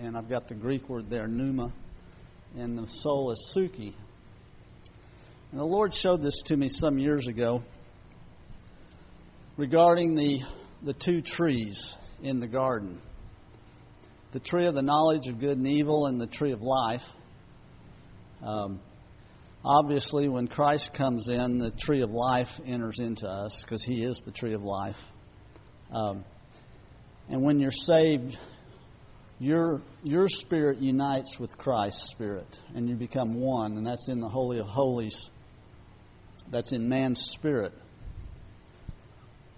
And 0.00 0.16
I've 0.16 0.28
got 0.28 0.48
the 0.48 0.54
Greek 0.54 0.88
word 0.88 1.08
there, 1.08 1.28
pneuma, 1.28 1.72
and 2.56 2.76
the 2.76 2.88
soul 2.88 3.30
is 3.30 3.54
psuche. 3.54 3.94
And 5.54 5.60
the 5.60 5.66
Lord 5.66 5.94
showed 5.94 6.20
this 6.20 6.42
to 6.46 6.56
me 6.56 6.66
some 6.66 6.98
years 6.98 7.28
ago 7.28 7.62
regarding 9.56 10.16
the, 10.16 10.42
the 10.82 10.92
two 10.92 11.22
trees 11.22 11.96
in 12.20 12.40
the 12.40 12.48
garden 12.48 13.00
the 14.32 14.40
tree 14.40 14.66
of 14.66 14.74
the 14.74 14.82
knowledge 14.82 15.28
of 15.28 15.38
good 15.38 15.56
and 15.56 15.68
evil 15.68 16.06
and 16.06 16.20
the 16.20 16.26
tree 16.26 16.50
of 16.50 16.60
life. 16.60 17.08
Um, 18.42 18.80
obviously, 19.64 20.28
when 20.28 20.48
Christ 20.48 20.92
comes 20.92 21.28
in, 21.28 21.58
the 21.58 21.70
tree 21.70 22.02
of 22.02 22.10
life 22.10 22.60
enters 22.66 22.98
into 22.98 23.28
us 23.28 23.62
because 23.62 23.84
He 23.84 24.02
is 24.02 24.24
the 24.26 24.32
tree 24.32 24.54
of 24.54 24.64
life. 24.64 25.00
Um, 25.92 26.24
and 27.28 27.42
when 27.44 27.60
you're 27.60 27.70
saved, 27.70 28.36
your 29.38 29.82
your 30.02 30.26
spirit 30.26 30.78
unites 30.78 31.38
with 31.38 31.56
Christ's 31.56 32.10
spirit, 32.10 32.58
and 32.74 32.88
you 32.88 32.96
become 32.96 33.34
one, 33.34 33.76
and 33.76 33.86
that's 33.86 34.08
in 34.08 34.18
the 34.18 34.28
Holy 34.28 34.58
of 34.58 34.66
Holies. 34.66 35.30
That's 36.50 36.72
in 36.72 36.88
man's 36.88 37.22
spirit. 37.22 37.72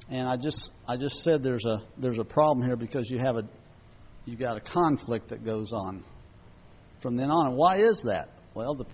And 0.08 0.28
I 0.28 0.36
just 0.36 0.70
I 0.88 0.96
just 0.96 1.22
said 1.24 1.42
there's 1.42 1.66
a 1.66 1.82
there's 1.98 2.18
a 2.18 2.24
problem 2.24 2.64
here 2.66 2.76
because 2.76 3.10
you 3.10 3.18
have 3.18 3.36
a 3.36 3.44
you 4.24 4.36
got 4.36 4.56
a 4.56 4.60
conflict 4.60 5.28
that 5.28 5.44
goes 5.44 5.72
on 5.72 6.04
from 7.00 7.16
then 7.16 7.30
on. 7.30 7.56
Why 7.56 7.78
is 7.78 8.02
that? 8.02 8.28
Well, 8.54 8.74
the 8.74 8.86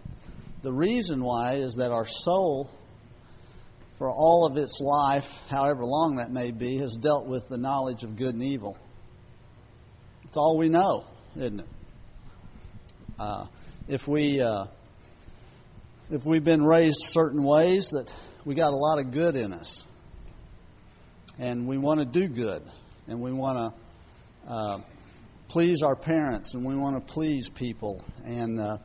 the 0.62 0.72
reason 0.72 1.22
why 1.22 1.54
is 1.54 1.74
that 1.74 1.90
our 1.90 2.06
soul, 2.06 2.70
for 3.96 4.08
all 4.10 4.46
of 4.46 4.56
its 4.56 4.80
life, 4.80 5.42
however 5.50 5.82
long 5.82 6.16
that 6.16 6.30
may 6.30 6.52
be, 6.52 6.78
has 6.78 6.96
dealt 6.96 7.26
with 7.26 7.48
the 7.48 7.58
knowledge 7.58 8.04
of 8.04 8.16
good 8.16 8.34
and 8.34 8.42
evil. 8.42 8.78
It's 10.24 10.36
all 10.36 10.56
we 10.56 10.68
know, 10.68 11.04
isn't 11.36 11.60
it? 11.60 11.66
Uh, 13.18 13.46
if 13.88 14.06
we 14.06 14.40
uh, 14.40 14.66
if 16.10 16.24
we've 16.24 16.44
been 16.44 16.64
raised 16.64 16.98
certain 17.00 17.42
ways, 17.42 17.90
that 17.90 18.12
we 18.44 18.54
got 18.54 18.72
a 18.72 18.76
lot 18.76 18.98
of 19.00 19.12
good 19.12 19.36
in 19.36 19.52
us, 19.52 19.86
and 21.38 21.66
we 21.66 21.78
want 21.78 22.00
to 22.00 22.06
do 22.06 22.28
good, 22.28 22.62
and 23.06 23.20
we 23.20 23.32
want 23.32 23.74
to 23.74 24.52
uh, 24.52 24.80
please 25.48 25.82
our 25.82 25.96
parents, 25.96 26.54
and 26.54 26.64
we 26.64 26.74
want 26.74 26.96
to 26.96 27.12
please 27.12 27.48
people, 27.48 28.04
and 28.24 28.60
uh, 28.60 28.78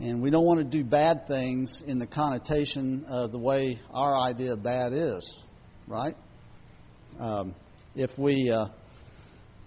and 0.00 0.22
we 0.22 0.30
don't 0.30 0.44
want 0.44 0.58
to 0.58 0.64
do 0.64 0.84
bad 0.84 1.26
things 1.26 1.82
in 1.82 1.98
the 1.98 2.06
connotation 2.06 3.04
of 3.08 3.32
the 3.32 3.38
way 3.38 3.80
our 3.92 4.16
idea 4.16 4.52
of 4.52 4.62
bad 4.62 4.92
is, 4.92 5.44
right? 5.88 6.16
Um, 7.18 7.54
if 7.96 8.16
we 8.16 8.50
uh, 8.50 8.66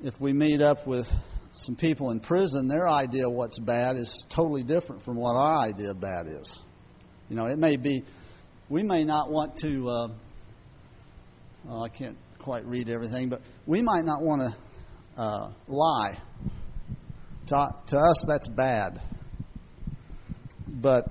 if 0.04 0.22
we 0.22 0.34
meet 0.34 0.62
up 0.62 0.88
with 0.88 1.12
some 1.54 1.76
people 1.76 2.10
in 2.10 2.20
prison, 2.20 2.68
their 2.68 2.90
idea 2.90 3.28
of 3.28 3.34
what's 3.34 3.60
bad 3.60 3.96
is 3.96 4.26
totally 4.30 4.64
different 4.64 5.04
from 5.04 5.16
what 5.16 5.36
our 5.36 5.60
idea 5.60 5.92
of 5.92 6.02
bad 6.02 6.26
is. 6.28 6.62
You 7.30 7.36
know, 7.36 7.46
it 7.46 7.60
may 7.60 7.78
be, 7.78 8.04
we 8.70 8.82
may 8.82 9.04
not 9.04 9.30
want 9.32 9.58
to, 9.58 9.88
uh, 9.88 10.08
well, 11.64 11.84
I 11.84 11.90
can't 11.90 12.18
quite 12.40 12.66
read 12.66 12.90
everything, 12.90 13.30
but 13.30 13.42
we 13.68 13.82
might 13.82 14.04
not 14.04 14.22
want 14.22 14.42
to 14.42 15.22
uh, 15.22 15.52
lie. 15.68 16.18
To, 17.48 17.76
to 17.88 17.98
us, 17.98 18.26
that's 18.28 18.48
bad. 18.48 19.00
But 20.68 21.06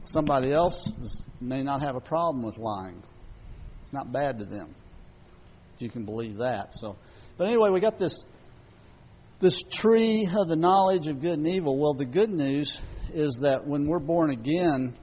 somebody 0.00 0.50
else 0.50 0.90
is, 0.98 1.22
may 1.42 1.62
not 1.62 1.82
have 1.82 1.94
a 1.94 2.00
problem 2.00 2.42
with 2.42 2.56
lying. 2.56 3.02
It's 3.82 3.92
not 3.92 4.10
bad 4.10 4.38
to 4.38 4.46
them. 4.46 4.74
You 5.78 5.90
can 5.90 6.06
believe 6.06 6.38
that. 6.38 6.74
So, 6.74 6.96
but 7.36 7.48
anyway, 7.48 7.68
we 7.70 7.80
got 7.80 7.98
this 7.98 8.24
this 9.40 9.62
tree 9.62 10.28
of 10.34 10.48
the 10.48 10.56
knowledge 10.56 11.08
of 11.08 11.20
good 11.20 11.38
and 11.38 11.46
evil. 11.46 11.76
Well, 11.76 11.94
the 11.94 12.06
good 12.06 12.30
news 12.30 12.80
is 13.12 13.40
that 13.42 13.66
when 13.66 13.86
we're 13.86 13.98
born 13.98 14.30
again, 14.30 14.94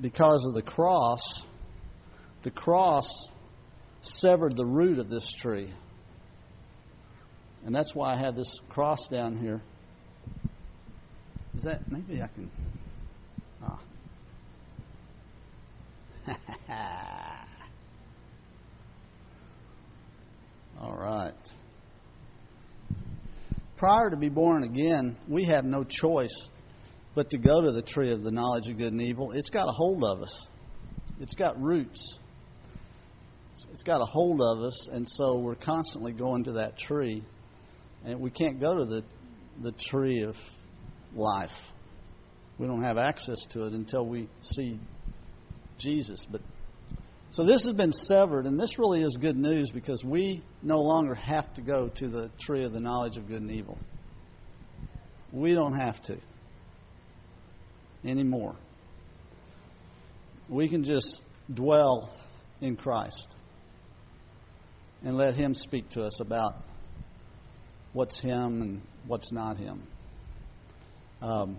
because 0.00 0.44
of 0.46 0.54
the 0.54 0.62
cross, 0.62 1.44
the 2.42 2.50
cross 2.50 3.30
severed 4.00 4.56
the 4.56 4.66
root 4.66 4.98
of 4.98 5.08
this 5.08 5.30
tree. 5.32 5.72
And 7.64 7.74
that's 7.74 7.94
why 7.94 8.12
I 8.12 8.16
have 8.16 8.34
this 8.34 8.60
cross 8.68 9.06
down 9.06 9.36
here. 9.36 9.62
Is 11.54 11.62
that 11.64 11.90
maybe 11.90 12.22
I 12.22 12.26
can 12.28 12.50
ah. 13.62 13.78
All 20.80 20.96
right. 20.96 21.52
Prior 23.82 24.10
to 24.10 24.16
be 24.16 24.28
born 24.28 24.62
again, 24.62 25.16
we 25.26 25.42
have 25.46 25.64
no 25.64 25.82
choice 25.82 26.50
but 27.16 27.30
to 27.30 27.36
go 27.36 27.62
to 27.62 27.72
the 27.72 27.82
tree 27.82 28.12
of 28.12 28.22
the 28.22 28.30
knowledge 28.30 28.68
of 28.68 28.78
good 28.78 28.92
and 28.92 29.02
evil. 29.02 29.32
It's 29.32 29.50
got 29.50 29.66
a 29.66 29.72
hold 29.72 30.04
of 30.04 30.22
us. 30.22 30.48
It's 31.20 31.34
got 31.34 31.60
roots. 31.60 32.20
It's 33.72 33.82
got 33.82 34.00
a 34.00 34.04
hold 34.04 34.40
of 34.40 34.62
us, 34.62 34.86
and 34.86 35.04
so 35.10 35.38
we're 35.38 35.56
constantly 35.56 36.12
going 36.12 36.44
to 36.44 36.52
that 36.52 36.78
tree, 36.78 37.24
and 38.04 38.20
we 38.20 38.30
can't 38.30 38.60
go 38.60 38.78
to 38.78 38.84
the 38.84 39.04
the 39.60 39.72
tree 39.72 40.22
of 40.22 40.36
life. 41.16 41.72
We 42.58 42.68
don't 42.68 42.84
have 42.84 42.98
access 42.98 43.46
to 43.46 43.66
it 43.66 43.72
until 43.72 44.06
we 44.06 44.28
see 44.42 44.78
Jesus. 45.78 46.24
But 46.24 46.42
so 47.32 47.44
this 47.44 47.64
has 47.64 47.72
been 47.72 47.94
severed, 47.94 48.46
and 48.46 48.60
this 48.60 48.78
really 48.78 49.02
is 49.02 49.16
good 49.16 49.36
news 49.36 49.70
because 49.70 50.04
we 50.04 50.42
no 50.62 50.80
longer 50.80 51.14
have 51.14 51.52
to 51.54 51.62
go 51.62 51.88
to 51.88 52.08
the 52.08 52.30
tree 52.38 52.64
of 52.64 52.72
the 52.74 52.80
knowledge 52.80 53.16
of 53.16 53.26
good 53.26 53.40
and 53.40 53.50
evil. 53.50 53.78
We 55.32 55.54
don't 55.54 55.80
have 55.80 56.00
to 56.02 56.18
anymore. 58.04 58.54
We 60.50 60.68
can 60.68 60.84
just 60.84 61.22
dwell 61.52 62.10
in 62.60 62.76
Christ 62.76 63.34
and 65.02 65.16
let 65.16 65.34
Him 65.34 65.54
speak 65.54 65.88
to 65.90 66.02
us 66.02 66.20
about 66.20 66.62
what's 67.94 68.20
Him 68.20 68.60
and 68.60 68.82
what's 69.06 69.32
not 69.32 69.56
Him. 69.56 69.86
Um, 71.22 71.56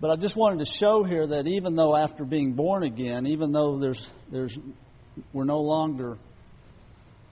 but 0.00 0.10
I 0.10 0.16
just 0.16 0.34
wanted 0.34 0.60
to 0.60 0.64
show 0.64 1.04
here 1.04 1.26
that 1.26 1.46
even 1.46 1.74
though 1.74 1.94
after 1.94 2.24
being 2.24 2.54
born 2.54 2.84
again, 2.84 3.26
even 3.26 3.52
though 3.52 3.78
there's 3.78 4.10
there's 4.30 4.58
we're 5.32 5.44
no 5.44 5.60
longer 5.60 6.16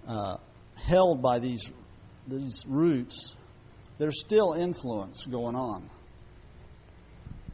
uh, 0.06 0.36
held 0.74 1.22
by 1.22 1.38
these 1.38 1.70
these 2.26 2.64
roots, 2.68 3.34
there's 3.96 4.20
still 4.20 4.52
influence 4.52 5.24
going 5.24 5.56
on. 5.56 5.88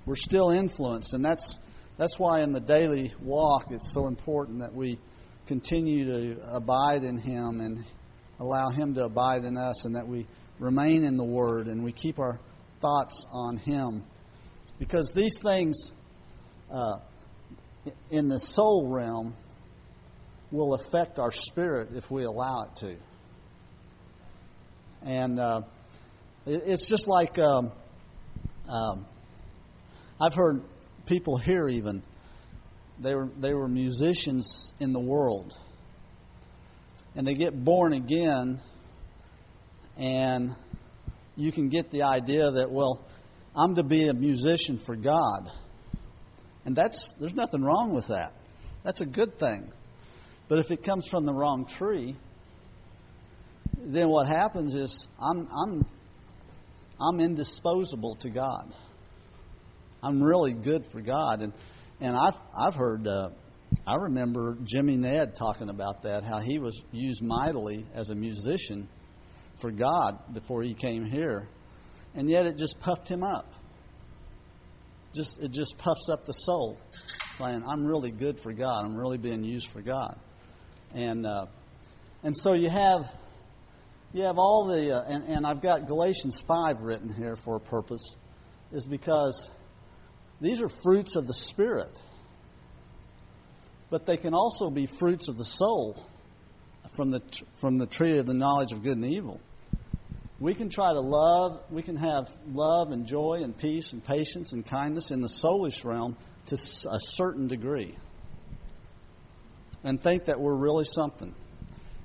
We're 0.04 0.16
still 0.16 0.50
influenced, 0.50 1.14
and 1.14 1.24
that's 1.24 1.60
that's 1.96 2.18
why 2.18 2.40
in 2.40 2.52
the 2.52 2.60
daily 2.60 3.12
walk 3.22 3.66
it's 3.70 3.92
so 3.92 4.08
important 4.08 4.58
that 4.58 4.74
we 4.74 4.98
continue 5.46 6.06
to 6.06 6.56
abide 6.56 7.04
in 7.04 7.18
Him 7.18 7.60
and 7.60 7.84
allow 8.40 8.70
Him 8.70 8.94
to 8.94 9.04
abide 9.04 9.44
in 9.44 9.56
us, 9.56 9.84
and 9.84 9.94
that 9.94 10.08
we 10.08 10.26
remain 10.58 11.04
in 11.04 11.16
the 11.16 11.24
Word 11.24 11.68
and 11.68 11.84
we 11.84 11.92
keep 11.92 12.18
our 12.18 12.40
thoughts 12.80 13.24
on 13.30 13.58
Him 13.58 14.02
because 14.78 15.12
these 15.14 15.38
things 15.38 15.92
uh, 16.70 16.98
in 18.10 18.28
the 18.28 18.38
soul 18.38 18.88
realm 18.88 19.34
will 20.50 20.74
affect 20.74 21.18
our 21.18 21.30
spirit 21.30 21.90
if 21.94 22.10
we 22.10 22.24
allow 22.24 22.64
it 22.64 22.76
to. 22.76 22.96
And 25.02 25.38
uh, 25.38 25.62
it's 26.46 26.88
just 26.88 27.08
like 27.08 27.38
um, 27.38 27.72
um, 28.68 29.06
I've 30.20 30.34
heard 30.34 30.62
people 31.06 31.36
here 31.36 31.68
even 31.68 32.02
they 32.98 33.14
were 33.14 33.28
they 33.38 33.52
were 33.52 33.68
musicians 33.68 34.72
in 34.78 34.92
the 34.92 35.00
world, 35.00 35.58
and 37.16 37.26
they 37.26 37.34
get 37.34 37.64
born 37.64 37.92
again, 37.92 38.60
and 39.96 40.54
you 41.36 41.50
can 41.50 41.68
get 41.68 41.90
the 41.90 42.04
idea 42.04 42.50
that 42.52 42.70
well 42.70 43.04
I'm 43.56 43.76
to 43.76 43.82
be 43.82 44.08
a 44.08 44.14
musician 44.14 44.78
for 44.78 44.96
God. 44.96 45.50
And 46.64 46.74
that's 46.74 47.14
there's 47.14 47.34
nothing 47.34 47.62
wrong 47.62 47.94
with 47.94 48.08
that. 48.08 48.32
That's 48.82 49.00
a 49.00 49.06
good 49.06 49.38
thing. 49.38 49.70
But 50.48 50.58
if 50.58 50.70
it 50.70 50.82
comes 50.82 51.06
from 51.06 51.24
the 51.24 51.32
wrong 51.32 51.66
tree, 51.66 52.16
then 53.78 54.08
what 54.08 54.26
happens 54.26 54.74
is 54.74 55.08
I'm 55.20 55.46
I'm 55.48 55.86
I'm 57.00 57.20
indisposable 57.20 58.16
to 58.16 58.30
God. 58.30 58.72
I'm 60.02 60.22
really 60.22 60.52
good 60.52 60.86
for 60.86 61.00
God, 61.00 61.42
and 61.42 61.52
and 62.00 62.16
I've 62.16 62.38
I've 62.58 62.74
heard 62.74 63.06
uh, 63.06 63.30
I 63.86 63.96
remember 63.96 64.56
Jimmy 64.64 64.96
Ned 64.96 65.36
talking 65.36 65.68
about 65.68 66.02
that 66.02 66.24
how 66.24 66.40
he 66.40 66.58
was 66.58 66.82
used 66.92 67.22
mightily 67.22 67.86
as 67.94 68.10
a 68.10 68.14
musician 68.14 68.88
for 69.56 69.70
God 69.70 70.18
before 70.32 70.62
he 70.62 70.74
came 70.74 71.04
here, 71.04 71.48
and 72.14 72.30
yet 72.30 72.46
it 72.46 72.56
just 72.56 72.78
puffed 72.80 73.08
him 73.08 73.22
up. 73.22 73.52
Just 75.14 75.40
it 75.40 75.52
just 75.52 75.78
puffs 75.78 76.08
up 76.08 76.24
the 76.24 76.32
soul, 76.32 76.78
saying, 77.38 77.62
"I'm 77.66 77.84
really 77.86 78.10
good 78.10 78.40
for 78.40 78.52
God. 78.52 78.84
I'm 78.84 78.96
really 78.96 79.18
being 79.18 79.44
used 79.44 79.68
for 79.68 79.80
God." 79.80 80.18
And 80.92 81.26
uh, 81.26 81.46
and 82.22 82.36
so 82.36 82.54
you 82.54 82.68
have 82.68 83.12
you 84.12 84.24
have 84.24 84.38
all 84.38 84.66
the 84.66 84.92
uh, 84.92 85.04
and, 85.06 85.24
and 85.24 85.46
I've 85.46 85.62
got 85.62 85.86
Galatians 85.86 86.40
five 86.40 86.82
written 86.82 87.12
here 87.12 87.36
for 87.36 87.56
a 87.56 87.60
purpose, 87.60 88.16
is 88.72 88.86
because 88.86 89.50
these 90.40 90.60
are 90.60 90.68
fruits 90.68 91.14
of 91.14 91.26
the 91.26 91.34
spirit, 91.34 92.02
but 93.90 94.04
they 94.06 94.16
can 94.16 94.34
also 94.34 94.68
be 94.68 94.86
fruits 94.86 95.28
of 95.28 95.36
the 95.36 95.44
soul 95.44 96.04
from 96.90 97.10
the 97.10 97.22
from 97.54 97.76
the 97.76 97.86
tree 97.86 98.18
of 98.18 98.26
the 98.26 98.34
knowledge 98.34 98.72
of 98.72 98.82
good 98.82 98.96
and 98.96 99.04
evil 99.04 99.40
we 100.40 100.54
can 100.54 100.68
try 100.68 100.92
to 100.92 101.00
love, 101.00 101.62
we 101.70 101.82
can 101.82 101.96
have 101.96 102.28
love 102.52 102.90
and 102.90 103.06
joy 103.06 103.40
and 103.42 103.56
peace 103.56 103.92
and 103.92 104.04
patience 104.04 104.52
and 104.52 104.66
kindness 104.66 105.10
in 105.10 105.20
the 105.20 105.28
soulish 105.28 105.84
realm 105.84 106.16
to 106.46 106.54
a 106.54 106.98
certain 106.98 107.46
degree. 107.46 107.96
And 109.84 110.00
think 110.00 110.26
that 110.26 110.40
we're 110.40 110.56
really 110.56 110.84
something. 110.84 111.34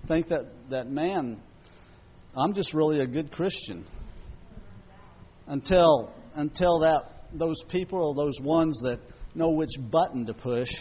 Think 0.07 0.27
that, 0.27 0.69
that 0.69 0.89
man, 0.89 1.41
I'm 2.35 2.53
just 2.53 2.73
really 2.73 2.99
a 2.99 3.07
good 3.07 3.31
Christian. 3.31 3.85
Until 5.47 6.13
until 6.35 6.79
that 6.79 7.25
those 7.33 7.63
people 7.63 8.05
or 8.05 8.13
those 8.13 8.39
ones 8.39 8.81
that 8.81 8.99
know 9.33 9.51
which 9.51 9.71
button 9.79 10.25
to 10.27 10.33
push 10.33 10.71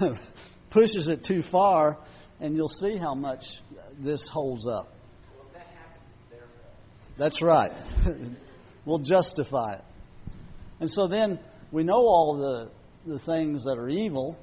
pushes 0.70 1.08
it 1.08 1.24
too 1.24 1.42
far 1.42 1.98
and 2.40 2.54
you'll 2.54 2.68
see 2.68 2.96
how 2.96 3.14
much 3.14 3.46
this 3.98 4.28
holds 4.28 4.66
up. 4.66 4.95
That's 7.16 7.42
right. 7.42 7.72
we'll 8.84 8.98
justify 8.98 9.74
it. 9.74 9.84
And 10.80 10.90
so 10.90 11.06
then 11.06 11.38
we 11.72 11.82
know 11.84 11.94
all 11.94 12.36
the, 12.36 12.70
the 13.10 13.18
things 13.18 13.64
that 13.64 13.78
are 13.78 13.88
evil. 13.88 14.38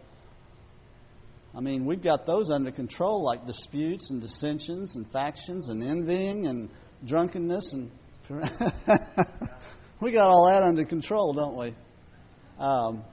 I 1.55 1.61
mean, 1.61 1.85
we've 1.85 2.01
got 2.01 2.25
those 2.25 2.49
under 2.49 2.71
control, 2.71 3.23
like 3.23 3.45
disputes 3.45 4.09
and 4.09 4.21
dissensions 4.21 4.95
and 4.95 5.09
factions 5.11 5.69
and 5.69 5.83
envying 5.83 6.47
and 6.47 6.69
drunkenness 7.05 7.73
and. 7.73 7.91
we 9.99 10.11
got 10.11 10.27
all 10.27 10.47
that 10.47 10.63
under 10.63 10.85
control, 10.85 11.33
don't 11.33 11.57
we? 11.57 11.75
Um, 12.57 13.03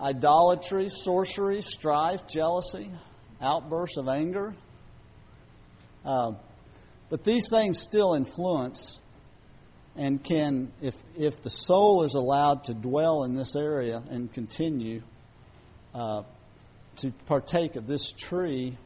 idolatry, 0.00 0.88
sorcery, 0.88 1.62
strife, 1.62 2.26
jealousy, 2.26 2.90
outbursts 3.40 3.96
of 3.96 4.08
anger. 4.08 4.54
Um, 6.04 6.38
but 7.10 7.24
these 7.24 7.48
things 7.48 7.80
still 7.80 8.14
influence 8.14 9.00
and 9.96 10.22
can, 10.22 10.70
if, 10.80 10.94
if 11.16 11.42
the 11.42 11.50
soul 11.50 12.04
is 12.04 12.14
allowed 12.14 12.64
to 12.64 12.74
dwell 12.74 13.24
in 13.24 13.34
this 13.34 13.56
area 13.56 14.02
and 14.10 14.32
continue 14.32 15.02
uh, 15.94 16.22
to 16.96 17.10
partake 17.26 17.76
of 17.76 17.86
this 17.86 18.12
tree, 18.12 18.76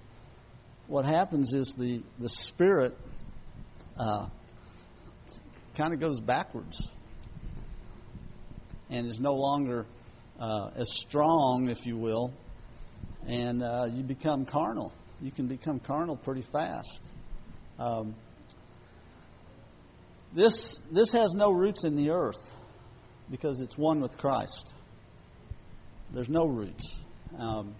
what 0.87 1.05
happens 1.05 1.55
is 1.55 1.75
the, 1.75 2.03
the 2.19 2.29
spirit 2.29 2.97
uh, 3.99 4.27
kind 5.75 5.93
of 5.93 6.01
goes 6.01 6.21
backwards 6.21 6.91
and 8.89 9.07
is 9.07 9.21
no 9.21 9.35
longer 9.35 9.85
uh, 10.39 10.71
as 10.77 10.93
strong, 10.93 11.69
if 11.69 11.87
you 11.87 11.97
will, 11.97 12.33
and 13.27 13.63
uh, 13.63 13.87
you 13.91 14.03
become 14.03 14.45
carnal. 14.45 14.93
You 15.21 15.31
can 15.31 15.47
become 15.47 15.79
carnal 15.79 16.17
pretty 16.17 16.43
fast. 16.43 17.09
Um, 17.83 18.15
this 20.33 20.79
this 20.93 21.13
has 21.15 21.35
no 21.35 21.51
roots 21.51 21.85
in 21.85 21.97
the 21.97 22.11
earth 22.11 22.39
because 23.29 23.61
it's 23.61 23.77
one 23.77 24.01
with 24.01 24.17
Christ. 24.19 24.73
There's 26.13 26.29
no 26.29 26.47
roots. 26.47 26.97
Um, 27.37 27.75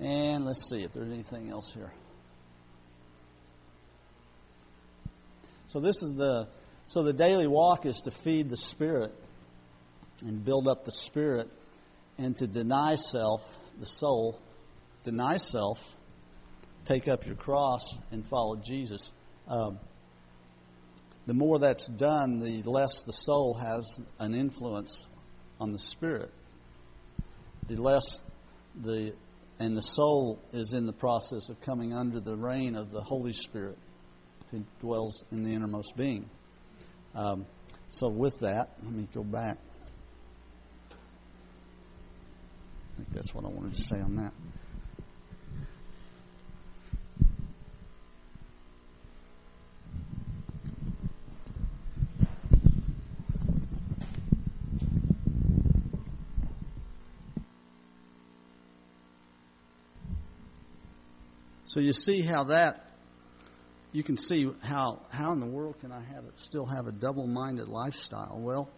and 0.00 0.44
let's 0.44 0.68
see 0.68 0.82
if 0.82 0.92
there's 0.92 1.12
anything 1.12 1.50
else 1.50 1.72
here. 1.72 1.92
So 5.68 5.78
this 5.78 6.02
is 6.02 6.14
the 6.14 6.48
so 6.88 7.04
the 7.04 7.12
daily 7.12 7.46
walk 7.46 7.86
is 7.86 8.00
to 8.06 8.10
feed 8.10 8.50
the 8.50 8.56
spirit 8.56 9.14
and 10.20 10.44
build 10.44 10.66
up 10.66 10.84
the 10.84 10.92
spirit 10.92 11.48
and 12.18 12.36
to 12.38 12.48
deny 12.48 12.96
self, 12.96 13.46
the 13.78 13.86
soul, 13.86 14.40
deny 15.04 15.36
self, 15.36 15.78
take 16.84 17.08
up 17.08 17.26
your 17.26 17.36
cross 17.36 17.82
and 18.10 18.26
follow 18.26 18.56
Jesus. 18.56 19.12
Um, 19.48 19.78
the 21.26 21.34
more 21.34 21.58
that's 21.58 21.86
done, 21.86 22.40
the 22.40 22.62
less 22.68 23.02
the 23.04 23.12
soul 23.12 23.54
has 23.54 24.00
an 24.18 24.34
influence 24.34 25.08
on 25.58 25.72
the 25.72 25.78
spirit. 25.78 26.30
The 27.68 27.76
less 27.76 28.22
the 28.74 29.14
and 29.58 29.76
the 29.76 29.82
soul 29.82 30.40
is 30.52 30.74
in 30.74 30.86
the 30.86 30.92
process 30.92 31.48
of 31.48 31.60
coming 31.60 31.94
under 31.94 32.20
the 32.20 32.36
reign 32.36 32.74
of 32.74 32.90
the 32.90 33.00
Holy 33.00 33.32
Spirit 33.32 33.78
who 34.50 34.64
dwells 34.80 35.24
in 35.30 35.44
the 35.44 35.54
innermost 35.54 35.96
being. 35.96 36.28
Um, 37.14 37.46
so, 37.90 38.08
with 38.08 38.40
that, 38.40 38.70
let 38.82 38.92
me 38.92 39.06
go 39.14 39.22
back. 39.22 39.58
I 42.92 42.96
think 42.96 43.12
that's 43.12 43.32
what 43.32 43.44
I 43.44 43.48
wanted 43.48 43.76
to 43.76 43.82
say 43.82 44.00
on 44.00 44.16
that. 44.16 44.32
So 61.74 61.80
you 61.80 61.92
see 61.92 62.22
how 62.22 62.44
that 62.44 62.88
you 63.90 64.04
can 64.04 64.16
see 64.16 64.48
how 64.62 65.00
how 65.10 65.32
in 65.32 65.40
the 65.40 65.46
world 65.46 65.74
can 65.80 65.90
I 65.90 66.04
have 66.04 66.24
it 66.24 66.38
still 66.38 66.66
have 66.66 66.86
a 66.86 66.92
double-minded 66.92 67.66
lifestyle? 67.66 68.38
Well, 68.40 68.70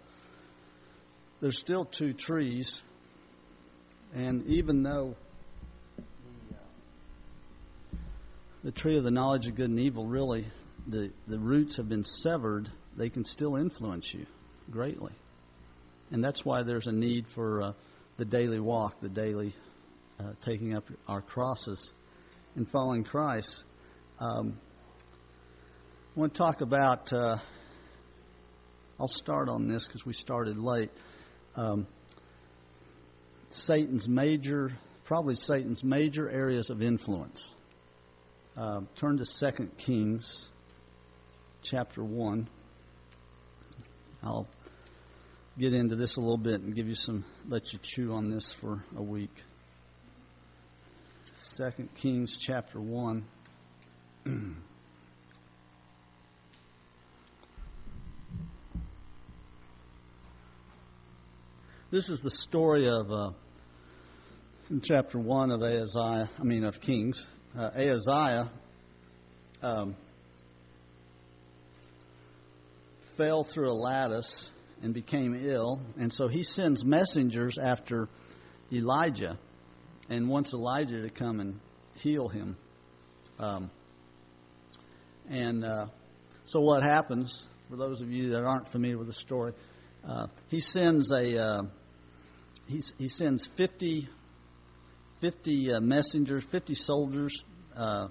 there's 1.43 1.59
still 1.59 1.85
two 1.85 2.15
trees, 2.15 2.83
and 4.15 4.47
even 4.47 4.83
though 4.83 5.15
the, 5.99 6.55
uh, 6.55 7.99
the 8.65 8.73
tree 8.73 8.97
of 8.97 9.05
the 9.05 9.11
knowledge 9.11 9.47
of 9.47 9.57
good 9.57 9.69
and 9.69 9.79
evil 9.79 10.07
really 10.07 10.47
the 10.87 11.11
the 11.27 11.39
roots 11.39 11.77
have 11.77 11.91
been 11.91 12.07
severed, 12.07 12.67
they 12.97 13.11
can 13.11 13.27
still 13.27 13.57
influence 13.57 14.15
you 14.15 14.25
greatly, 14.71 15.13
and 16.11 16.25
that's 16.25 16.47
why 16.47 16.63
there's 16.63 16.87
a 16.87 16.93
need 16.93 17.29
for 17.29 17.63
uh, 17.63 17.73
the 18.17 18.25
daily 18.25 18.59
walk, 18.59 19.01
the 19.03 19.11
daily 19.11 19.53
uh, 20.19 20.33
taking 20.41 20.75
up 20.75 20.85
our 21.07 21.21
crosses 21.21 21.93
in 22.57 22.65
following 22.65 23.05
Christ. 23.05 23.65
Um, 24.19 24.59
I 26.17 26.21
want 26.21 26.33
to 26.33 26.39
talk 26.39 26.63
about. 26.63 27.13
Uh, 27.13 27.37
I'll 28.99 29.09
start 29.09 29.51
on 29.51 29.69
this 29.69 29.87
because 29.87 30.07
we 30.07 30.15
started 30.15 30.57
late. 30.57 30.91
Um, 31.55 31.87
Satan's 33.51 34.09
major, 34.09 34.73
probably 35.05 35.35
Satan's 35.35 35.85
major 35.85 36.31
areas 36.31 36.71
of 36.71 36.83
influence. 36.83 37.55
Uh, 38.57 38.81
turn 38.97 39.19
to 39.19 39.27
Second 39.27 39.77
Kings, 39.77 40.51
chapter 41.63 42.03
one. 42.03 42.49
I'll 44.23 44.49
get 45.59 45.75
into 45.75 45.95
this 45.95 46.17
a 46.17 46.21
little 46.21 46.39
bit 46.39 46.63
and 46.63 46.75
give 46.75 46.89
you 46.89 46.95
some, 46.95 47.27
let 47.49 47.75
you 47.75 47.79
chew 47.83 48.15
on 48.15 48.31
this 48.31 48.51
for 48.51 48.83
a 48.97 49.03
week. 49.03 49.43
2 51.45 51.89
Kings 51.97 52.39
chapter 52.39 52.81
1. 52.81 53.25
this 61.91 62.09
is 62.09 62.23
the 62.23 62.31
story 62.31 62.89
of, 62.89 63.13
uh, 63.13 63.33
in 64.71 64.81
chapter 64.81 65.19
1 65.19 65.51
of 65.51 65.61
Ahaziah, 65.63 66.31
I 66.39 66.43
mean 66.43 66.65
of 66.65 66.81
Kings. 66.81 67.29
Uh, 67.57 67.69
Ahaziah 67.75 68.51
um, 69.63 69.95
fell 73.17 73.45
through 73.45 73.71
a 73.71 73.77
lattice 73.77 74.51
and 74.83 74.95
became 74.95 75.35
ill, 75.35 75.83
and 75.99 76.11
so 76.13 76.29
he 76.29 76.43
sends 76.43 76.83
messengers 76.83 77.59
after 77.59 78.09
Elijah 78.73 79.39
and 80.09 80.29
wants 80.29 80.55
Elijah 80.55 81.03
to 81.03 81.11
come 81.11 81.41
and 81.41 81.61
heal 81.95 82.29
him. 82.29 82.57
Um, 83.39 83.71
and 85.29 85.65
uh, 85.65 85.87
so 86.45 86.61
what 86.61 86.83
happens, 86.83 87.45
for 87.69 87.77
those 87.77 88.01
of 88.01 88.11
you 88.11 88.31
that 88.31 88.45
aren't 88.45 88.69
familiar 88.69 88.99
with 88.99 89.09
the 89.09 89.13
story, 89.13 89.53
uh, 90.07 90.27
he 90.49 90.61
sends 90.61 91.11
a 91.13 91.43
uh, 91.43 91.63
he, 92.69 93.09
sends 93.09 93.47
50, 93.47 94.09
50 95.21 95.73
uh, 95.73 95.81
messengers, 95.81 96.45
50 96.45 96.75
soldiers, 96.75 97.45
uh, 97.77 98.09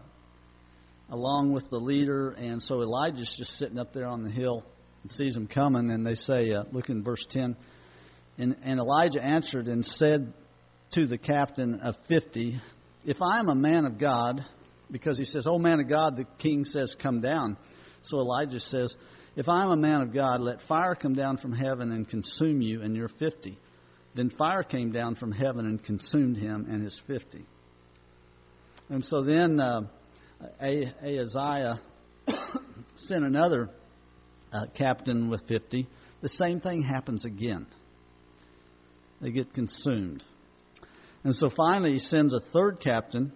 along 1.10 1.52
with 1.52 1.70
the 1.70 1.80
leader. 1.80 2.30
And 2.30 2.64
so 2.64 2.82
Elijah's 2.82 3.36
just 3.36 3.58
sitting 3.58 3.78
up 3.78 3.91
there 3.91 4.08
on 4.08 4.24
the 4.24 4.32
hill 4.32 4.66
and 5.04 5.12
sees 5.12 5.34
them 5.34 5.48
coming. 5.48 5.91
And 5.91 6.06
they 6.06 6.16
say, 6.16 6.52
uh, 6.52 6.64
look 6.72 6.89
in 6.89 7.04
verse 7.04 7.26
10. 7.26 7.58
And, 8.38 8.56
and 8.64 8.80
Elijah 8.80 9.22
answered 9.22 9.67
and 9.67 9.86
said 9.86 10.34
to 10.91 11.05
the 11.05 11.17
captain 11.17 11.79
of 11.82 11.97
50, 12.05 12.59
If 13.05 13.21
I 13.21 13.39
am 13.39 13.49
a 13.49 13.55
man 13.55 13.86
of 13.86 13.97
God, 13.97 14.43
because 14.91 15.17
he 15.17 15.25
says, 15.25 15.47
Oh, 15.47 15.59
man 15.59 15.79
of 15.79 15.87
God, 15.87 16.16
the 16.16 16.25
king 16.37 16.66
says, 16.66 16.95
Come 16.95 17.21
down. 17.21 17.57
So 18.03 18.20
Elijah 18.20 18.59
says, 18.59 18.95
If 19.36 19.49
I 19.49 19.63
am 19.63 19.71
a 19.71 19.78
man 19.78 20.01
of 20.01 20.13
God, 20.13 20.41
let 20.41 20.62
fire 20.62 20.95
come 20.95 21.13
down 21.13 21.37
from 21.37 21.53
heaven 21.53 21.91
and 21.91 22.07
consume 22.07 22.62
you 22.62 22.82
and 22.82 22.95
your 22.95 23.07
50. 23.07 23.57
Then 24.13 24.29
fire 24.29 24.63
came 24.63 24.91
down 24.91 25.16
from 25.16 25.32
heaven 25.32 25.66
and 25.66 25.83
consumed 25.83 26.37
him 26.37 26.66
and 26.70 26.82
his 26.82 26.97
50. 26.99 27.45
And 28.89 29.03
so 29.03 29.21
then 29.21 29.59
uh, 29.59 29.82
Ahaziah 30.62 31.79
sent 32.95 33.25
another 33.25 33.70
uh, 34.53 34.67
captain 34.74 35.29
with 35.29 35.41
50. 35.47 35.87
The 36.21 36.29
same 36.29 36.59
thing 36.59 36.83
happens 36.83 37.25
again. 37.25 37.66
They 39.21 39.32
get 39.32 39.53
consumed. 39.53 40.24
And 41.26 41.36
so 41.36 41.50
finally, 41.50 41.93
he 41.93 42.00
sends 42.00 42.36
a 42.36 42.39
third 42.39 42.80
captain 42.80 43.32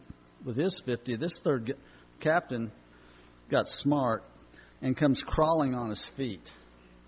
with 0.45 0.55
his 0.55 0.79
50. 0.79 1.15
This 1.15 1.39
third 1.39 1.73
captain 2.19 2.71
got 3.49 3.67
smart 3.67 4.23
and 4.79 4.95
comes 4.95 5.23
crawling 5.23 5.73
on 5.73 5.89
his 5.89 6.07
feet 6.07 6.51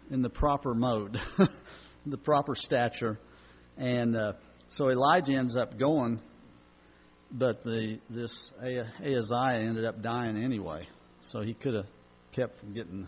in 0.09 0.23
the 0.23 0.29
proper 0.29 0.73
mode, 0.73 1.21
the 2.07 2.17
proper 2.17 2.55
stature. 2.55 3.19
And 3.77 4.15
uh, 4.15 4.33
so 4.69 4.89
Elijah 4.89 5.33
ends 5.33 5.55
up 5.55 5.77
going, 5.77 6.19
but 7.31 7.63
the 7.63 7.99
this 8.09 8.51
Ahaziah 8.59 9.59
ended 9.59 9.85
up 9.85 10.01
dying 10.01 10.35
anyway. 10.43 10.87
So 11.21 11.41
he 11.41 11.53
could 11.53 11.75
have 11.75 11.87
kept 12.31 12.57
from 12.57 12.73
getting 12.73 13.01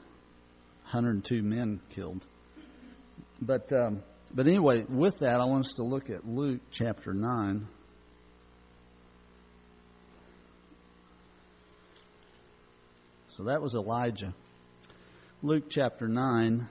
102 0.84 1.42
men 1.42 1.82
killed. 1.90 2.24
But 3.42 3.74
um, 3.74 4.04
but 4.34 4.48
anyway, 4.48 4.84
with 4.90 5.20
that, 5.20 5.40
I 5.40 5.46
want 5.46 5.66
us 5.66 5.74
to 5.74 5.84
look 5.84 6.10
at 6.10 6.26
Luke 6.28 6.62
chapter 6.72 7.14
9. 7.14 7.68
So 13.28 13.44
that 13.44 13.62
was 13.62 13.76
Elijah. 13.76 14.34
Luke 15.44 15.66
chapter 15.70 16.08
9. 16.08 16.68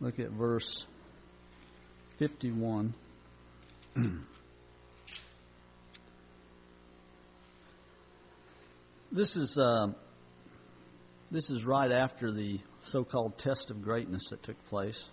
Look 0.00 0.18
at 0.18 0.30
verse 0.30 0.86
51. 2.18 2.94
this 9.12 9.36
is 9.36 9.58
uh, 9.58 9.88
this 11.30 11.50
is 11.50 11.64
right 11.64 11.90
after 11.90 12.30
the 12.30 12.60
so-called 12.82 13.36
test 13.38 13.70
of 13.70 13.82
greatness 13.82 14.28
that 14.30 14.42
took 14.42 14.62
place. 14.68 15.10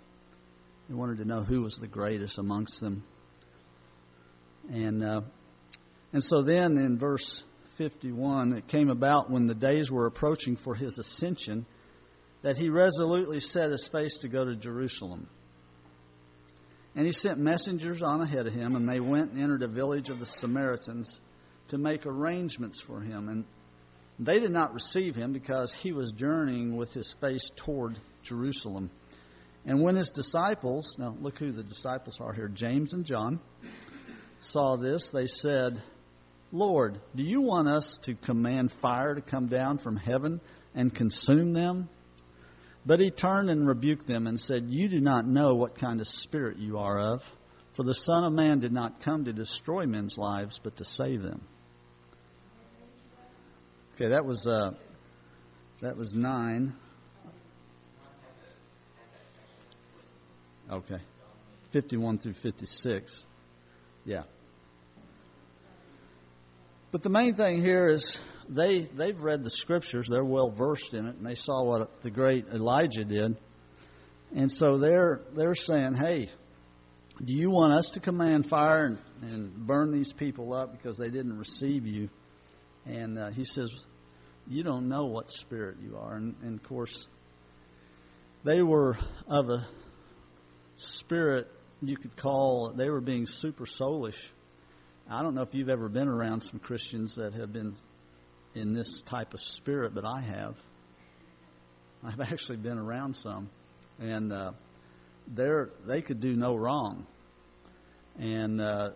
They 0.90 0.96
wanted 0.96 1.18
to 1.20 1.26
know 1.26 1.42
who 1.42 1.62
was 1.62 1.76
the 1.76 1.88
greatest 1.88 2.38
amongst 2.38 2.80
them. 2.80 3.04
And, 4.72 5.04
uh, 5.04 5.22
and 6.12 6.24
so 6.24 6.42
then 6.42 6.78
in 6.78 6.98
verse 6.98 7.44
51, 7.78 8.54
it 8.54 8.68
came 8.68 8.90
about 8.90 9.30
when 9.30 9.48
the 9.48 9.56
days 9.56 9.92
were 9.92 10.06
approaching 10.06 10.56
for 10.56 10.76
his 10.76 10.98
ascension 10.98 11.66
that 12.42 12.58
he 12.58 12.70
resolutely 12.70 13.40
set 13.40 13.72
his 13.72 13.88
face 13.88 14.18
to 14.20 14.28
go 14.28 14.46
to 14.46 14.56
Jerusalem. 14.56 15.28
And 16.96 17.06
he 17.06 17.12
sent 17.12 17.40
messengers 17.40 18.04
on 18.04 18.22
ahead 18.22 18.46
of 18.46 18.54
him, 18.54 18.76
and 18.76 18.88
they 18.88 19.00
went 19.00 19.32
and 19.32 19.42
entered 19.42 19.64
a 19.64 19.68
village 19.68 20.10
of 20.10 20.20
the 20.20 20.26
Samaritans 20.26 21.20
to 21.70 21.78
make 21.78 22.06
arrangements 22.06 22.80
for 22.80 23.00
him. 23.00 23.30
And 23.30 23.46
they 24.20 24.40
did 24.40 24.52
not 24.52 24.74
receive 24.74 25.16
him 25.16 25.34
because 25.34 25.74
he 25.74 25.92
was 25.92 26.12
journeying 26.12 26.76
with 26.76 26.94
his 26.94 27.14
face 27.14 27.50
toward 27.56 27.98
Jerusalem. 28.22 28.92
And 29.66 29.82
when 29.82 29.96
his 29.96 30.10
disciples, 30.10 30.98
now 31.00 31.16
look 31.20 31.40
who 31.40 31.52
the 31.52 31.64
disciples 31.64 32.20
are 32.20 32.34
here, 32.34 32.50
James 32.50 32.94
and 32.94 33.06
John, 33.06 33.40
saw 34.40 34.76
this, 34.76 35.12
they 35.12 35.26
said, 35.26 35.82
Lord, 36.52 37.00
do 37.16 37.24
you 37.24 37.42
want 37.42 37.68
us 37.68 37.98
to 38.04 38.14
command 38.14 38.72
fire 38.72 39.16
to 39.16 39.22
come 39.22 39.48
down 39.48 39.78
from 39.78 39.96
heaven 39.96 40.42
and 40.76 40.94
consume 40.94 41.54
them? 41.54 41.90
But 42.86 43.00
he 43.00 43.12
turned 43.12 43.50
and 43.50 43.68
rebuked 43.68 44.06
them 44.06 44.28
and 44.28 44.40
said, 44.40 44.66
You 44.68 44.90
do 44.90 45.00
not 45.00 45.26
know 45.26 45.56
what 45.56 45.76
kind 45.76 46.02
of 46.02 46.08
spirit 46.08 46.58
you 46.58 46.78
are 46.80 47.14
of, 47.14 47.24
for 47.72 47.84
the 47.84 47.94
Son 47.94 48.26
of 48.26 48.34
Man 48.34 48.60
did 48.60 48.74
not 48.74 49.02
come 49.02 49.26
to 49.26 49.34
destroy 49.34 49.86
men's 49.86 50.18
lives, 50.18 50.60
but 50.62 50.78
to 50.78 50.86
save 50.86 51.24
them. 51.24 51.42
Okay, 53.96 54.10
that 54.10 54.26
was 54.26 54.46
uh, 54.46 54.72
that 55.82 55.98
was 55.98 56.14
nine. 56.14 56.76
Okay, 60.72 61.00
fifty-one 61.72 62.18
through 62.18 62.34
fifty-six. 62.34 63.26
Yeah. 64.06 64.24
But 66.92 67.04
the 67.04 67.10
main 67.10 67.36
thing 67.36 67.62
here 67.62 67.88
is 67.88 68.20
they 68.48 68.82
they've 68.82 69.20
read 69.20 69.44
the 69.44 69.50
scriptures, 69.50 70.08
they're 70.10 70.24
well 70.24 70.52
versed 70.52 70.94
in 70.94 71.08
it, 71.08 71.18
and 71.18 71.26
they 71.26 71.36
saw 71.36 71.64
what 71.64 72.02
the 72.02 72.12
great 72.12 72.48
Elijah 72.48 73.04
did, 73.04 73.36
and 74.36 74.52
so 74.52 74.78
they're 74.78 75.22
they're 75.36 75.56
saying, 75.56 75.96
"Hey, 75.96 76.30
do 77.24 77.34
you 77.34 77.50
want 77.50 77.74
us 77.74 77.92
to 77.92 78.00
command 78.00 78.48
fire 78.48 78.84
and, 78.84 78.98
and 79.32 79.68
burn 79.68 79.92
these 79.92 80.14
people 80.14 80.54
up 80.54 80.72
because 80.72 80.98
they 80.98 81.10
didn't 81.10 81.38
receive 81.38 81.86
you?" 81.86 82.10
And 82.86 83.18
uh, 83.18 83.32
he 83.32 83.44
says, 83.44 83.86
"You 84.48 84.64
don't 84.64 84.88
know 84.88 85.06
what 85.06 85.32
spirit 85.32 85.78
you 85.84 85.98
are." 85.98 86.16
And, 86.16 86.36
and 86.42 86.60
of 86.60 86.64
course, 86.68 87.08
they 88.44 88.62
were 88.62 88.98
of 89.28 89.50
a 89.50 89.68
spirit 90.76 91.50
you 91.82 91.98
could 91.98 92.16
call. 92.16 92.74
They 92.76 92.90
were 92.90 93.02
being 93.02 93.26
super 93.26 93.66
soulish. 93.66 94.20
I 95.10 95.22
don't 95.22 95.36
know 95.36 95.42
if 95.42 95.54
you've 95.54 95.70
ever 95.70 95.90
been 95.90 96.08
around 96.08 96.42
some 96.42 96.60
Christians 96.60 97.16
that 97.16 97.34
have 97.34 97.52
been 97.52 97.76
in 98.56 98.74
this 98.74 99.02
type 99.02 99.34
of 99.34 99.42
spirit, 99.42 99.94
but 99.94 100.06
I 100.06 100.22
have. 100.22 100.56
I've 102.04 102.22
actually 102.32 102.58
been 102.58 102.78
around 102.78 103.16
some, 103.16 103.50
and 104.00 104.32
uh, 104.32 104.52
they're 105.28 105.70
they 105.86 106.02
could 106.02 106.20
do 106.20 106.36
no 106.36 106.56
wrong, 106.56 107.06
and 108.18 108.62
uh, 108.62 108.90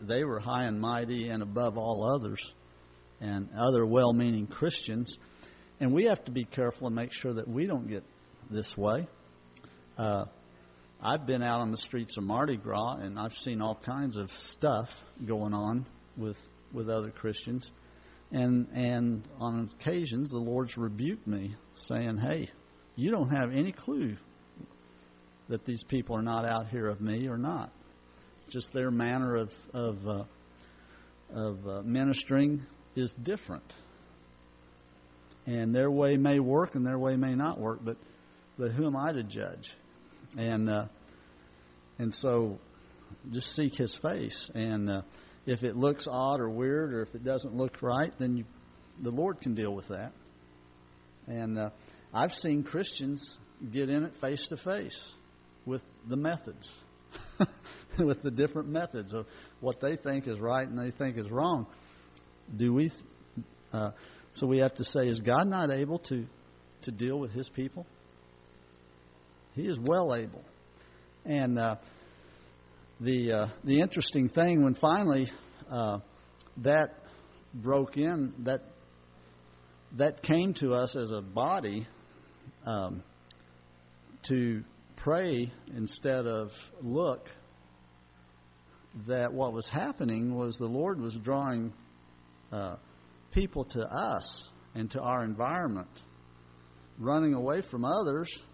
they 0.00 0.24
were 0.24 0.40
high 0.40 0.64
and 0.64 0.80
mighty 0.80 1.28
and 1.28 1.42
above 1.42 1.76
all 1.76 2.04
others, 2.14 2.54
and 3.20 3.48
other 3.56 3.84
well-meaning 3.84 4.46
Christians, 4.46 5.18
and 5.78 5.92
we 5.92 6.04
have 6.04 6.24
to 6.24 6.30
be 6.30 6.44
careful 6.44 6.86
and 6.86 6.96
make 6.96 7.12
sure 7.12 7.34
that 7.34 7.48
we 7.48 7.66
don't 7.66 7.88
get 7.88 8.02
this 8.50 8.76
way. 8.76 9.06
Uh, 9.98 10.24
I've 11.02 11.26
been 11.26 11.42
out 11.42 11.60
on 11.60 11.70
the 11.70 11.78
streets 11.78 12.16
of 12.18 12.24
Mardi 12.24 12.56
Gras, 12.56 12.98
and 13.00 13.18
I've 13.18 13.34
seen 13.34 13.62
all 13.62 13.74
kinds 13.74 14.16
of 14.16 14.30
stuff 14.30 15.02
going 15.24 15.54
on 15.54 15.86
with 16.16 16.38
with 16.72 16.88
other 16.88 17.10
Christians 17.10 17.72
and 18.32 18.68
and 18.72 19.22
on 19.38 19.68
occasions 19.72 20.30
the 20.30 20.38
Lord's 20.38 20.76
rebuked 20.76 21.26
me, 21.26 21.54
saying, 21.74 22.18
"Hey, 22.18 22.48
you 22.96 23.10
don't 23.10 23.30
have 23.30 23.52
any 23.52 23.72
clue 23.72 24.16
that 25.48 25.64
these 25.64 25.82
people 25.82 26.16
are 26.16 26.22
not 26.22 26.44
out 26.44 26.68
here 26.68 26.86
of 26.86 27.00
me 27.00 27.28
or 27.28 27.36
not. 27.36 27.72
It's 28.38 28.52
just 28.52 28.72
their 28.72 28.90
manner 28.90 29.36
of 29.36 29.54
of 29.74 30.06
uh, 30.06 30.24
of 31.34 31.66
uh, 31.66 31.82
ministering 31.82 32.64
is 32.94 33.12
different, 33.14 33.74
and 35.46 35.74
their 35.74 35.90
way 35.90 36.16
may 36.16 36.38
work 36.38 36.74
and 36.74 36.86
their 36.86 36.98
way 36.98 37.16
may 37.16 37.34
not 37.34 37.58
work. 37.58 37.80
But 37.82 37.96
but 38.58 38.72
who 38.72 38.86
am 38.86 38.96
I 38.96 39.12
to 39.12 39.22
judge? 39.22 39.74
And 40.36 40.70
uh, 40.70 40.86
and 41.98 42.14
so 42.14 42.58
just 43.30 43.54
seek 43.54 43.76
His 43.76 43.94
face 43.94 44.50
and." 44.54 44.90
Uh, 44.90 45.02
if 45.46 45.64
it 45.64 45.76
looks 45.76 46.06
odd 46.08 46.40
or 46.40 46.48
weird 46.48 46.92
or 46.92 47.02
if 47.02 47.14
it 47.14 47.24
doesn't 47.24 47.56
look 47.56 47.82
right, 47.82 48.12
then 48.18 48.36
you, 48.36 48.44
the 48.98 49.10
Lord 49.10 49.40
can 49.40 49.54
deal 49.54 49.74
with 49.74 49.88
that. 49.88 50.12
And 51.26 51.58
uh, 51.58 51.70
I've 52.12 52.34
seen 52.34 52.62
Christians 52.62 53.38
get 53.72 53.88
in 53.88 54.04
it 54.04 54.16
face 54.18 54.48
to 54.48 54.56
face 54.56 55.14
with 55.66 55.84
the 56.06 56.16
methods, 56.16 56.72
with 57.98 58.22
the 58.22 58.30
different 58.30 58.68
methods 58.68 59.12
of 59.12 59.26
what 59.60 59.80
they 59.80 59.96
think 59.96 60.26
is 60.26 60.38
right 60.38 60.66
and 60.66 60.78
they 60.78 60.90
think 60.90 61.16
is 61.16 61.30
wrong. 61.30 61.66
Do 62.54 62.72
we? 62.72 62.90
Uh, 63.72 63.90
so 64.32 64.46
we 64.46 64.58
have 64.58 64.74
to 64.74 64.84
say, 64.84 65.06
is 65.08 65.20
God 65.20 65.46
not 65.46 65.72
able 65.72 65.98
to 65.98 66.26
to 66.82 66.90
deal 66.90 67.18
with 67.18 67.32
His 67.32 67.48
people? 67.48 67.86
He 69.60 69.68
is 69.68 69.78
well 69.78 70.14
able, 70.14 70.44
and. 71.24 71.58
Uh, 71.58 71.76
the 73.00 73.32
uh, 73.32 73.48
the 73.64 73.80
interesting 73.80 74.28
thing 74.28 74.62
when 74.62 74.74
finally 74.74 75.30
uh, 75.70 76.00
that 76.58 76.98
broke 77.54 77.96
in 77.96 78.34
that 78.40 78.62
that 79.96 80.22
came 80.22 80.52
to 80.54 80.74
us 80.74 80.96
as 80.96 81.10
a 81.10 81.22
body 81.22 81.86
um, 82.66 83.02
to 84.24 84.62
pray 84.96 85.50
instead 85.74 86.26
of 86.26 86.52
look 86.82 87.28
that 89.06 89.32
what 89.32 89.54
was 89.54 89.68
happening 89.68 90.34
was 90.34 90.56
the 90.56 90.68
Lord 90.68 91.00
was 91.00 91.16
drawing 91.16 91.72
uh, 92.52 92.76
people 93.32 93.64
to 93.64 93.80
us 93.80 94.52
and 94.74 94.90
to 94.90 95.00
our 95.00 95.24
environment, 95.24 96.02
running 96.98 97.32
away 97.32 97.62
from 97.62 97.84
others, 97.84 98.44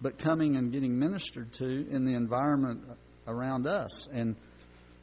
but 0.00 0.18
coming 0.18 0.56
and 0.56 0.72
getting 0.72 0.98
ministered 0.98 1.52
to 1.54 1.66
in 1.66 2.04
the 2.04 2.14
environment 2.14 2.84
around 3.26 3.66
us. 3.66 4.08
And, 4.12 4.36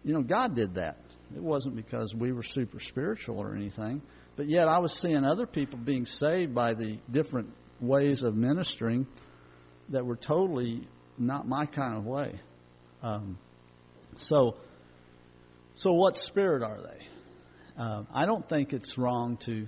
you 0.03 0.13
know, 0.13 0.21
God 0.21 0.55
did 0.55 0.75
that. 0.75 0.97
It 1.35 1.41
wasn't 1.41 1.75
because 1.75 2.13
we 2.13 2.31
were 2.31 2.43
super 2.43 2.79
spiritual 2.79 3.39
or 3.39 3.55
anything. 3.55 4.01
But 4.35 4.47
yet 4.47 4.67
I 4.67 4.79
was 4.79 4.93
seeing 4.93 5.23
other 5.23 5.45
people 5.45 5.79
being 5.79 6.05
saved 6.05 6.53
by 6.53 6.73
the 6.73 6.99
different 7.09 7.53
ways 7.79 8.23
of 8.23 8.35
ministering 8.35 9.07
that 9.89 10.05
were 10.05 10.15
totally 10.15 10.87
not 11.17 11.47
my 11.47 11.65
kind 11.65 11.97
of 11.97 12.05
way. 12.05 12.39
Um, 13.01 13.37
so, 14.17 14.55
so 15.75 15.93
what 15.93 16.17
spirit 16.17 16.63
are 16.63 16.79
they? 16.81 17.05
Uh, 17.77 18.03
I 18.13 18.25
don't 18.25 18.47
think 18.47 18.73
it's 18.73 18.97
wrong 18.97 19.37
to 19.37 19.67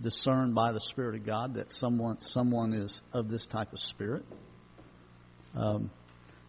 discern 0.00 0.52
by 0.54 0.72
the 0.72 0.80
Spirit 0.80 1.16
of 1.16 1.26
God 1.26 1.54
that 1.54 1.72
someone 1.72 2.20
someone 2.20 2.72
is 2.72 3.02
of 3.12 3.28
this 3.28 3.46
type 3.46 3.72
of 3.72 3.80
spirit. 3.80 4.24
Um, 5.54 5.90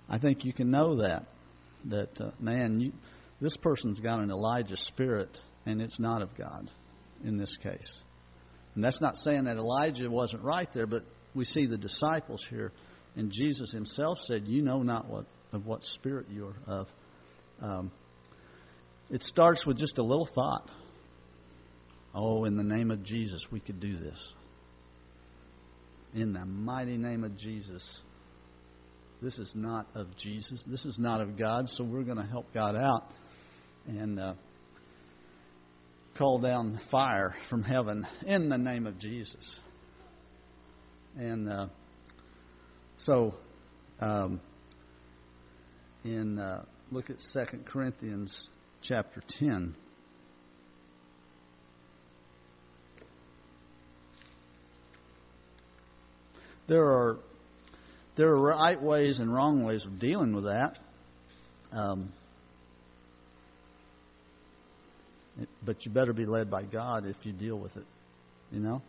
I 0.09 0.17
think 0.17 0.45
you 0.45 0.53
can 0.53 0.71
know 0.71 0.97
that 1.01 1.25
that 1.85 2.21
uh, 2.21 2.31
man, 2.39 2.79
you, 2.79 2.93
this 3.39 3.57
person's 3.57 3.99
got 3.99 4.19
an 4.19 4.31
Elijah 4.31 4.77
spirit, 4.77 5.39
and 5.65 5.81
it's 5.81 5.99
not 5.99 6.21
of 6.21 6.35
God 6.35 6.69
in 7.23 7.37
this 7.37 7.57
case. 7.57 8.01
And 8.75 8.83
that's 8.83 9.01
not 9.01 9.17
saying 9.17 9.45
that 9.45 9.57
Elijah 9.57 10.09
wasn't 10.09 10.43
right 10.43 10.71
there, 10.73 10.87
but 10.87 11.03
we 11.33 11.45
see 11.45 11.65
the 11.65 11.77
disciples 11.77 12.45
here, 12.45 12.71
and 13.15 13.31
Jesus 13.31 13.71
Himself 13.71 14.19
said, 14.19 14.47
"You 14.47 14.61
know 14.61 14.83
not 14.83 15.07
what 15.07 15.25
of 15.51 15.65
what 15.65 15.83
spirit 15.83 16.27
you 16.29 16.47
are 16.47 16.73
of." 16.79 16.87
Um, 17.61 17.91
it 19.09 19.23
starts 19.23 19.65
with 19.65 19.77
just 19.77 19.99
a 19.99 20.03
little 20.03 20.25
thought. 20.25 20.69
Oh, 22.19 22.45
in 22.45 22.57
the 22.57 22.63
name 22.63 22.89
of 22.89 23.03
Jesus, 23.03 23.51
we 23.51 23.59
could 23.59 23.79
do 23.79 23.95
this. 23.95 24.33
In 26.15 26.33
the 26.33 26.45
mighty 26.45 26.97
name 26.97 27.23
of 27.23 27.37
Jesus, 27.37 28.01
this 29.21 29.37
is 29.37 29.53
not 29.53 29.85
of 29.93 30.17
Jesus. 30.17 30.63
This 30.63 30.85
is 30.85 30.97
not 30.97 31.21
of 31.21 31.37
God. 31.37 31.69
So 31.69 31.83
we're 31.83 32.01
going 32.01 32.17
to 32.17 32.25
help 32.25 32.51
God 32.55 32.75
out 32.75 33.11
and 33.87 34.19
uh, 34.19 34.33
call 36.15 36.39
down 36.39 36.79
fire 36.89 37.35
from 37.43 37.61
heaven 37.61 38.07
in 38.25 38.49
the 38.49 38.57
name 38.57 38.87
of 38.87 38.97
Jesus. 38.97 39.59
And 41.19 41.47
uh, 41.47 41.67
so, 42.95 43.35
um, 43.99 44.41
in 46.03 46.39
uh, 46.39 46.63
look 46.91 47.11
at 47.11 47.21
Second 47.21 47.67
Corinthians 47.67 48.49
chapter 48.81 49.21
ten. 49.21 49.75
There 56.67 56.85
are 56.85 57.17
there 58.15 58.29
are 58.29 58.41
right 58.41 58.81
ways 58.81 59.19
and 59.19 59.33
wrong 59.33 59.63
ways 59.63 59.85
of 59.85 59.99
dealing 59.99 60.33
with 60.33 60.45
that. 60.45 60.79
Um, 61.71 62.11
but 65.63 65.85
you 65.85 65.91
better 65.91 66.13
be 66.13 66.25
led 66.25 66.49
by 66.49 66.63
God 66.63 67.05
if 67.05 67.25
you 67.25 67.31
deal 67.31 67.57
with 67.57 67.77
it. 67.77 67.85
You 68.51 68.59
know, 68.59 68.81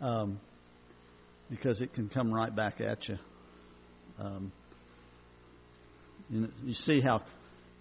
um, 0.00 0.40
because 1.50 1.82
it 1.82 1.92
can 1.92 2.08
come 2.08 2.32
right 2.32 2.54
back 2.54 2.80
at 2.80 3.08
you. 3.08 3.18
Um, 4.18 4.52
you, 6.30 6.40
know, 6.42 6.48
you 6.64 6.72
see 6.72 7.00
how 7.00 7.22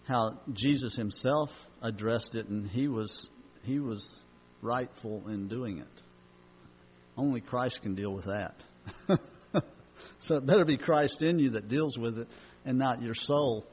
how 0.07 0.39
Jesus 0.51 0.95
himself 0.95 1.67
addressed 1.81 2.35
it, 2.35 2.47
and 2.47 2.67
he 2.67 2.87
was 2.87 3.29
he 3.63 3.79
was 3.79 4.23
rightful 4.61 5.27
in 5.29 5.47
doing 5.47 5.77
it. 5.77 6.01
Only 7.17 7.41
Christ 7.41 7.81
can 7.81 7.95
deal 7.95 8.13
with 8.13 8.25
that. 8.25 8.55
so 10.19 10.37
it 10.37 10.45
better 10.45 10.65
be 10.65 10.77
Christ 10.77 11.23
in 11.23 11.39
you 11.39 11.51
that 11.51 11.67
deals 11.67 11.97
with 11.97 12.19
it, 12.19 12.27
and 12.65 12.77
not 12.77 13.01
your 13.01 13.15
soul 13.15 13.65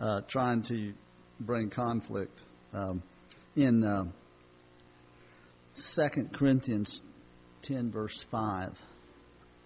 uh, 0.00 0.22
trying 0.26 0.62
to 0.62 0.92
bring 1.40 1.70
conflict. 1.70 2.42
Um, 2.72 3.02
in 3.56 3.84
uh, 3.84 4.04
2 5.74 6.28
Corinthians 6.32 7.02
10, 7.62 7.90
verse 7.90 8.22
5. 8.30 8.78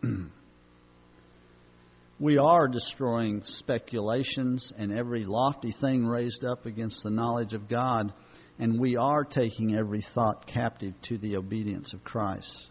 we 2.20 2.39
are 2.39 2.69
destroying 2.69 3.43
speculations 3.45 4.73
and 4.77 4.93
every 4.93 5.25
lofty 5.25 5.70
thing 5.70 6.07
raised 6.07 6.45
up 6.45 6.66
against 6.66 7.03
the 7.03 7.11
knowledge 7.11 7.55
of 7.55 7.69
God, 7.69 8.12
and 8.59 8.79
we 8.79 8.97
are 8.97 9.25
taking 9.25 9.75
every 9.75 10.01
thought 10.01 10.47
captive 10.47 10.95
to 11.03 11.19
the 11.19 11.37
obedience 11.37 11.95
of 11.95 12.05
Christ. 12.05 12.70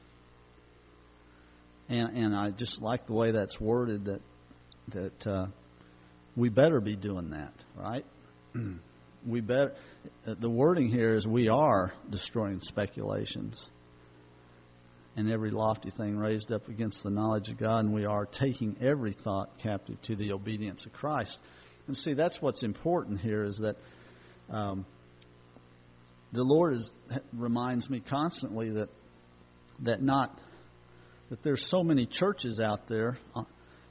And, 1.90 2.18
and 2.18 2.36
I 2.36 2.52
just 2.52 2.82
like 2.82 3.06
the 3.06 3.14
way 3.14 3.32
that's 3.32 3.60
worded 3.60 4.06
that 4.06 4.22
that 4.90 5.28
uh, 5.28 5.48
we 6.36 6.50
better 6.50 6.80
be 6.80 6.96
doing 6.96 7.32
that, 7.32 7.54
right? 7.76 8.06
we 9.26 9.42
better. 9.42 9.74
The 10.26 10.50
wording 10.50 10.90
here 10.90 11.16
is 11.16 11.28
we 11.28 11.50
are 11.50 11.94
destroying 12.10 12.62
speculations 12.62 13.70
and 15.18 15.32
every 15.32 15.50
lofty 15.50 15.90
thing 15.90 16.16
raised 16.16 16.52
up 16.52 16.70
against 16.70 17.02
the 17.04 17.10
knowledge 17.10 17.50
of 17.50 17.58
God, 17.58 17.86
and 17.86 17.94
we 17.94 18.06
are 18.06 18.28
taking 18.28 18.78
every 18.82 19.14
thought 19.14 19.58
captive 19.58 20.00
to 20.04 20.16
the 20.16 20.32
obedience 20.32 20.86
of 20.86 20.94
Christ. 20.94 21.40
And 21.88 21.98
see, 21.98 22.14
that's 22.14 22.40
what's 22.40 22.64
important 22.64 23.20
here 23.20 23.44
is 23.44 23.58
that 23.58 23.78
um, 24.52 24.86
the 26.32 26.44
Lord 26.44 26.74
is, 26.76 26.94
reminds 27.34 27.90
me 27.90 28.00
constantly 28.00 28.70
that 28.72 28.90
that 29.80 30.02
not 30.02 30.40
that 31.30 31.44
there's 31.44 31.66
so 31.66 31.84
many 31.84 32.06
churches 32.06 32.60
out 32.60 32.88
there 32.88 33.18
on, 33.36 33.46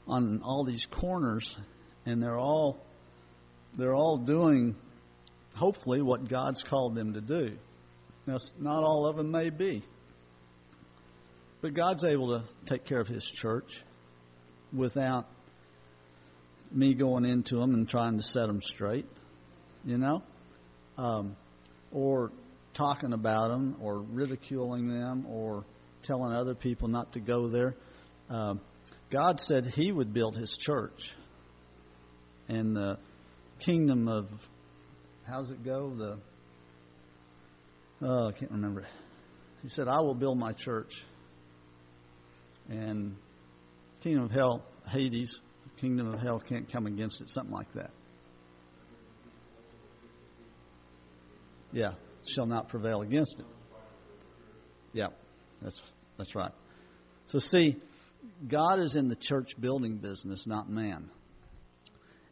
on 0.06 0.40
all 0.42 0.64
these 0.64 0.86
corners, 0.86 1.56
and 2.04 2.22
they're 2.22 2.38
all 2.38 2.80
they're 3.76 3.94
all 3.94 4.16
doing 4.16 4.74
hopefully 5.54 6.00
what 6.00 6.28
God's 6.28 6.62
called 6.62 6.94
them 6.94 7.14
to 7.14 7.20
do. 7.20 7.56
Now, 8.26 8.36
not 8.58 8.82
all 8.82 9.06
of 9.06 9.16
them 9.16 9.30
may 9.30 9.50
be. 9.50 9.82
But 11.60 11.74
God's 11.74 12.04
able 12.04 12.38
to 12.38 12.44
take 12.66 12.84
care 12.84 13.00
of 13.00 13.08
His 13.08 13.24
church 13.24 13.82
without 14.72 15.26
me 16.70 16.94
going 16.94 17.24
into 17.24 17.56
them 17.56 17.74
and 17.74 17.88
trying 17.88 18.16
to 18.18 18.22
set 18.22 18.46
them 18.46 18.60
straight, 18.60 19.06
you 19.84 19.98
know, 19.98 20.22
um, 20.98 21.36
or 21.92 22.30
talking 22.74 23.12
about 23.12 23.50
them, 23.50 23.76
or 23.80 23.98
ridiculing 23.98 24.88
them, 24.88 25.26
or 25.28 25.64
telling 26.06 26.32
other 26.32 26.54
people 26.54 26.88
not 26.88 27.12
to 27.12 27.20
go 27.20 27.48
there. 27.48 27.74
Um, 28.30 28.60
God 29.10 29.40
said 29.40 29.66
He 29.66 29.92
would 29.92 30.12
build 30.12 30.36
His 30.36 30.56
church, 30.56 31.14
and 32.48 32.74
the 32.74 32.98
kingdom 33.60 34.08
of 34.08 34.28
how's 35.26 35.50
it 35.50 35.64
go? 35.64 35.90
The 35.90 36.18
oh, 38.02 38.28
I 38.28 38.32
can't 38.32 38.52
remember. 38.52 38.84
He 39.62 39.68
said, 39.68 39.88
"I 39.88 40.00
will 40.00 40.14
build 40.14 40.38
my 40.38 40.52
church." 40.52 41.04
and 42.68 43.16
kingdom 44.00 44.24
of 44.24 44.30
hell, 44.30 44.64
Hades, 44.88 45.40
kingdom 45.78 46.12
of 46.12 46.20
hell 46.20 46.40
can't 46.40 46.70
come 46.70 46.86
against 46.86 47.20
it, 47.20 47.28
something 47.30 47.52
like 47.52 47.70
that. 47.72 47.90
Yeah, 51.72 51.92
shall 52.34 52.46
not 52.46 52.68
prevail 52.68 53.02
against 53.02 53.38
it. 53.38 53.46
Yeah, 54.92 55.08
that's 55.60 55.80
that's 56.16 56.34
right. 56.34 56.52
So 57.26 57.38
see, 57.38 57.76
God 58.46 58.80
is 58.80 58.96
in 58.96 59.08
the 59.08 59.16
church 59.16 59.60
building 59.60 59.98
business, 59.98 60.46
not 60.46 60.68
man. 60.68 61.10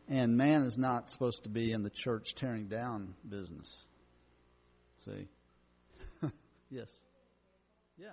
And 0.08 0.36
man 0.36 0.62
is 0.64 0.76
not 0.76 1.10
supposed 1.10 1.44
to 1.44 1.48
be 1.48 1.72
in 1.72 1.82
the 1.82 1.90
church 1.90 2.34
tearing 2.34 2.66
down 2.66 3.14
business. 3.28 3.84
See? 5.04 5.28
yes. 6.70 6.88
Yeah. 7.96 8.08